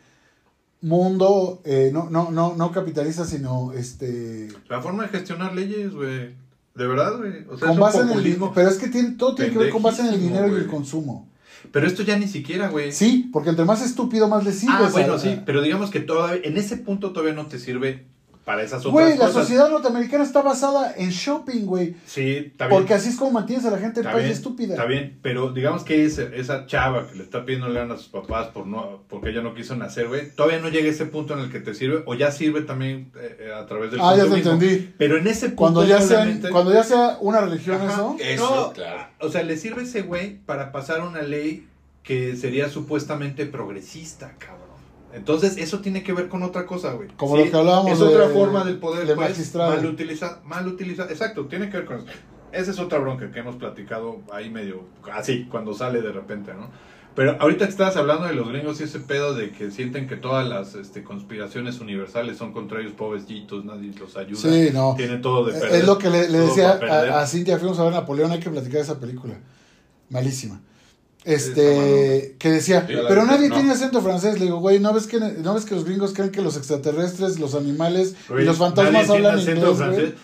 [0.83, 1.63] mundo.
[1.65, 4.49] eh, no, no, no, no capitaliza, sino este...
[4.69, 6.35] La forma de gestionar leyes, güey.
[6.75, 7.45] De verdad, güey.
[7.49, 8.39] O sea, con base en el.
[8.55, 10.67] Pero es que tiene, todo tiene que ver con base en el dinero y el
[10.67, 11.29] consumo.
[11.73, 12.93] Pero esto ya ni siquiera, güey.
[12.93, 14.75] Sí, porque entre más estúpido, más le sirve.
[14.77, 15.41] Ah, bueno, sí.
[15.45, 18.07] Pero digamos que todavía, en ese punto todavía no te sirve
[18.45, 21.95] para esas otras Güey, la sociedad norteamericana está basada en shopping, güey.
[22.07, 22.80] Sí, está bien.
[22.80, 24.74] Porque así es como mantienes a la gente en país bien, estúpida.
[24.74, 28.09] Está bien, pero digamos que esa, esa chava que le está pidiendo lana a sus
[28.09, 31.34] papás por no, porque ella no quiso nacer, güey, todavía no llega a ese punto
[31.34, 34.16] en el que te sirve, o ya sirve también eh, eh, a través del Ah,
[34.16, 34.93] ya te entendí.
[34.97, 37.93] Pero en ese punto Cuando ya, sea, cuando ya sea una religión Ajá.
[37.93, 38.16] eso.
[38.18, 39.11] Eso, No, claro.
[39.20, 41.66] O sea, le sirve ese güey para pasar una ley
[42.03, 44.60] que sería supuestamente progresista, cabrón.
[45.13, 47.09] Entonces, eso tiene que ver con otra cosa, güey.
[47.17, 50.67] Como lo que hablábamos Es de- otra forma del poder, de pues, mal utilizar, mal
[50.67, 51.11] utilizar.
[51.11, 52.07] Exacto, tiene que ver con eso.
[52.53, 56.69] Esa es otra bronca que hemos platicado ahí medio así, cuando sale de repente, ¿no?
[57.15, 60.17] Pero ahorita que estabas hablando de los gringos y ese pedo de que sienten que
[60.17, 64.41] todas las este, conspiraciones universales son contra ellos, pobrecitos, nadie los ayuda.
[64.41, 64.95] Sí, no.
[64.97, 65.81] Tienen todo de perder.
[65.81, 68.77] Es lo que le, decía a, a Cintia, fuimos a ver Napoleón, hay que platicar
[68.77, 69.35] de esa película.
[70.09, 70.61] Malísima.
[71.25, 74.39] Este, que decía, pero nadie tiene acento francés.
[74.39, 77.39] Le digo, güey, ¿no ves, que, ¿no ves que los gringos creen que los extraterrestres,
[77.39, 80.14] los animales y los fantasmas hablan inglés, güey?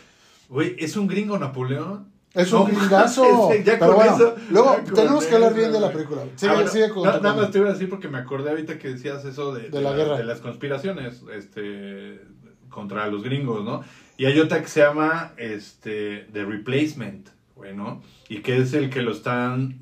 [0.48, 2.08] Güey, ¿es un gringo Napoleón?
[2.36, 3.50] Es un gringazo.
[3.64, 6.22] pero bueno, luego tenemos que hablar bien de la película.
[6.36, 9.54] Sigue, con nada más te iba a decir porque me acordé ahorita que decías eso
[9.54, 10.18] de, De la guerra.
[10.18, 12.20] de las conspiraciones este,
[12.68, 13.82] contra los gringos, ¿no?
[14.18, 18.02] Y hay otra que se llama este, The Replacement, güey, ¿no?
[18.28, 19.80] Y que es el que lo están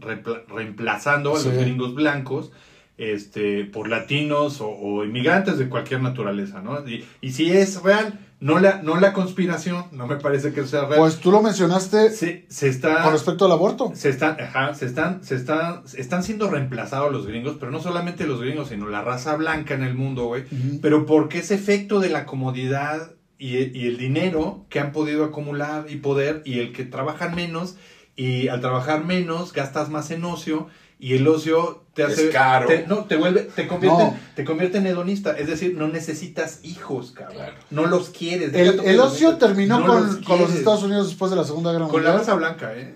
[0.49, 1.49] reemplazando a Sí.
[1.49, 2.51] los gringos blancos
[2.97, 6.87] este, por latinos o, o inmigrantes de cualquier naturaleza, ¿no?
[6.89, 10.83] Y, y si es real, no la, no la conspiración, no me parece que sea
[10.85, 11.01] real.
[11.01, 13.91] Pues tú lo mencionaste se, se está con respecto al aborto.
[13.97, 18.27] se están, ajá, se están, se están, están siendo reemplazados los gringos, pero no solamente
[18.29, 20.45] los gringos, sino la raza blanca en el mundo, güey.
[20.81, 25.87] Pero porque ese efecto de la comodidad y, y el dinero que han podido acumular
[25.89, 27.76] y poder, y el que trabajan menos,
[28.16, 30.68] y al trabajar menos gastas más en ocio,
[31.01, 32.28] y el ocio te hace...
[32.28, 32.69] Es caro.
[32.69, 34.16] te- no, te vuelve, te convierte, No.
[34.36, 37.36] te convierte en hedonista, es decir, no necesitas hijos, cabrón.
[37.36, 37.55] Claro.
[37.70, 38.55] No los quieres.
[38.55, 40.55] El, ocio terminó no con, los con los.
[40.55, 42.19] Estados Unidos después de la Segunda Guerra Con la Mundial.
[42.19, 42.94] raza blanca, ¿eh?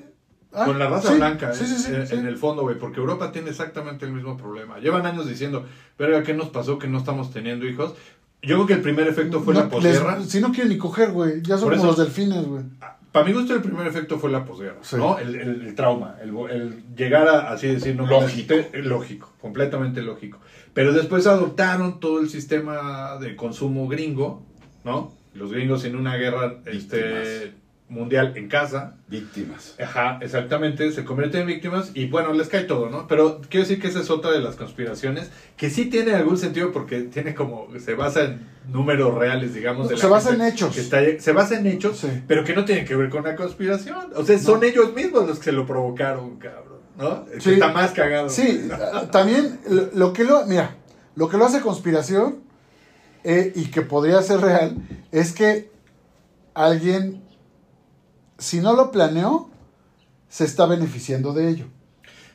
[0.53, 1.67] Ah, con la raza sí, blanca, sí, ¿eh?
[1.67, 2.15] sí, sí, en, sí.
[2.15, 4.79] en el fondo, güey, porque Europa tiene exactamente el mismo problema.
[4.79, 5.67] Llevan años diciendo,
[5.99, 7.93] verga, ¿qué nos pasó que no estamos teniendo hijos?
[8.43, 10.19] Yo creo que el primer efecto fue No, la posguerra.
[10.19, 11.43] les- si no quieren ni coger, güey.
[11.43, 12.63] Ya son Por como los delfines, güey.
[13.11, 14.97] Para mi gusto, el primer efecto fue la posguerra, Sí.
[14.97, 15.19] ¿no?
[15.19, 18.55] El, el- el trauma, el, el llegar a, así decir, no Lógico.
[18.55, 20.39] te- lógico, completamente lógico.
[20.75, 24.45] Pero después adoptaron todo el sistema de consumo gringo,
[24.85, 25.13] ¿no?
[25.35, 27.55] Los gringos en una guerra este,
[27.89, 29.75] mundial en casa, Víctimas.
[29.83, 33.09] Ajá, exactamente, se convierten en víctimas y bueno, les cae todo, ¿no?
[33.09, 36.71] Pero quiero decir que esa es otra de las conspiraciones que sí tiene algún sentido
[36.71, 39.89] porque tiene como, se basa en números reales, digamos.
[39.89, 40.75] de Se la basa en hechos.
[40.75, 42.09] que está- se basa en hechos, Sí.
[42.27, 44.13] pero que no tienen que ver con la conspiración.
[44.15, 44.67] O sea, son No.
[44.67, 46.79] ellos mismos los que se lo provocaron, cabrón.
[46.99, 47.25] ¿no?
[47.39, 47.53] Sí.
[47.55, 48.29] Está más cagado.
[48.29, 48.69] Sí,
[49.13, 50.75] también lo, lo que lo, mira,
[51.17, 52.41] lo que lo hace conspiración
[53.25, 54.77] eh, y que podría ser real
[55.13, 55.71] es que
[56.55, 57.23] alguien,
[58.39, 59.49] si no lo planeó,
[60.29, 61.67] se está beneficiando de ello.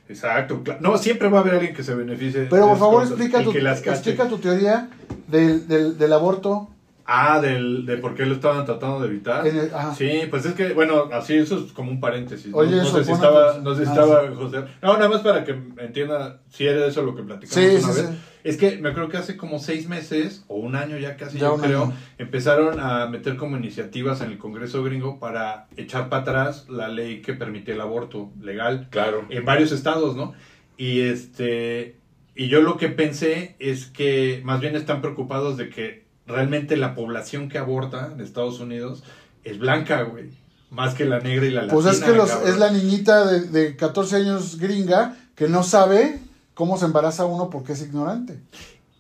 [0.10, 0.62] Exacto.
[0.82, 2.48] No, siempre va a haber alguien que se beneficie.
[2.50, 4.90] Pero por favor explica tu, explica tu teoría
[5.28, 6.70] del, del, del aborto.
[7.06, 9.46] Ah, del, de por qué lo estaban tratando de evitar.
[9.46, 9.94] El- ajá.
[9.94, 12.48] Sí, pues es que, bueno, así eso es como un paréntesis.
[12.52, 12.58] ¿no?
[12.58, 14.34] Oye, no, eso sé si pone estaba, no sé si Ah, estaba sí.
[14.36, 14.64] José.
[14.82, 18.02] No, nada más para que entienda si era eso lo que platicamos Sí, una sí,
[18.02, 18.10] vez.
[18.12, 18.18] sí.
[18.46, 21.48] Es que me creo que hace como seis meses o un año ya casi, Ya
[21.48, 21.94] yo creo, año.
[22.18, 27.22] empezaron a meter como iniciativas en el Congreso gringo para echar para atrás la ley
[27.22, 29.26] que permitía el aborto legal Claro.
[29.30, 30.34] en varios estados, ¿no?
[30.78, 31.98] Y este
[32.36, 36.96] y yo lo que pensé es que más bien están preocupados de que realmente la
[36.96, 39.04] población que aborta en Estados Unidos
[39.44, 40.32] es blanca, güey,
[40.70, 41.74] más que la negra y la latina.
[41.82, 46.20] Pues es que los, es la niñita de, de 14 años gringa que no sabe
[46.54, 48.40] cómo se embaraza uno porque es ignorante.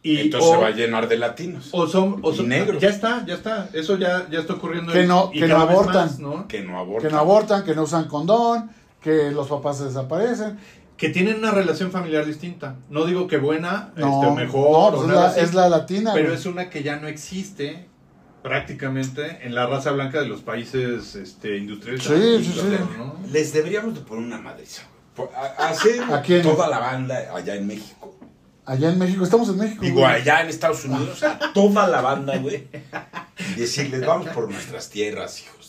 [0.01, 1.69] y Entonces o, se va a llenar de latinos.
[1.71, 2.81] o son o y son negros.
[2.81, 3.69] Ya está, ya está.
[3.73, 5.95] Eso ya ya está ocurriendo Que no- y que no abortan.
[6.07, 6.47] más, ¿no?
[6.47, 7.07] Que no abortan.
[7.09, 8.69] Que no abortan, que no usan condón,
[9.01, 10.57] que los papás se desaparecen.
[11.03, 12.77] Que tienen una relación familiar distinta.
[12.89, 15.39] No digo que buena, No, este, o mejor, no, o pues es, la, así.
[15.41, 16.11] es la latina.
[16.13, 16.38] Pero güey.
[16.39, 17.88] es una que ya no existe
[18.41, 22.19] prácticamente en la raza blanca de los países este, industrializados.
[22.21, 22.77] Sí, sí, sí.
[22.97, 23.15] ¿no?
[23.31, 24.84] Les deberíamos de poner una madriza.
[25.15, 25.27] güey.
[25.30, 26.41] Por- a- Hacer ¿A quién?
[26.41, 28.17] toda la banda allá en México.
[28.65, 29.81] Allá en México, estamos en México.
[29.81, 30.11] Digo, güey.
[30.13, 32.67] allá en Estados Unidos, a toda la banda, güey.
[33.57, 35.62] Y decirles, vamos por nuestras tierras, hijos.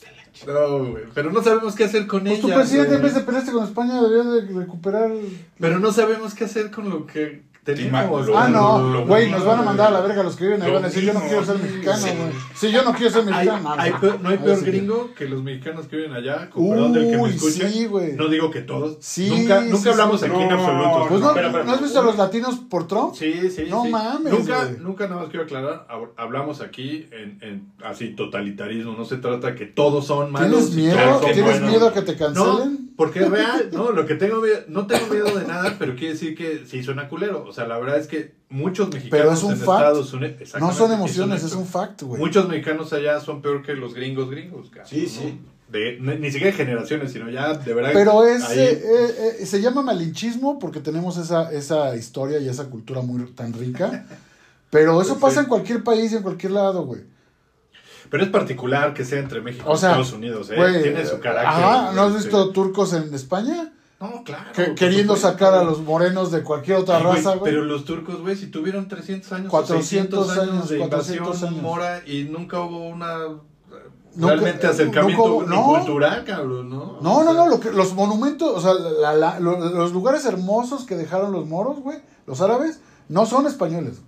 [0.47, 3.21] No, güey, pero no sabemos qué hacer con Pues tu ellas, presidente, en vez de
[3.21, 5.11] pelearse con España, debería de recuperar.
[5.59, 8.29] Pero no sabemos qué hacer con lo que tenemos.
[8.35, 10.71] Ah, no, güey, nos van a mandar a la verga los que viven ahí.
[10.73, 12.11] Van a decir, yo no quiero ser mexicano, Sí.
[12.17, 12.31] güey.
[12.55, 14.65] Si yo no quiero ser mexicano, no, hay peor- no hay Ahí peor sí.
[14.67, 17.71] gringo que los mexicanos que viven allá, con perdón del que me Uy, escuchen.
[17.73, 18.13] sí, güey.
[18.13, 18.99] No digo que todos.
[19.01, 19.89] Sí, nunca sí, nunca sí.
[19.89, 21.07] hablamos aquí en absoluto.
[21.09, 21.65] Pues no, Espera, espera.
[21.65, 23.15] ¿no has visto a los latinos por Trump?
[23.15, 23.91] Sí, sí, No sí.
[23.91, 29.05] mames, Nunca, nunca nada más quiero aclarar, hab- hablamos aquí en, en así totalitarismo, no
[29.05, 30.71] se trata que todos son malos.
[30.71, 31.21] ¿Tienes miedo?
[31.33, 32.91] ¿Tienes miedo a que te No, cancelen?
[32.97, 36.15] porque es real, no, lo que tengo miedo, no tengo miedo de nada, pero quiere
[36.15, 37.45] decir que sí suena culero.
[37.55, 39.79] O sea, la verdad es que muchos mexicanos Pero es un en fact.
[39.79, 40.55] Estados Unidos.
[40.59, 42.21] No son emociones, es un fact, güey.
[42.21, 45.09] Muchos mexicanos allá son peor que los gringos gringos, cabrón, Sí, ¿no?
[45.09, 45.41] sí.
[45.69, 47.91] De, ni, ni siquiera de generaciones, sino ya de verdad.
[47.95, 52.49] Pero es, ahí- eh, eh, eh, se llama malinchismo porque tenemos esa, esa historia y
[52.49, 54.05] esa cultura muy tan rica.
[54.71, 55.21] Pero eso Sí.
[55.21, 57.03] pasa en cualquier país y en cualquier lado, güey.
[58.11, 60.57] Pero es particular que sea entre México O y Estados Unidos, ¿eh?
[60.57, 61.47] güey, Tiene su carácter.
[61.65, 63.73] Ajá, ¿no has este, visto turcos en España?
[64.11, 64.53] No, claro.
[64.55, 67.53] Que- queriendo sacar a los morenos de cualquier otra Ay, raza, güey.
[67.53, 71.49] Pero los turcos, güey, si tuvieron 300 años, 400 400 años, años, de 400 invasión
[71.51, 71.63] años.
[71.63, 73.77] mora y nunca hubo una eh,
[74.17, 75.79] Nunca- realmente acercamiento nunca hubo- ni no.
[75.79, 76.99] cultural, cabrón, ¿no?
[77.01, 79.93] No, O no, sea, no, lo que, los monumentos, o sea, la- la- lo- los
[79.93, 84.01] lugares hermosos que dejaron los moros, güey, los árabes, no son españoles.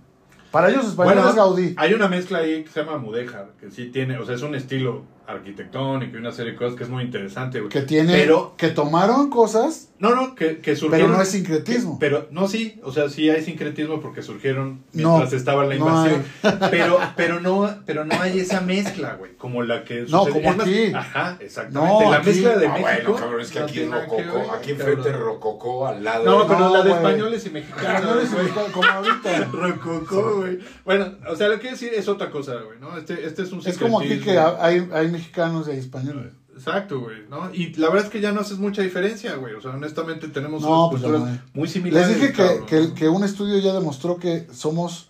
[0.51, 1.75] Para ellos español Bueno, es Gaudí.
[1.77, 4.55] hay una mezcla ahí que se llama mudéjar, que sí tiene, o sea, es un
[4.55, 7.69] estilo arquitectónico y una serie de cosas que es muy interesante, güey.
[7.69, 11.07] Que tiene, Pero, que tomaron cosas, no, no, que, que surgieron.
[11.07, 11.97] pero no es sincretismo.
[11.99, 15.75] que- pero, no, sí, o sea, sí hay sincretismo porque surgieron No, mientras estaba la
[15.75, 16.23] no invasión.
[16.71, 20.61] pero, pero no, pero no hay esa mezcla, güey, como la que No, sucede- como
[20.61, 20.91] aquí.
[20.93, 22.03] Ajá, exactamente.
[22.05, 22.87] No, la aquí- mezcla de Ah, México.
[23.11, 24.15] bueno, cabrón, es que no aquí es rococó.
[24.39, 26.25] ver, Aquí enfrente rococó, al lado.
[26.25, 27.83] No, de- pero No, la de españoles y mexicanos.
[28.01, 28.43] Españoles y güey.
[28.45, 29.45] mexicanos, como ahorita.
[29.51, 30.59] Rococó, güey.
[30.85, 32.97] Bueno, o sea, lo que quiero decir es otra cosa, güey, ¿no?
[32.97, 34.33] Este, este es un Es como aquí sincretismo.
[34.33, 36.33] que ha- hay, hay mexicanos y hay españoles.
[36.55, 37.53] Exacto, güey, ¿no?
[37.53, 39.53] Y la verdad es que ya no haces mucha diferencia, güey.
[39.53, 42.09] O sea, honestamente tenemos No, pues culturas no muy similares.
[42.09, 42.65] Les dije que, cabrón.
[42.65, 45.09] que, que un estudio ya demostró que somos,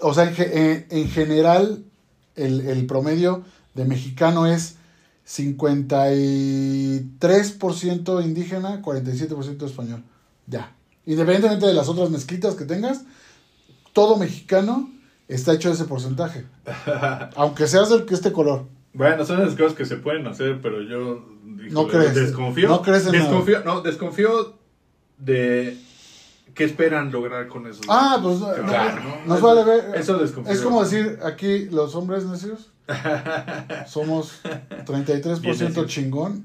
[0.00, 1.84] o sea, en, en general,
[2.34, 3.44] el, el promedio
[3.74, 4.78] de mexicano es
[5.28, 10.02] 53% indígena, 47% español.
[10.46, 10.74] Ya.
[11.04, 13.02] Independientemente de las otras mezclitas que tengas,
[13.92, 14.90] todo mexicano
[15.28, 16.46] está hecho de ese porcentaje.
[17.36, 18.64] Aunque seas del que este color.
[18.92, 22.14] Bueno, son las cosas que se pueden hacer, pero yo híjole, No crees.
[22.14, 22.68] desconfío.
[22.68, 24.54] No crees en desconfío, no, desconfío
[25.18, 25.76] de
[26.54, 27.80] qué esperan lograr con eso.
[27.88, 29.16] Ah, pues no, Claro, no, ¿no?
[29.26, 29.94] nos Eso- vale ver.
[29.96, 30.52] Eso desconfío.
[30.52, 32.70] Es como decir aquí los hombres necios
[33.86, 34.40] somos
[34.86, 35.86] 33% Bien necios.
[35.86, 36.44] chingón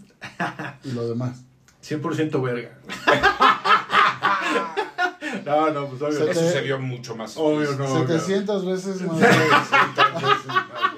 [0.83, 1.41] y lo demás.
[1.83, 2.77] 100% verga.
[5.45, 6.17] no, no, pues obvio.
[6.25, 7.35] Se Eso te- se vio mucho más.
[7.37, 7.87] Obvio, no.
[8.07, 9.17] 700 veces más.
[9.19, 10.92] 700 veces más.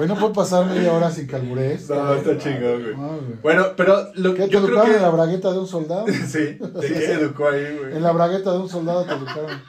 [0.00, 1.90] Güey, no puede pasar media hora sin calburés.
[1.90, 2.96] No, está chingón, güey.
[2.96, 3.38] No, güey.
[3.42, 4.96] Bueno, pero lo ¿Qué te yo creo educaron que...
[4.96, 6.06] en la bragueta de un soldado?
[6.26, 7.96] Sí, sí se educó ahí, güey.
[7.96, 9.60] En la bragueta de un soldado te educaron.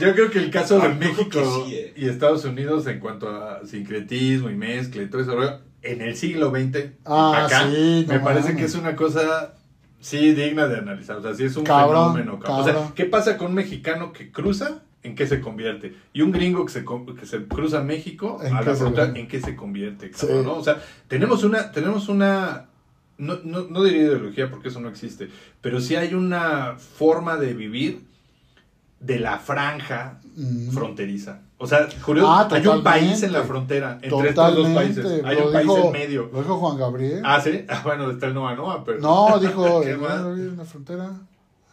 [0.00, 1.92] Yo creo que el caso Ah, de creo México sí, eh.
[1.96, 6.16] y Estados Unidos en cuanto a sincretismo y mezcla y todo eso, rollo, en el
[6.16, 9.54] siglo XX, Ah, acá, sí, no me parece que es una cosa,
[10.00, 11.16] sí, digna de analizar.
[11.16, 12.38] O sea, sí es un Cabrón, fenómeno.
[12.38, 12.60] cabrón.
[12.60, 14.82] O sea, ¿qué pasa con un mexicano que cruza?
[15.02, 15.94] ¿En qué se convierte?
[16.12, 16.84] Y un gringo que se,
[17.18, 19.20] que se cruza a México, ¿En a qué la convierte?
[19.20, 20.10] ¿en qué se convierte?
[20.14, 20.26] Sí.
[20.44, 20.54] ¿no?
[20.54, 22.66] O sea, tenemos una, tenemos una,
[23.16, 25.28] no, no, no diría ideología porque eso no existe,
[25.60, 28.06] pero sí hay una forma de vivir
[29.00, 30.70] de la franja Mm.
[30.70, 31.40] fronteriza.
[31.58, 35.04] O sea, curioso, Ah, hay un país en la frontera entre estos dos países.
[35.24, 36.30] Hay un país dijo- en medio.
[36.32, 37.22] Lo dijo Juan Gabriel.
[37.24, 37.64] Ah, sí.
[37.68, 39.00] Ah, bueno, está el Noa Noa, pero.
[39.00, 40.20] no, dijo, ¿Qué "Eh, más?
[40.20, 41.10] en la frontera.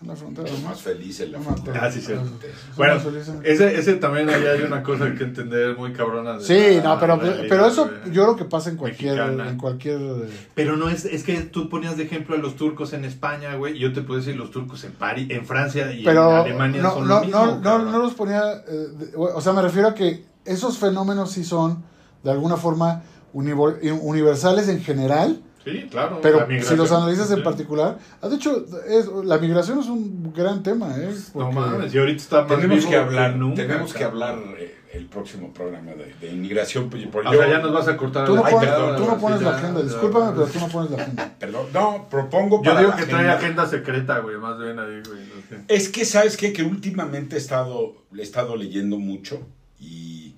[0.06, 0.50] La frontera.
[0.50, 1.80] Los más felices en la frontera.
[1.84, 2.30] Ah, sí, cierto.
[2.78, 2.96] Bueno,
[3.44, 6.38] ese, ese también ahí hay una cosa que entender muy cabrona.
[6.38, 9.50] de Sí, la no, pero, realidad, pero eso yo creo que pasa en cualquier, Mexicana.
[9.50, 12.94] en cualquier eh, Pero no es, es que tú ponías de ejemplo a los turcos
[12.94, 16.04] en España, güey, y yo te puedo decir los turcos en París, en Francia y
[16.04, 17.46] pero en Alemania no, son no, lo mismo.
[17.64, 21.32] no, no, no los ponía, eh, de- o sea, me refiero a que esos fenómenos
[21.32, 21.84] sí son
[22.24, 23.02] de alguna forma
[23.34, 26.16] univo- universales en general, Sí, claro.
[26.18, 27.44] la pero si los analizas en Sí.
[27.44, 31.10] particular, ah, de hecho, es, la migración es un gran tema, ¿eh?
[31.34, 34.38] No Porque- mames, y ahorita está más Tenemos vivo que hablar, nunca, tenemos que hablar
[34.60, 36.90] eh, el próximo programa de, de inmigración.
[36.90, 38.26] pues, O yo- sea, ya nos vas a cortar.
[38.28, 39.86] Tú no, la- pones, Ay, perdón, tú no sí, pones la ya, agenda, ya.
[39.88, 41.36] discúlpame, pero tú no pones la agenda.
[41.40, 45.20] Perdón, no, propongo Yo digo la que trae agenda- secreta, güey, más bien ahí, güey.
[45.20, 45.64] no sé.
[45.68, 46.54] Es que, ¿sabes qué?
[46.54, 49.42] Que últimamente he estado, he estado leyendo mucho
[49.80, 50.36] y,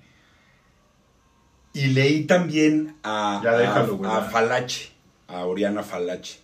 [1.74, 4.22] y leí también a, Ya déjalo, güey, a.
[4.22, 4.90] Falache,
[5.28, 6.38] a Oriana Falache.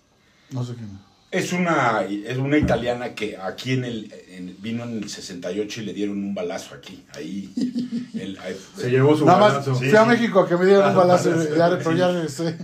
[0.50, 0.88] No sé quién.
[1.30, 5.84] Es una, es una italiana que aquí en el, en- vino en el 68 y
[5.84, 7.52] le dieron un balazo aquí, ahí.
[8.14, 9.74] El- ahí- Se llevó su Nada más, balazo.
[9.74, 11.74] fui a México a que me dieran un Ah, balazo, balazo, y ya, sí.
[11.82, 12.56] pero ya regresé.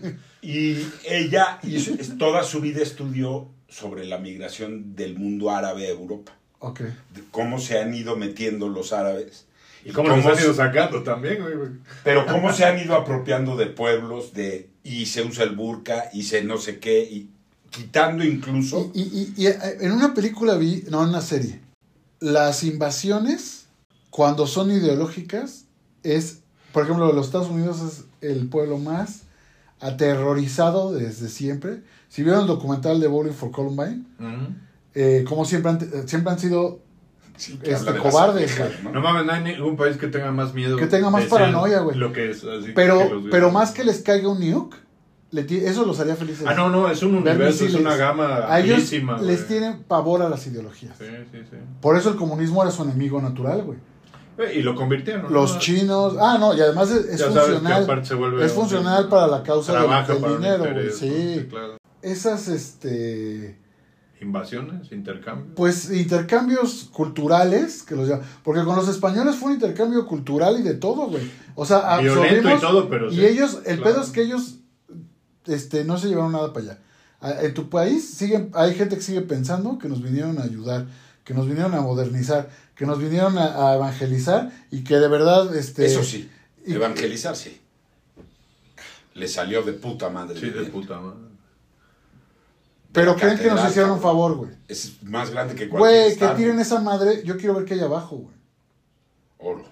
[0.43, 5.91] Y ella hizo- es- toda su vida estudió sobre la migración del mundo árabe a
[5.91, 6.33] Europa.
[6.63, 6.81] Ok.
[6.81, 9.47] de cómo se han ido metiendo los árabes.
[9.85, 11.57] Y cómo los han ido sacando también, güey.
[11.57, 11.71] güey.
[12.05, 16.23] Pero cómo se han ido apropiando de pueblos, de y se usa el burka, y
[16.25, 17.31] se no sé qué, y
[17.71, 18.91] quitando incluso...
[18.95, 21.61] Y, y- y- y, eh, en una película vi, no, en una serie,
[22.19, 23.67] las invasiones,
[24.11, 25.65] cuando son ideológicas,
[26.03, 26.39] es,
[26.73, 29.21] por ejemplo, los Estados Unidos es el pueblo más
[29.81, 31.83] aterrorizado desde siempre.
[32.09, 34.05] Si vieron el documental de Bowling for Columbine,
[34.95, 36.81] eh, como siempre han, siempre han sido
[37.41, 39.01] sí, que este, cobardes, No ¿no?
[39.01, 40.77] mames, no hay ningún país que tenga más miedo.
[40.77, 41.97] Que tenga más paranoia, güey.
[41.97, 42.45] Lo que es.
[42.45, 44.77] así que Pero, los pero más que les caiga un nuke,
[45.33, 46.45] eso los haría felices.
[46.47, 48.91] Ah, no, no, es un Ver universo, es una gama A ellos
[49.23, 50.97] les tienen pavor a las ideologías.
[50.99, 51.57] Sí, sí, sí.
[51.81, 53.79] Por eso el comunismo era su enemigo natural, güey.
[54.37, 55.33] Güey, Y lo convirtieron.
[55.33, 55.59] Los ¿no?
[55.61, 56.17] chinos.
[56.21, 57.83] Ah, no, y además es, es Ya sabes que funcional.
[57.85, 60.91] aparte se vuelve Es un- funcional para la causa del, del dinero, güey.
[60.91, 61.47] Sí.
[61.51, 61.77] claro.
[62.03, 63.59] Esas, este.
[64.21, 65.55] Invasiones, intercambios.
[65.57, 68.27] Pues intercambios culturales, que los llaman.
[68.43, 71.31] Porque con los españoles fue un intercambio cultural y de todo, güey.
[71.55, 73.83] O sea, Violento y absorbimos- todo, pero Y sí, ellos, el claro.
[73.95, 74.57] pedo es que ellos
[75.47, 76.79] este, no se llevaron nada para allá.
[77.21, 80.87] A- En tu país siguen, hay gente que sigue pensando que nos vinieron a ayudar,
[81.25, 85.55] que nos vinieron a modernizar, que nos vinieron a, a evangelizar y que de verdad,
[85.57, 86.31] este, Eso sí,
[86.67, 87.59] y- evangelizar sí.
[89.15, 90.39] Le salió de puta madre.
[90.39, 91.30] Sí, de puta madre.
[92.93, 94.51] Pero creen que nos hicieron un favor, güey.
[94.69, 97.81] Es más grande que cualquier Güey, que tiren esa madre, yo quiero ver qué hay
[97.81, 98.35] abajo, güey.
[99.39, 99.65] Oro.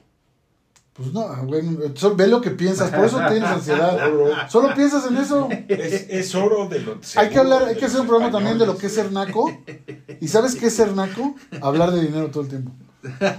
[0.92, 1.62] Pues no, güey,
[1.94, 3.96] solo ve lo que piensas, por eso tienes ansiedad.
[4.48, 5.48] Solo piensas en eso.
[5.68, 8.66] Es, es oro de lo Hay que hablar, hay que hacer un programa también de
[8.66, 9.48] lo que es ser naco.
[10.20, 11.36] ¿Y sabes qué es ser naco?
[11.62, 12.72] Hablar de dinero todo el tiempo.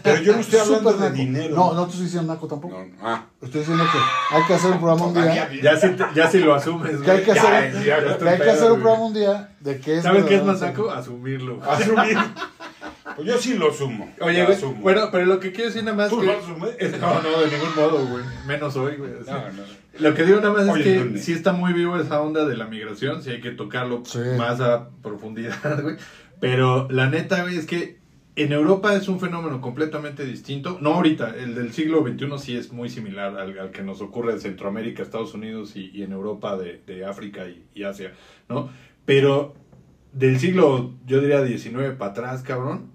[0.03, 1.14] Pero yo no estoy hablando de naco.
[1.15, 1.56] dinero.
[1.56, 2.80] No, no te estoy diciendo naco tampoco.
[2.80, 3.26] No, ah.
[3.41, 5.49] Estoy diciendo que hay que hacer un programa un día.
[5.61, 7.03] Ya si, ya si lo asumes, güey.
[7.03, 9.56] Que hay que hacer, ya, ya que estoy hay que hacer un programa un día
[9.60, 10.03] de qué es.
[10.03, 10.90] ¿Sabes qué es más saco?
[10.90, 11.61] Asumirlo.
[11.69, 12.18] Asumir.
[13.15, 14.10] Pues yo sí lo sumo.
[14.22, 14.81] Oye, güey, asumo.
[14.81, 16.27] bueno, pero lo que quiero decir nada más ¿Tú que...
[16.27, 16.99] lo asumes?
[17.02, 18.23] No, no, de ningún modo, güey.
[18.48, 19.11] Menos hoy, güey.
[19.22, 19.30] así.
[19.31, 19.64] No, no.
[19.99, 21.19] Lo que digo nada más Oye, es que ¿dónde?
[21.19, 24.19] sí está muy vivo esa onda de la migración, sí hay que tocarlo Sí.
[24.38, 25.98] más a profundidad, güey.
[26.40, 27.99] Pero la neta, güey, es que
[28.44, 30.78] en Europa es un fenómeno completamente distinto.
[30.82, 34.34] No ahorita, el del siglo XXI sí es muy similar al, al que nos ocurre
[34.34, 38.14] en Centroamérica, Estados Unidos y, y en Europa de, de África y, y Asia,
[38.48, 38.70] ¿no?
[39.06, 39.56] Pero
[40.14, 42.91] del siglo, yo diría 19 para atrás, cabrón,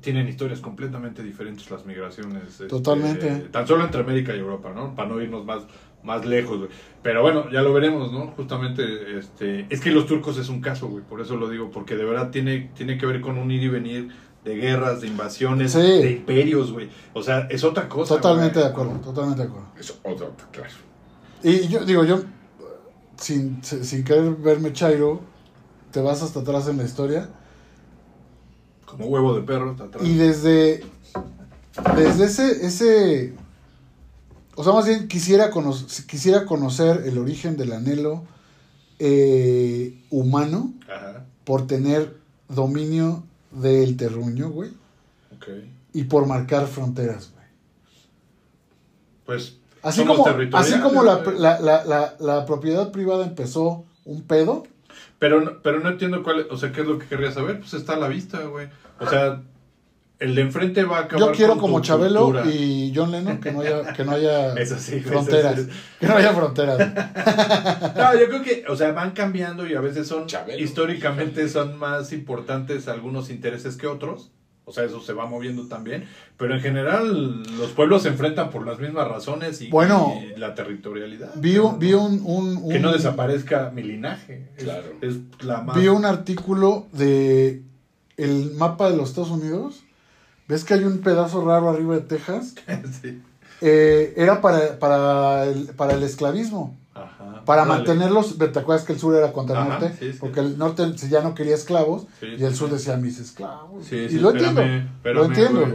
[0.00, 2.44] tienen historias completamente diferentes las migraciones.
[2.44, 3.48] este, Totalmente.
[3.50, 4.94] tan solo entre América y Europa, ¿no?
[4.94, 5.66] Para no irnos más,
[6.02, 6.70] más lejos, güey.
[7.02, 8.28] Pero bueno, ya lo veremos, ¿no?
[8.28, 11.96] Justamente, este, es que los turcos es un caso, güey, por eso lo digo, porque
[11.96, 14.08] de verdad tiene, tiene que ver con un ir y venir
[14.44, 15.78] de guerras, de invasiones, Sí.
[15.80, 16.88] de imperios, güey.
[17.12, 18.16] O sea, es otra cosa.
[18.16, 19.68] Totalmente de acuerdo, totalmente de acuerdo.
[19.78, 20.70] Es otro, claro.
[21.42, 22.20] Y yo digo, yo,
[23.18, 25.20] sin, sin querer verme chairo,
[25.90, 27.28] te vas hasta atrás en la historia.
[28.86, 30.04] Como huevo de perro, está atrás.
[30.04, 30.84] Y desde,
[31.96, 33.34] desde ese, ese,
[34.56, 35.76] O sea, más bien quisiera, cono-
[36.06, 38.24] quisiera conocer el origen del anhelo
[38.98, 41.24] eh, humano Ajá.
[41.44, 42.18] por tener
[42.48, 44.70] dominio del terruño, güey,
[45.36, 45.48] Ok.
[45.92, 47.46] y por marcar fronteras, güey.
[49.26, 49.56] Pues.
[49.82, 54.64] Así somos como, así como la, la, la, la, la propiedad privada empezó un pedo,
[55.18, 56.46] Pero, pero no entiendo cuál.
[56.50, 57.60] O sea, ¿qué es lo que querría saber?
[57.60, 58.68] Pues está a la vista, güey.
[58.98, 59.42] O sea,
[60.20, 61.26] el de enfrente va a acabar.
[61.28, 62.44] yo quiero con como tu Chabelo cultura.
[62.46, 65.58] y John Lennon que no haya, que no haya Eso sí, güey, fronteras.
[65.58, 65.78] eso sí.
[65.98, 66.78] Que no haya fronteras.
[67.96, 70.62] No, yo creo que, o sea, van cambiando y a veces son, Chabelo.
[70.62, 74.30] históricamente son más importantes algunos intereses que otros.
[74.66, 76.04] O sea, eso se va moviendo también.
[76.36, 80.54] Pero en general, los pueblos se enfrentan por las mismas razones y, Bueno, y la
[80.54, 81.32] territorialidad.
[81.36, 84.48] Vi un, vi un, un- Que no desaparezca mi linaje.
[84.56, 84.86] Es- Claro.
[85.00, 85.76] Es, la más.
[85.76, 87.62] vi un artículo de
[88.16, 89.82] el mapa de los Estados Unidos.
[90.50, 92.54] ¿Ves que hay un pedazo raro arriba de Texas?
[93.02, 93.22] Sí.
[93.62, 96.76] Eh, era para, para, el, para el esclavismo.
[96.94, 97.42] Ajá.
[97.44, 97.76] Para Órale.
[97.78, 99.96] mantenerlos, ¿te acuerdas que el sur era contra el Ajá, norte?
[99.98, 100.18] sí, sí.
[100.18, 103.84] Porque el norte ya no quería esclavos Sí, y el sur decía mis esclavos.
[103.86, 104.62] Sí, y lo entiendo.
[105.04, 105.66] lo entiendo.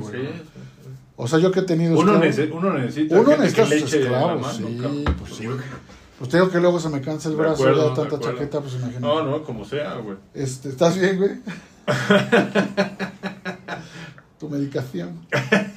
[1.15, 3.19] O sea, yo que he tenido Uno, nece- uno necesita.
[3.19, 4.41] uno necesita que sus esclavos.
[4.41, 5.03] mano, sí, cabrón.
[5.19, 5.47] pues sí.
[6.17, 8.73] Pues te digo que luego se me cansa el brazo acuerdo, de tanta chaqueta, pues
[8.73, 8.99] imagínate.
[8.99, 10.17] No, no, como sea, güey.
[10.33, 11.31] Este, ¿Estás bien, güey?
[14.47, 15.25] tu medicación.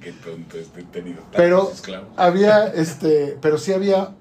[0.00, 2.08] Qué tonto este tenido Pero esclavos.
[2.16, 4.14] había, este, pero sí había,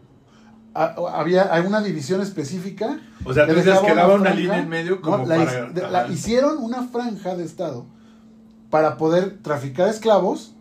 [0.74, 2.99] a- había una división específica.
[3.26, 5.68] O sea, que tú que daba una línea en medio como No, la, para...
[5.68, 5.91] his- de- Ajá.
[5.91, 7.86] la hicieron una franja de estado
[8.70, 10.53] para poder traficar esclavos,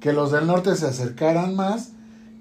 [0.00, 1.92] que los del norte se acercaran más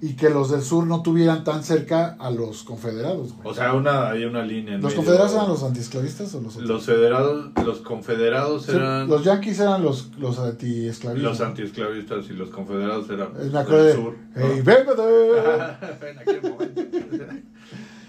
[0.01, 3.33] y que los del sur no tuvieran tan cerca a los confederados.
[3.33, 3.47] güey.
[3.49, 4.97] O sea, una, hay una línea en ¿Los medio.
[4.97, 6.69] confederados eran los antiesclavistas o los otros?
[6.69, 11.23] Los federados, los confederados Sí, eran Los yanquis eran los, los antiesclavistas.
[11.31, 14.01] los antiesclavistas y los confederados eran Me acuerdo del de.
[14.03, 14.15] sur.
[14.35, 14.63] "Hey, ¿no?
[14.63, 16.09] véngate".
[16.11, 16.81] en aquel momento.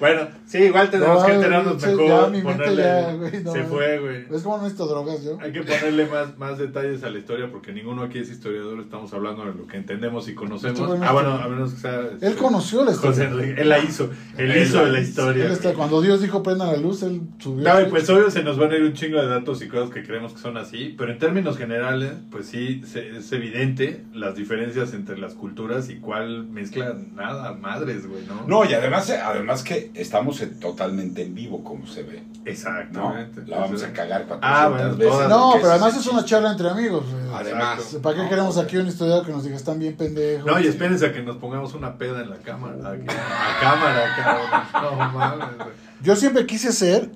[0.01, 2.07] Bueno, sí, igual tenemos No, que enterarnos mejor.
[2.07, 4.25] ya mi mente ponerle- ya, güey, no, se fue, güey.
[4.29, 5.39] ¿Ves cómo no necesito drogas yo?
[5.41, 9.13] Hay que ponerle más, más detalles a la historia porque ninguno aquí es historiador, estamos
[9.13, 10.81] hablando de lo que entendemos y conocemos.
[10.81, 12.01] Este Ah, es bueno, a menos que sea...
[12.13, 13.29] este, Él conoció la José historia.
[13.45, 15.45] Enrique, él la hizo, él Él hizo la historia.
[15.45, 15.77] Él está- güey.
[15.77, 17.69] cuando Dios dijo prenda la luz, él subió.
[17.73, 19.91] No, y pues obvio se nos van a ir un chingo de datos y cosas
[19.91, 24.35] que creemos que son así, pero en términos generales, pues sí, se- es evidente las
[24.35, 28.47] diferencias entre las culturas y cuál mezcla nada, madres, güey, ¿no?
[28.47, 32.23] No, y además, eh, además que estamos en- totalmente en vivo, como se ve.
[32.23, 32.51] ¿no?
[32.51, 33.43] Exactamente.
[33.47, 35.29] La vamos a cagar 400 Ah, bueno, veces.
[35.29, 37.05] no, pero además es una charla entre amigos.
[37.35, 37.99] Además.
[38.03, 40.47] ¿Para qué No, queremos aquí un historiador que nos diga están bien pendejos?
[40.47, 42.77] No, y espérense a que nos pongamos una peda en la cámara.
[42.93, 44.99] aquí, A cámara, cabrón.
[44.99, 45.69] No mames, güey.
[46.03, 47.11] Yo siempre quise ser,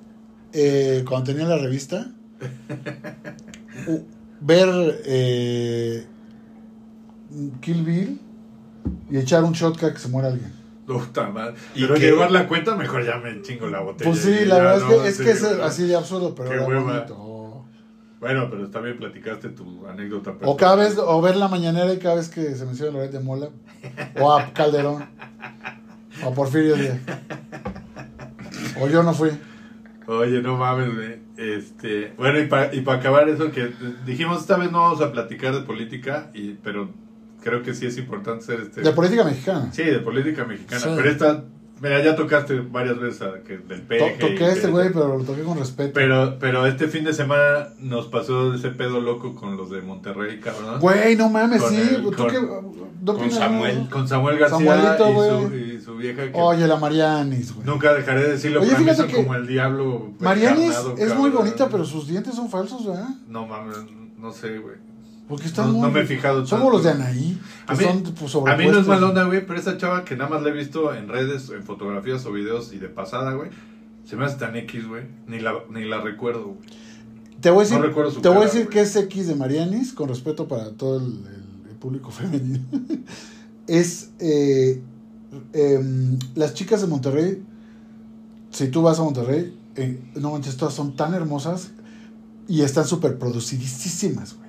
[0.53, 2.07] eh, cuando tenía la revista,
[4.41, 6.05] ver eh,
[7.61, 8.21] Kill Bill
[9.09, 10.53] y echar un shot que se muera alguien.
[10.85, 11.55] Puta madre.
[11.73, 12.01] ¿Y Pero qué?
[12.01, 14.09] llevar la cuenta, mejor ya me chingo la botella.
[14.09, 16.79] Pues sí, la verdad es que es, que es así de absurdo, pero Qué era
[16.79, 17.65] bonito.
[18.19, 20.35] Bueno, pero está bien, platicaste tu anécdota.
[20.43, 23.19] O cada vez, o ver la mañanera y cada vez que se menciona Loret de
[23.19, 23.49] Mola,
[24.19, 25.05] o a Calderón,
[26.23, 26.97] o a Porfirio Díaz.
[28.81, 29.29] O yo no fui.
[30.07, 31.19] Oye, no mames, güey.
[31.37, 33.71] Este, bueno, y para y pa acabar eso que
[34.05, 36.89] dijimos, esta vez no vamos a platicar de política, y, pero
[37.45, 38.81] creo que sí es importante ser este...
[38.81, 39.69] De política mexicana.
[39.71, 40.81] Sí, de política mexicana.
[40.81, 40.89] Sí.
[40.95, 41.43] Pero esta,
[41.81, 44.15] mira, ya tocaste varias veces a- que, del To- peje.
[44.17, 45.91] y toqué a este güey, pero lo toqué con respeto.
[45.93, 50.39] Pero, pero este fin de semana nos pasó ese pedo loco con los de Monterrey,
[50.41, 50.79] cabrón.
[50.81, 51.77] Güey, no mames, Con sí.
[51.95, 52.37] el- ¿Tú con- qué?
[53.01, 53.87] ¿No con Samuel.
[53.91, 54.57] Con Samuel García
[54.97, 55.75] Samuelito, y, su, güey.
[55.75, 57.67] y su vieja que Oye, la Marianis, güey.
[57.67, 60.11] nunca dejaré de decirlo, Oye, fíjate que como el diablo.
[60.19, 63.09] Marianis es muy bonita, pero sus dientes son falsos, ¿verdad?
[63.27, 63.77] No mames,
[64.17, 64.77] no sé, güey.
[65.27, 65.81] Porque están No, muy...
[65.81, 67.39] no me he fijado como los de Anaí.
[67.65, 68.87] Que A mí- son pues, A mí no es sobrepuestos.
[68.87, 71.63] mal onda, güey, pero esa chava que nada más la he visto en redes, en
[71.63, 73.49] fotografías o videos y de pasada, güey,
[74.05, 75.03] se me hace tan X, güey.
[75.27, 76.59] Ni la, ni la recuerdo, güey.
[77.41, 79.35] Te voy a decir, No recuerdo su te voy a decir que es X de
[79.35, 82.59] Marianis, con respeto para todo el, el- el público femenino.
[83.67, 84.81] es eh,
[85.53, 87.43] em, las chicas de Monterrey.
[88.51, 91.71] Si tú vas a Monterrey, eh, no manches, todas son tan hermosas
[92.47, 94.44] y están súper producidísimas, güey.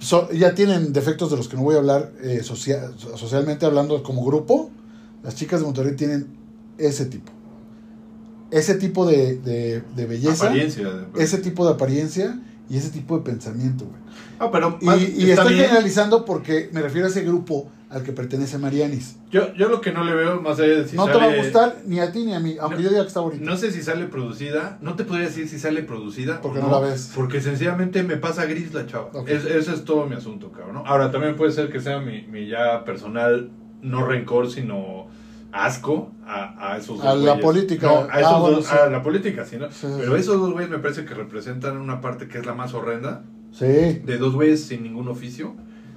[0.00, 4.02] So- ya tienen defectos de los que no voy a hablar eh, socia- socialmente hablando
[4.02, 4.70] como grupo.
[5.24, 6.28] Las chicas de Monterrey tienen
[6.78, 7.32] ese tipo.
[8.50, 10.66] Ese tipo de, de- de belleza, de-
[11.18, 13.96] ese tipo de apariencia y ese tipo de pensamiento, güey.
[14.38, 15.66] Ah, pero Y, y estoy bien.
[15.66, 19.16] generalizando porque me refiero a ese grupo al que pertenece Marianis.
[19.30, 21.36] Yo, yo lo que no le veo más allá de si no te va a
[21.36, 23.44] gustar ni a ti ni a mí, aunque No- yo diga que está bonito.
[23.44, 26.40] No sé si sale producida, no te podría decir si sale producida.
[26.42, 27.12] Porque no la ves.
[27.14, 29.10] Porque sencillamente me pasa gris la chava.
[29.26, 30.74] Es- ese es todo mi asunto, cabrón.
[30.74, 30.86] ¿no?
[30.86, 33.50] Ahora, también puede ser que sea mi, mi ya personal,
[33.80, 35.06] no rencor, sino
[35.50, 37.40] asco a, a esos dos A la güeyes.
[37.44, 37.86] política.
[37.86, 38.74] No, a, esos Ah, bueno, dos- sí.
[38.78, 39.70] a la política, sí, ¿no?
[39.70, 42.74] Sí, Pero esos dos güeyes me parece que representan una parte que es la más
[42.74, 43.24] horrenda.
[43.50, 43.64] Sí.
[43.64, 45.54] De dos güeyes sin ningún oficio.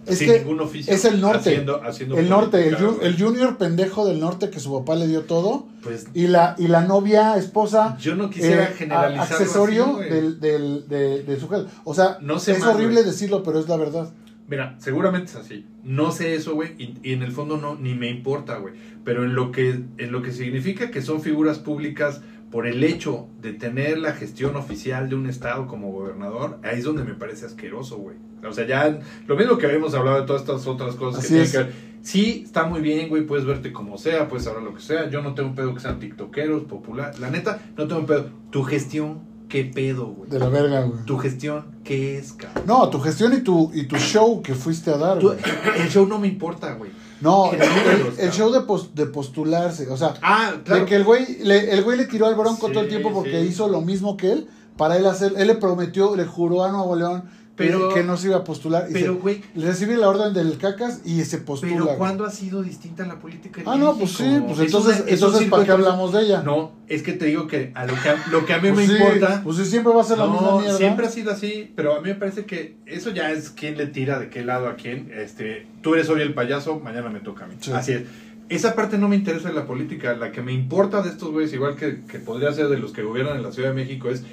[0.08, 0.94] Es sin que ningún oficio.
[0.94, 1.50] es el norte.
[1.50, 5.08] Haciendo, haciendo El norte, el, ju- el junior pendejo del norte que su papá le
[5.08, 5.68] dio todo.
[5.84, 9.32] Pues Y la, y la novia, esposa, yo no quisiera eh, generalizar.
[9.32, 11.66] accesorio del, del, de, de su jefe.
[11.84, 13.06] O sea, No sé es más, horrible güey.
[13.06, 14.12] decirlo, pero es la verdad.
[14.48, 15.66] Mira, seguramente es así.
[15.84, 18.74] No sé eso, güey, y, y en el fondo no ni me importa, güey.
[19.06, 22.22] Pero en lo que en lo que significa que son figuras públicas
[22.52, 26.84] por el hecho de tener la gestión oficial de un estado como gobernador, ahí es
[26.84, 28.18] donde me parece asqueroso, güey.
[28.48, 31.42] O sea, ya lo mismo que habíamos hablado de todas estas otras cosas Así que
[31.44, 31.52] es.
[31.52, 31.92] tienen que ver.
[32.04, 35.10] Sí, está muy bien, güey, puedes verte como sea, puedes hablar lo que sea.
[35.10, 37.18] Yo no tengo un pedo que sean tiktokeros, popular.
[37.20, 38.26] La neta, no tengo un pedo.
[38.50, 40.28] Tu gestión, ¿qué pedo, güey?
[40.30, 41.06] De la verga, güey.
[41.06, 42.64] Tu gestión, ¿qué es, cabrón?
[42.66, 45.40] No, tu gestión y tu, y tu show que fuiste a dar, Tú- güey.
[45.78, 46.90] el show no me importa, güey.
[47.22, 49.90] No, el, show de, pos- de postularse.
[49.90, 52.74] O sea, Ah, de que el güey, le, el güey le tiró al bronco Sí,
[52.74, 53.48] todo el tiempo porque sí.
[53.48, 54.50] hizo lo mismo que él.
[54.78, 57.30] Para él hacer, él le prometió, le juró a Nuevo León
[57.68, 58.88] Pero- que, no se iba a postular.
[58.90, 61.74] Y Pero, güey, recibe la orden del cacas y se postula.
[61.86, 61.98] pero.
[61.98, 65.10] ¿cuándo ha sido distinta la política en Ah, no, pues sí, pues Es entonces, una-
[65.12, 66.42] entonces ¿para qué hablamos de ella?
[66.44, 68.88] No, es que te digo que a lo que a, lo que a mí pues
[68.88, 69.42] me sí, importa...
[69.44, 70.78] Pues sí, siempre va a ser la misma mierda.
[70.78, 73.88] siempre ha sido así, pero a mí me parece que eso ya es quién le
[73.88, 75.12] tira de qué lado a quién.
[75.16, 77.56] Este, tú eres hoy el payaso, mañana me toca a mí.
[77.60, 77.72] Sí.
[77.72, 78.04] Así es.
[78.50, 80.14] Esa parte no me interesa de la política.
[80.18, 83.02] La que me importa de estos güeyes, igual que, que podría ser de los que
[83.02, 84.24] gobiernan en la Ciudad de México, es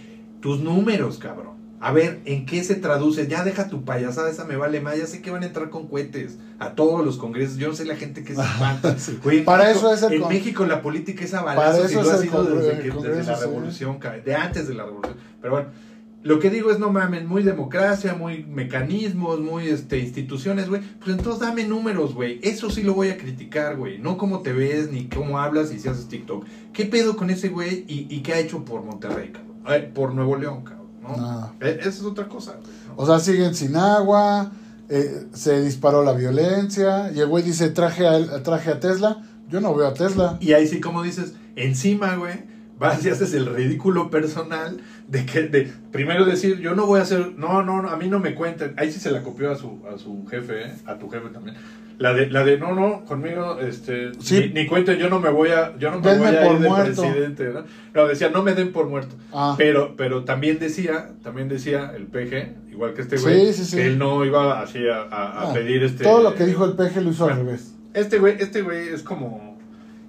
[0.41, 1.58] tus números, cabrón.
[1.81, 3.29] A ver, ¿en qué se traduce?
[3.29, 4.99] Ya deja tu payasada, esa me vale más.
[4.99, 7.57] Ya sé que van a entrar con cohetes a todos los congresos.
[7.57, 8.99] Yo no sé la gente que se espanta.
[8.99, 9.19] Sí.
[9.45, 11.95] Para México- eso es el En con- México la política es a Para balazos y
[11.95, 13.45] lo ha sido desde, que- desde la sí.
[13.45, 15.17] revolución, cabrón, de antes de la revolución.
[15.41, 15.69] Pero bueno,
[16.25, 20.83] lo que digo es, no mamen, muy democracia, muy mecanismos, muy este, instituciones, güey.
[20.99, 22.41] Pues entonces dame números, güey.
[22.43, 23.99] Eso sí lo voy a criticar, güey.
[23.99, 26.45] No cómo te ves, ni cómo hablas y si haces TikTok.
[26.73, 29.49] ¿Qué pedo con ese güey y, y qué ha hecho por Monterrey, cabrón?
[29.69, 30.78] Eh, por Nuevo León, cabrón,
[31.09, 31.17] ¿no?
[31.17, 31.53] Nada.
[31.61, 32.73] Eh, Esa es otra cosa, güey.
[32.89, 32.95] ¿no?
[32.97, 34.53] O sea, siguen sin agua,
[34.89, 39.23] eh, se disparó la violencia, y el güey dice, traje a, traje a Tesla.
[39.49, 40.37] Yo no veo a Tesla.
[40.41, 42.45] Y ahí sí, como dices, encima, güey,
[42.79, 47.03] vas y haces el ridículo personal de que, de primero decir, yo no voy a
[47.03, 48.75] hacer, no, no, no, a mí no me cuenten.
[48.77, 50.75] Ahí sí se la copió a su, a su jefe, ¿eh?
[50.87, 51.57] a tu jefe también.
[51.99, 54.53] La de, la de, no, no, conmigo, este, Sí.
[54.55, 56.59] ni, ni yo no me voy a, yo no me Denme voy a por ir
[56.61, 57.03] de muerto.
[57.03, 57.65] presidente, ¿no?
[57.93, 59.17] No, decía, no me den por muerto.
[59.33, 63.77] Ah, Pero, pero también decía, también decía el PG, igual que este güey, sí, sí.
[63.77, 66.05] que él no iba así a, a- a ah, pedir este...
[66.05, 67.75] todo lo que dijo el peje lo hizo al revés.
[67.95, 69.59] Este güey, este güey es como.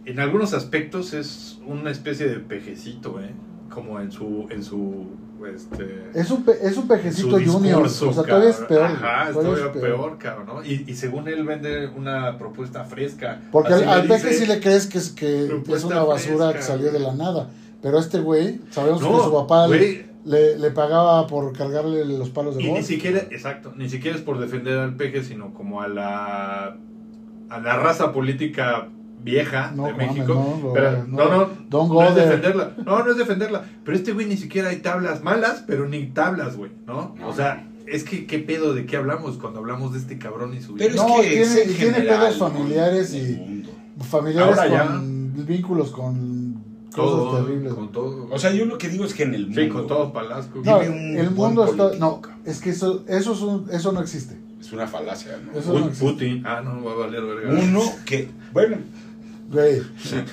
[0.05, 3.31] En algunos aspectos es una especie de pejecito, ¿eh?
[3.69, 4.47] Como en su.
[4.49, 5.07] En su
[5.55, 7.83] este, Es un, pe- es un pejecito junior.
[7.83, 8.83] O sea, todavía es peor.
[8.83, 10.63] Ajá, todavía es peor, cabrón, ¿no?
[10.65, 13.39] Y, y según él vende una propuesta fresca.
[13.51, 16.61] Porque al, al peje sí le crees que es, que es una basura fresca, que
[16.61, 17.49] salió de la nada.
[17.81, 22.03] Pero este güey, sabemos No, que su papá le, güey, le, le pagaba por cargarle
[22.03, 25.53] los palos de Y ni siquiera, exacto, ni siquiera es por defender al peje, sino
[25.53, 26.75] como a la.
[27.49, 28.89] a la raza política
[29.23, 30.33] vieja No, de mames, México.
[30.63, 32.73] no, Pero, no, no, no, es defenderla.
[32.85, 33.63] No, no es defenderla.
[33.83, 37.15] Pero este güey ni siquiera hay tablas malas, pero ni tablas, güey, ¿no?
[37.25, 40.61] O sea, es que qué pedo de qué hablamos cuando hablamos de este cabrón y
[40.61, 41.03] su Pero vida.
[41.03, 43.65] es No, que tiene- es general, pedos familiares y-.
[44.09, 44.87] Familiares Ahora ya.
[44.87, 46.63] con vínculos con
[46.95, 47.73] todo, cosas terribles.
[47.73, 48.27] con todo.
[48.31, 50.61] O sea, yo lo que digo es que en el mundo sí, con todo Palasco.
[50.63, 51.97] No, el mundo está.
[51.97, 54.37] No, es que eso, eso, es un- eso no existe.
[54.59, 55.57] es una falacia, ¿no?
[55.57, 56.05] Eso Uy, no existe.
[56.11, 56.43] Putin.
[56.45, 57.49] Ah, no, va a valer verga.
[57.61, 58.77] Uno que, bueno,
[59.51, 59.81] Güey,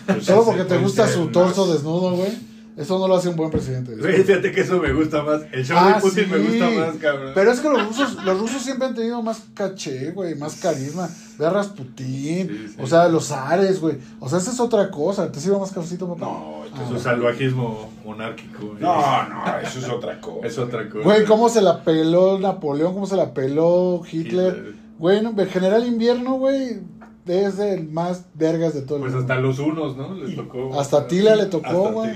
[0.06, 2.56] pues solo ese porque te gusta su más- torso desnudo, güey.
[2.76, 3.96] Eso no lo hace un buen presidente.
[3.96, 5.40] Güey, fíjate que eso me gusta más.
[5.50, 7.32] El show Ah, de Putin me gusta más, cabrón.
[7.34, 11.08] Pero es que los rusos, los rusos siempre han tenido más caché, güey, más carisma.
[11.38, 12.74] Ve a Rasputín, Sí, sí.
[12.78, 13.96] o sea, los Ares, güey.
[14.20, 15.32] O sea, esa es otra cosa.
[15.32, 16.26] ¿Te sirve más cafecito, papá?
[16.26, 16.88] No, esto Ah.
[16.90, 18.66] Su salvajismo monárquico.
[18.66, 18.80] güey.
[18.82, 18.94] No,
[19.28, 20.46] no, eso es otra cosa.
[20.46, 21.02] Es otra cosa.
[21.04, 22.92] Güey, ¿cómo se la peló Napoleón?
[22.92, 24.74] ¿Cómo se la peló Hitler?
[24.98, 26.78] Güey, no, el general invierno, güey,
[27.26, 29.32] es el más vergas de todo el Pues mundo.
[29.32, 30.14] hasta los unos, ¿no?
[30.14, 30.78] Les tocó.
[30.80, 32.12] Hasta Tila le tocó, güey.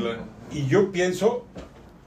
[0.52, 1.46] Y yo pienso,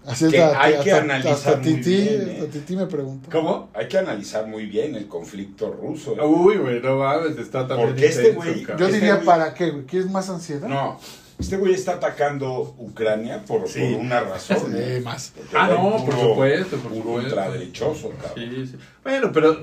[0.06, 2.38] Así es, que hasta- hay que hasta- analizar Hasta muy Titi, bien, ¿eh?
[2.42, 3.30] hasta Titi me pregunta.
[3.32, 3.70] ¿Cómo?
[3.74, 6.14] hay que analizar muy bien el conflicto ruso.
[6.26, 7.90] Uy, güey, no mames, está también.
[7.90, 8.66] Porque este güey-.
[8.78, 9.86] Yo Este diría, ¿para qué, güey?
[9.86, 10.68] ¿Quieres más ansiedad?
[10.68, 11.00] No,
[11.40, 13.80] este güey está atacando Ucrania por, Sí.
[13.80, 14.58] por una razón.
[14.58, 14.66] Sí,
[15.00, 15.06] ¿no?
[15.06, 15.32] más.
[15.36, 17.30] Porque Ah, no, güey por puro- supuesto, por puro supuesto.
[17.30, 18.46] ultraderechoso, cabrón.
[18.56, 18.76] Sí, sí.
[19.04, 19.58] Bueno, pero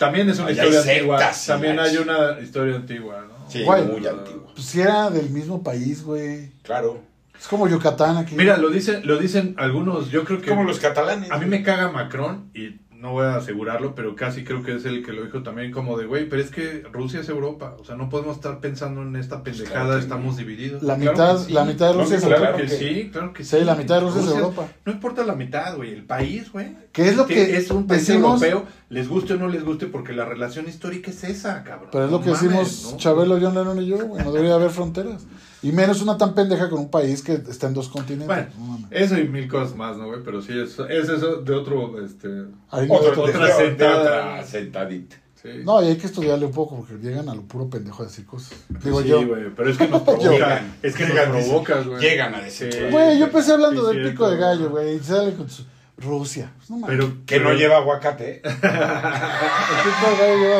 [0.00, 1.18] También es una historia hay antigua.
[1.18, 3.50] sectas, También hay una historia antigua, ¿no?
[3.50, 3.84] Sí, Güey.
[3.84, 4.46] muy antiguo.
[4.54, 6.50] Pues si era del mismo país, güey.
[6.62, 7.02] Claro.
[7.38, 8.34] Es como Yucatán aquí.
[8.34, 10.48] Mira, lo dicen, lo dicen algunos, yo creo que...
[10.48, 11.30] Como los catalanes.
[11.30, 14.84] A mí me caga Macron y no voy a asegurarlo, pero casi creo que es
[14.84, 17.84] el que lo dijo también como de, güey, pero es que Rusia es Europa, o
[17.86, 20.38] sea, no podemos estar pensando en esta pendejada, Claro que estamos no.
[20.38, 20.82] divididos.
[20.82, 21.52] la Claro mitad, que sí.
[21.54, 22.56] la mitad de Rusia es claro Europa.
[22.58, 23.56] Claro que sí, claro que sí.
[23.58, 24.68] Sí, la mitad de Rusia es Europa.
[24.84, 26.76] No importa la mitad, güey, el país, güey.
[26.92, 29.86] Que es lo que es un país decimos- europeo, les guste o no les guste,
[29.86, 31.88] porque la relación histórica es esa, cabrón.
[31.92, 32.98] Pero es lo No que mames, decimos ¿no?
[32.98, 34.22] Chabelo, John Lennon y yo, güey.
[34.22, 35.22] No debería haber fronteras.
[35.62, 38.26] Y menos una tan pendeja con un país que está en dos continentes.
[38.26, 40.20] Bueno, No eso y mil cosas más, ¿no, güey?
[40.24, 42.28] Pero sí, es, es eso de otro, este...
[42.70, 44.00] Otro- Otra de- de- de sentada.
[44.00, 45.16] otra sentadita.
[45.40, 45.48] Sí.
[45.64, 48.26] No, y hay que estudiarle un poco porque llegan a lo puro pendejo a decir
[48.26, 48.58] cosas.
[48.84, 49.26] Digo sí, yo.
[49.26, 52.00] güey, pero es que nos provoca, Llegan, es que llegan, nos provocas, güey.
[52.02, 52.78] llegan a decir, Sí.
[52.90, 54.84] Güey, yo empecé hablando del pico de gallo, güey.
[54.84, 54.96] güey.
[54.96, 55.64] Y sale con su
[56.00, 56.52] Rusia.
[56.56, 56.96] Pues no mames.
[56.98, 58.42] Pero Que no lleva aguacate.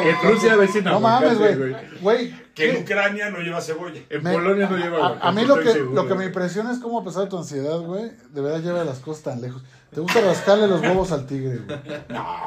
[0.05, 1.75] En Rusia a veces No mames, güey.
[2.01, 2.35] Güey.
[2.55, 2.83] Que en.
[2.83, 4.01] Ucrania no lleva cebolla.
[4.11, 5.29] En Me- Polonia no lleva a, aguacate.
[5.29, 7.39] a mí lo que, seguro, lo que me impresiona es cómo a pesar de tu
[7.39, 9.63] ansiedad, güey, de verdad lleva las cosas tan lejos.
[9.95, 11.79] Te gusta rascarle los huevos al tigre, güey.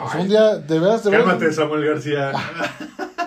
[0.06, 1.26] O sea, un día, de veras, de veras.
[1.28, 2.32] Cálmate, Samuel García.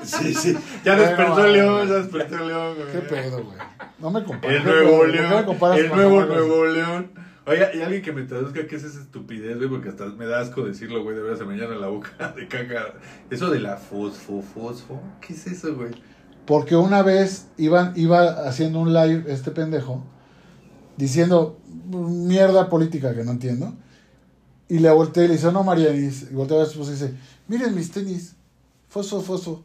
[0.05, 0.57] Sí, sí.
[0.85, 2.93] ya Bueno, despertó el león, ya despertó el león, güey.
[2.93, 3.59] ¿Qué pedo, güey?
[3.99, 4.59] No me compares.
[4.59, 5.45] El ¿Qué nuevo león.
[5.45, 7.11] comparas El nuevo nuevo león.
[7.47, 10.41] Oye, y alguien que me traduzca qué es esa estupidez, güey, porque hasta me da
[10.41, 12.95] asco decirlo, güey, de verdad se me llena la boca de caca.
[13.31, 15.93] Eso de la fosfo, fosfo, ¿qué es eso, güey?
[16.45, 20.05] Porque una vez iban, iba haciendo un live este pendejo
[20.97, 21.59] diciendo
[21.89, 23.75] mierda política que no entiendo.
[24.69, 26.27] Y le volteé y le dice, no, Marianis.
[26.31, 27.15] Y volteé a ver a su esposa y dice,
[27.49, 28.35] miren mis tenis.
[28.89, 29.65] Fosfo, fosfo.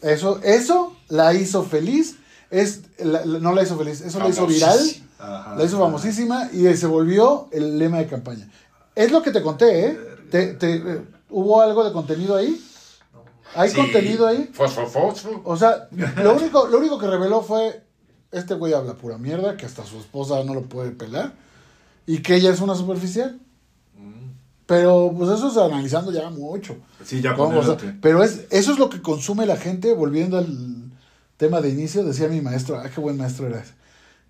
[0.00, 2.16] Eso, eso la hizo feliz.
[2.50, 4.78] Es, la- la- no la hizo feliz, eso la hizo viral.
[5.20, 5.54] Ajá.
[5.56, 8.50] La hizo famosísima y se volvió el lema de campaña.
[8.94, 9.98] Es lo que te conté, ¿eh?
[10.30, 12.60] Te- te- eh, ¿Hubo algo de contenido ahí?
[13.54, 13.76] ¿Hay Sí.
[13.76, 14.48] contenido ahí?
[14.52, 15.40] Fosfo, fosfo.
[15.44, 15.88] O sea,
[16.22, 17.82] lo único, lo único que reveló fue,
[18.32, 21.32] este güey habla pura mierda, que hasta su esposa no lo puede pelar,
[22.06, 23.40] y que ella es una superficial.
[23.96, 24.30] Mm.
[24.66, 26.76] Pero pues eso es analizando ya mucho.
[27.04, 27.34] Sí, ya
[28.00, 30.46] pero es, eso es lo que consume la gente, volviendo al
[31.36, 33.72] tema de inicio, decía mi maestro, ah, qué buen maestro era ese,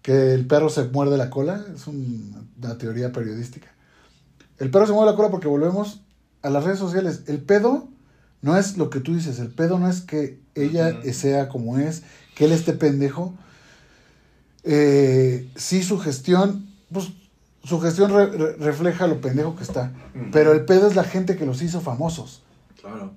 [0.02, 3.68] que el perro se muerde la cola, es un- una teoría periodística.
[4.59, 6.01] El perro se muerde la cola porque volvemos
[6.43, 7.22] a las redes sociales.
[7.27, 7.89] El pedo
[8.43, 12.02] no es lo que tú dices, el pedo no es que ella sea como es,
[12.35, 13.35] que él esté pendejo.
[14.64, 17.09] Eh, sí, su gestión, pues
[17.64, 19.93] su gestión re- re- refleja lo pendejo que está.
[20.32, 22.43] Pero el pedo es la gente que los hizo famosos.
[22.81, 23.12] Claro.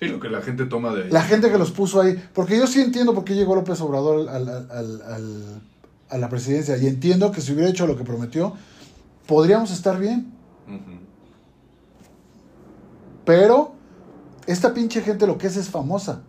[0.00, 1.10] Sí, lo que la gente toma de ahí.
[1.10, 2.14] La gente que los puso ahí.
[2.34, 5.62] Porque yo sí entiendo por qué llegó López Obrador al- al- al- al-
[6.10, 6.76] a la presidencia.
[6.76, 8.54] Y entiendo que si hubiera hecho lo que prometió,
[9.26, 10.32] podríamos estar bien.
[13.24, 13.72] Pero
[14.46, 16.22] esta pinche gente lo que es es famosa.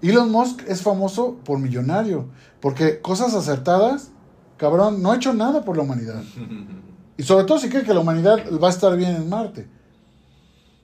[0.00, 2.28] Elon Musk es famoso por millonario.
[2.60, 4.10] Porque cosas acertadas,
[4.56, 6.22] cabrón, no ha hecho nada por la humanidad.
[7.14, 9.68] Y sobre todo si cree que la humanidad va a estar bien en Marte.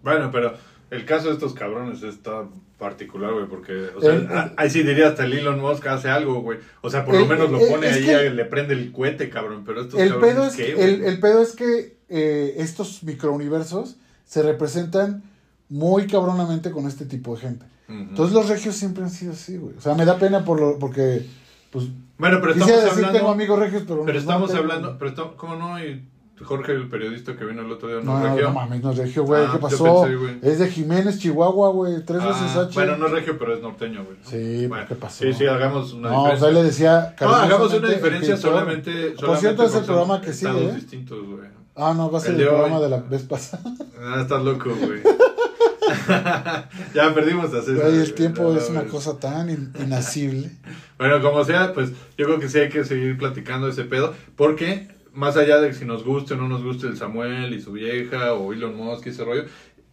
[0.02, 0.54] Bueno, pero
[0.90, 2.46] el caso de estos cabrones está
[2.78, 6.08] particular, güey, porque, o sea, El- a- ahí sí diría hasta el Elon Musk hace
[6.08, 6.58] algo, güey.
[6.80, 9.28] O sea, por lo El- menos lo el- pone ahí, que- le prende el cohete,
[9.30, 10.72] cabrón, pero estos El pedo es, ¿qué,
[11.06, 15.22] el, pedo es que eh, estos microuniversos se representan
[15.68, 17.66] muy cabronamente con este tipo de gente.
[17.88, 19.74] Entonces los regios siempre han sido así, güey.
[19.76, 21.24] O sea, me da pena por lo, porque,
[21.70, 21.86] pues,
[22.18, 23.18] bueno, pero estamos decir hablando...
[23.18, 24.62] tengo amigos regios, pero, Pero no estamos tengo.
[24.62, 25.82] hablando, pero ¿cómo no?
[25.82, 26.02] Y
[26.44, 28.48] Jorge, el periodista que vino el otro día, No, no, no, regio.
[28.48, 29.44] no mames, no es regio, güey.
[29.44, 30.02] Ah, ¿Qué pasó?
[30.04, 32.04] pensé, es de Jiménez, Chihuahua, güey.
[32.04, 32.70] Tres Ah, veces H.
[32.74, 34.16] bueno, no es regio, pero es norteño, güey.
[34.22, 34.28] ¿no?
[34.30, 35.24] Sí, Bueno, ¿qué pasó?
[35.24, 36.60] Sí, sí, hagamos una no, o sea, diferencia.
[36.62, 37.14] le decía.
[37.20, 38.58] no, hagamos una diferencia escritor.
[38.58, 40.74] solamente, Por solamente cierto, es el programa que estados sigue, ¿eh?
[40.74, 41.48] distintos, güey.
[41.80, 42.82] Ah, no, va a ser El programa hoy.
[42.84, 43.62] de la vez pasada.
[44.00, 45.00] Ah, estás loco, güey.
[46.94, 47.74] ya perdimos a César.
[47.90, 48.90] Güey, el tiempo es una ves.
[48.90, 50.50] cosa tan in- inasible.
[50.98, 54.88] Bueno, como sea, pues yo creo que sí hay que seguir platicando ese pedo, porque
[55.18, 58.34] más allá de si nos guste o no nos guste el Samuel y su vieja
[58.34, 59.44] o Elon Musk y ese rollo,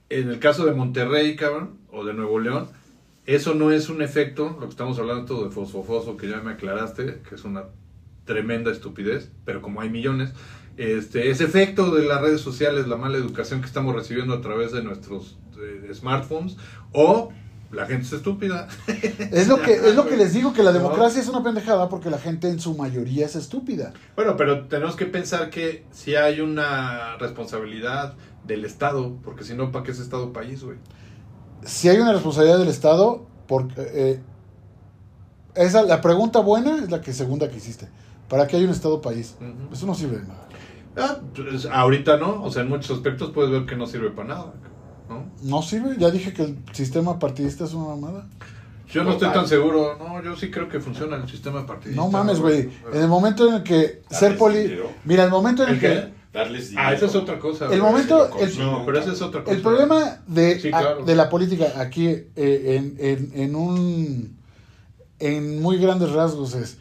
[0.09, 2.67] en el caso de Monterrey, cabrón, o de Nuevo León,
[3.25, 7.21] eso no es un efecto, lo que estamos hablando de fosfofoso, que ya me aclaraste,
[7.27, 7.63] que es una
[8.25, 10.31] tremenda estupidez, pero como hay millones,
[10.77, 14.73] este, ese efecto de las redes sociales, la mala educación que estamos recibiendo a través
[14.73, 16.55] de nuestros eh, smartphones,
[16.91, 17.33] o
[17.75, 18.67] la gente es estúpida.
[19.31, 22.09] Es lo que, es lo que les digo, que la democracia es una pendejada porque
[22.09, 23.93] la gente en su mayoría es estúpida.
[24.15, 28.15] Bueno, pero tenemos que pensar que si hay una responsabilidad
[28.45, 30.77] del Estado, porque si no, ¿para qué es Estado país, güey?
[31.63, 34.19] Si hay una responsabilidad del Estado, porque eh,
[35.55, 37.87] esa, la pregunta buena es la que segunda que hiciste.
[38.29, 39.35] ¿Para qué hay un Estado país?
[39.71, 40.47] Eso no sirve de nada.
[40.97, 44.29] Ah, pues, ahorita no, o sea, en muchos aspectos puedes ver que no sirve para
[44.29, 44.53] nada,
[45.43, 45.61] ¿no?
[45.61, 48.27] Sirve, ya dije que el sistema partidista es una mamada.
[48.91, 49.97] Yo no estoy tan seguro.
[49.97, 52.01] No, yo sí creo que funciona el sistema partidista.
[52.01, 52.69] No mames, güey.
[52.93, 54.59] En el momento en el que ser poli...
[54.59, 54.91] dinero.
[55.03, 55.87] Mira, el momento en el ¿El que...
[55.87, 56.13] qué?
[56.31, 56.87] Darles dinero.
[56.89, 57.67] Ah, esa es otra cosa.
[57.73, 59.55] El momento- el- No, pero esa es otra cosa.
[59.55, 61.05] El problema de, Sí, a- claro.
[61.05, 64.37] de la política aquí eh, en, en, en un
[65.19, 66.77] en muy grandes rasgos es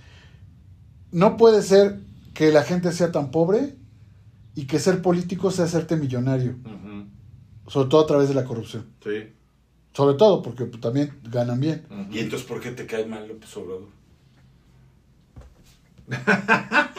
[1.12, 2.00] no puede ser
[2.34, 3.76] que la gente sea tan pobre
[4.56, 6.56] y que ser político sea hacerte millonario,
[7.66, 8.86] sobre todo a través de la corrupción.
[9.02, 9.32] Sí.
[9.92, 11.86] Sobre todo porque también ganan bien.
[12.10, 13.88] ¿Y entonces por qué te cae mal López Obrador?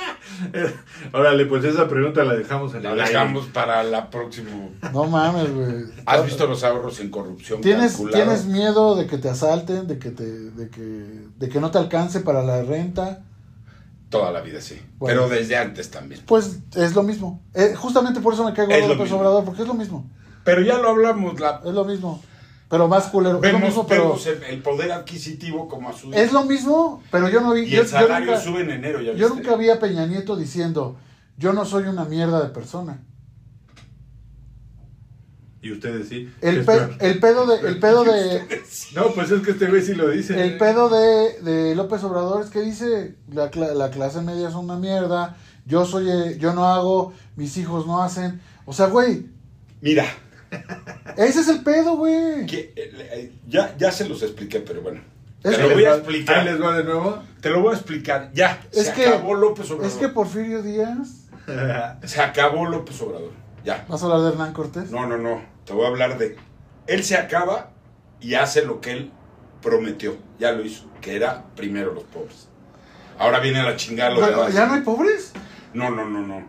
[1.13, 4.49] Órale, pues esa pregunta la dejamos en La dejamos para la próxima.
[4.91, 5.85] No mames, güey.
[6.05, 8.01] ¿Has visto los ahorros en corrupción ¿Tienes?
[8.11, 10.81] ¿Tienes miedo de que te asalten, de que, te, de, que,
[11.37, 13.23] de que no te alcance para la renta?
[14.09, 14.81] Toda la vida, sí.
[14.97, 15.23] Bueno.
[15.23, 16.21] Pero desde antes también.
[16.25, 17.43] Pues es lo mismo.
[17.53, 19.11] Eh, justamente por eso me caigo Es López.
[19.11, 20.09] Obrador, porque es lo mismo.
[20.45, 21.37] Pero ya lo hablamos.
[21.41, 21.61] La...
[21.65, 22.23] Es lo mismo.
[22.69, 23.35] Pero más culero.
[23.35, 24.03] es lo Vemos, mismo, pero.
[24.03, 26.11] vemos el, el poder adquisitivo como a su...
[26.13, 27.61] Es lo mismo, pero yo no vi.
[27.61, 29.43] Y yo, el salario nunca, sube en enero, ¿ya yo viste?
[29.43, 30.97] nunca vi a Peña Nieto diciendo:
[31.37, 33.03] Yo no soy una mierda de persona.
[35.61, 36.31] Y ustedes sí.
[36.41, 37.67] El, pedo de.
[37.67, 38.61] El pedo de.
[38.95, 40.39] No, pues es que este güey sí lo dice.
[40.43, 44.75] El pedo de, de López Obrador es que dice: la, la clase media es una
[44.77, 45.37] mierda.
[45.65, 46.09] Yo soy.
[46.09, 47.13] eh, yo no hago.
[47.35, 48.41] Mis hijos no hacen.
[48.65, 49.25] O sea, güey.
[49.81, 50.05] Mira,
[51.17, 52.45] Ese es el pedo, güey.
[52.49, 55.01] eh, ya, ya se los expliqué, pero bueno.
[55.43, 56.39] Es te que lo voy a explicar.
[56.39, 57.19] Ahí les va de nuevo.
[57.41, 58.31] Te lo voy a explicar.
[58.33, 59.85] Ya, Es se que- acabó López Obrador.
[59.91, 61.27] Es que Porfirio Díaz.
[62.03, 63.31] Se acabó López Obrador.
[63.63, 63.85] Ya.
[63.87, 64.89] ¿Vas a hablar de Hernán Cortés?
[64.91, 65.41] No, no, no.
[65.65, 66.35] Te voy a hablar de.
[66.87, 67.71] Él se acaba
[68.19, 69.11] y hace lo que él
[69.61, 70.17] prometió.
[70.39, 70.85] Ya lo hizo.
[71.01, 72.47] Que era primero los pobres.
[73.19, 74.53] Ahora viene a la chingada lo demás.
[74.53, 75.31] ¿Ya no hay pobres?
[75.73, 76.43] No, no, no, no.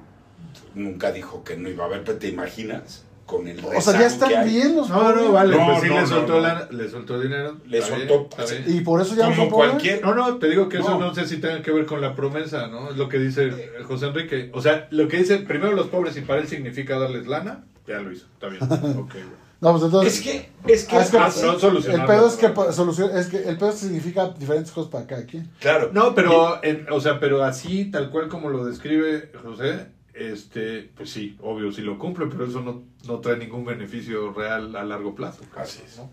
[0.74, 4.06] Nunca dijo que no iba a haber, pero te imaginas con el O sea, ya
[4.06, 5.24] están bien los No, pobres.
[5.24, 6.40] no, vale, No, pues sí no, le, soltó no.
[6.40, 7.56] la- le soltó dinero.
[7.66, 8.54] Le Está soltó, bien, está sí.
[8.64, 8.76] bien.
[8.76, 9.70] Y por eso ya no Como son pobres.
[9.72, 11.14] cualquier- No, no, te digo que eso No.
[11.14, 12.90] sé si tenga que ver con la promesa, ¿no?
[12.90, 14.50] Es lo que dice José Enrique.
[14.54, 17.98] O sea, lo que dice primero los pobres y para él significa darles lana, ya
[17.98, 18.26] lo hizo.
[18.34, 18.62] Está bien.
[18.98, 19.46] Ok, güey.
[19.58, 20.14] No, pues entonces.
[20.18, 20.30] Es que,
[20.72, 23.72] es que, es que Ah, no, el pedo es que solucion- es que el pedo
[23.72, 25.48] significa diferentes cosas para cada quien.
[25.60, 25.90] claro.
[25.94, 29.86] No, pero, en- o sea, pero así, tal cual como lo describe José,
[30.16, 34.74] este, pues sí, obvio, sí lo cumple, pero eso no, no trae ningún beneficio real
[34.76, 35.43] a largo plazo.
[35.56, 35.98] Así es.
[35.98, 36.09] ¿no?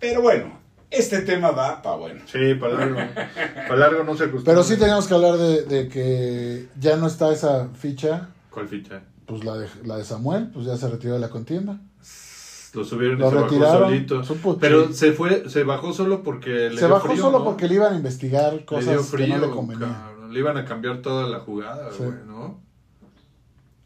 [0.00, 0.58] Pero bueno,
[0.90, 2.20] este tema da para bueno.
[2.26, 2.96] Sí, para largo,
[3.68, 4.52] para largo no se acostumbra.
[4.52, 8.28] Pero sí teníamos que hablar de, de que ya no está esa ficha.
[8.50, 9.02] ¿Cuál ficha?
[9.26, 11.80] Pues la de, la de Samuel, pues ya se retiró de la contienda.
[12.74, 13.88] Lo subieron y Lo se bajó retiraron.
[13.88, 14.22] solito.
[14.24, 14.94] Supo- Pero sí.
[14.94, 17.44] se fue, se bajó solo porque le se dio bajó frío, solo ¿no?
[17.44, 20.32] porque le iban a investigar le dio cosas frío, que no le convenían.
[20.32, 22.04] Le iban a cambiar toda la jugada, Sí.
[22.04, 22.60] güey, ¿no?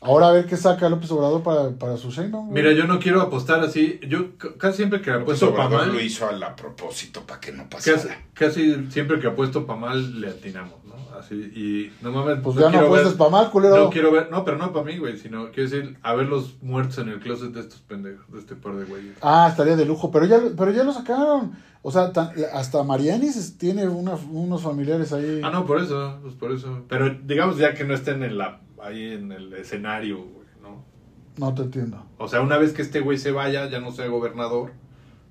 [0.02, 2.30] Ahora a ver qué saca López Obrador para, para su güey.
[2.50, 4.00] Mira, yo no quiero apostar así.
[4.08, 7.40] Yo casi siempre que Pues apuesto para Obrador mal, lo hizo a la propósito para
[7.40, 8.22] que no casi, pasara.
[8.34, 10.92] casi siempre que apuesto para mal le atinamos, ¿no?
[11.18, 13.76] Así, y no mames, Pues no ya no quiero apuestes ver- pa' mal, culero.
[13.76, 16.60] No quiero ver, no, pero no para mí, güey, sino quiero decir, a ver los
[16.62, 19.16] muertos en el closet de estos pendejos, de este par de güeyes.
[19.20, 21.52] Ah, estaría de lujo, pero ya, lo- pero ya lo sacaron.
[21.82, 25.40] O sea, tan- hasta Marianis tiene una- unos familiares ahí.
[25.44, 26.82] Ah, no, por eso, pues por eso.
[26.88, 30.84] Pero digamos ya que no estén en la, ahí en el escenario, güey, ¿no?
[31.38, 32.04] No te entiendo.
[32.18, 34.72] O sea, una vez que este güey se vaya, ya no sea gobernador,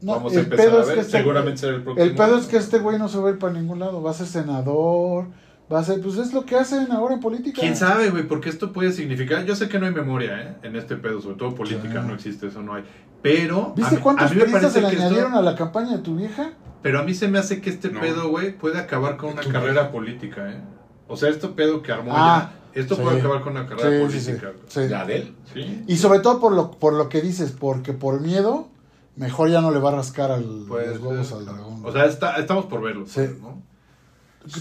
[0.02, 2.04] No, vamos a empezar a ver, este- seguramente será el próximo.
[2.06, 4.02] El pedo es que este güey no se va a ir para ningún lado.
[4.02, 5.28] Va a ser senador,
[5.72, 6.02] va a ser...
[6.02, 7.62] Pues es lo que hacen ahora en política.
[7.62, 8.28] ¿Quién sabe, güey?
[8.28, 9.46] Porque esto puede significar.
[9.46, 10.56] Yo sé que no hay memoria, ¿eh?
[10.64, 12.08] En este pedo, sobre todo política, Sí.
[12.08, 12.84] no existe, eso no hay.
[13.22, 13.74] Pero.
[13.78, 16.00] ¿Viste a cuántos a mí me periodistas se le añadieron esto- a la campaña de
[16.00, 16.54] tu vieja?
[16.82, 18.00] Pero a mí se me hace que este No.
[18.02, 20.60] pedo, güey, puede acabar con una ¿Tú carrera política, ¿eh?
[21.08, 23.02] O sea, este pedo que armó Ah, ya, esto sí.
[23.02, 24.52] puede acabar con una carrera Sí, sí, sí, política.
[24.68, 24.88] sí.
[24.90, 25.84] ¿La de él?
[25.88, 28.68] Y sobre todo por lo, por lo que dices, porque por miedo,
[29.16, 31.82] mejor ya no le va a rascar al, los huevos al dragón.
[31.86, 33.14] O sea, está- estamos por verlo, Sí.
[33.16, 33.62] pues, ¿no?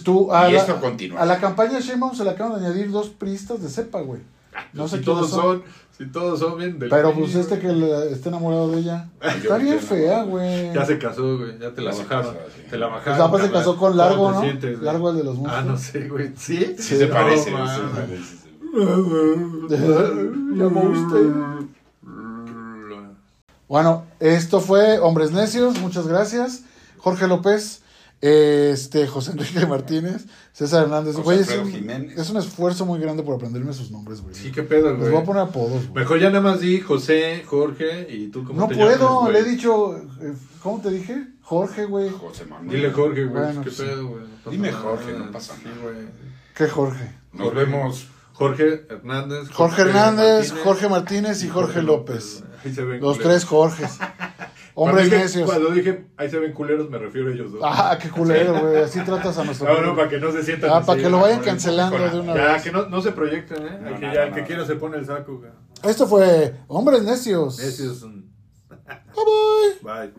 [0.04, 1.20] Tú, a, Y la, esto continúa.
[1.22, 4.20] a la campaña de Sheinbaum se le acaban de añadir dos pristas de cepa, güey.
[4.74, 5.40] No sé si quiénes todos son.
[5.40, 5.62] son,
[6.00, 9.10] si todos son bien del Pero pues este que le- está enamorado de ella.
[9.20, 10.72] Ay, Está bien fea, güey.
[10.72, 12.34] Ya se casó, güey, ya te la bajaron.
[12.70, 13.20] Te la Pues bajaron.
[13.28, 14.42] aparte se casó con ¿Cómo Largo, ¿no?
[14.80, 15.62] Largo el de los monstruos.
[15.62, 16.28] Ah, no sé, güey.
[16.36, 16.56] ¿Sí?
[16.56, 17.52] Sí, Sí, se no, parece.
[23.68, 26.62] Bueno, esto fue Hombres Necios, muchas gracias.
[26.98, 27.82] Jorge López,
[28.20, 31.16] este, José Enrique Martínez, César Hernández.
[31.16, 34.34] José Güey, es, un, es un esfuerzo muy grande por aprenderme sus nombres, güey.
[34.34, 35.10] Sí, qué pedo, Les güey.
[35.12, 36.02] voy a poner apodos, güey.
[36.04, 39.38] Mejor ya nada más di José, Jorge y tú cómo No te puedo, llamas, le
[39.38, 41.26] he dicho, eh, ¿cómo te dije?
[41.42, 42.10] Jorge, güey.
[42.10, 42.70] José Manuel.
[42.76, 43.44] Dile Jorge, güey.
[43.44, 43.82] Bueno, qué sí.
[43.82, 44.22] pedo, güey.
[44.44, 44.82] no Dime nada.
[44.82, 45.76] Jorge, no pasa Sí, nada.
[45.82, 45.96] güey.
[46.54, 47.12] ¿Qué Jorge?
[47.32, 48.06] Nos vemos.
[48.34, 49.50] Jorge Hernández.
[49.50, 52.42] Jorge Hernández, Jorge Martínez y Jorge López.
[52.64, 53.18] Ahí se ven Los culeros.
[53.42, 53.98] tres Jorges.
[54.74, 55.48] Cuando Hombres dije- necios.
[55.50, 57.60] Cuando dije, ahí se ven culeros, me refiero a ellos dos.
[57.64, 58.76] Ah, qué culero, güey.
[58.82, 59.72] Así tratas a nuestro.
[59.72, 60.70] No, no, para que no se sientan.
[60.72, 62.62] Ah, para que lo vayan cancelando de una ya, vez.
[62.62, 63.78] que no, no se proyecten, ¿eh?
[63.80, 65.38] No, Al que, ya, el que quiera se pone el saco.
[65.38, 65.50] güey.
[65.82, 67.58] Esto fue Hombres Necios.
[68.02, 68.30] Un...
[68.68, 69.24] Bye
[69.82, 70.10] bye.
[70.12, 70.14] Bye.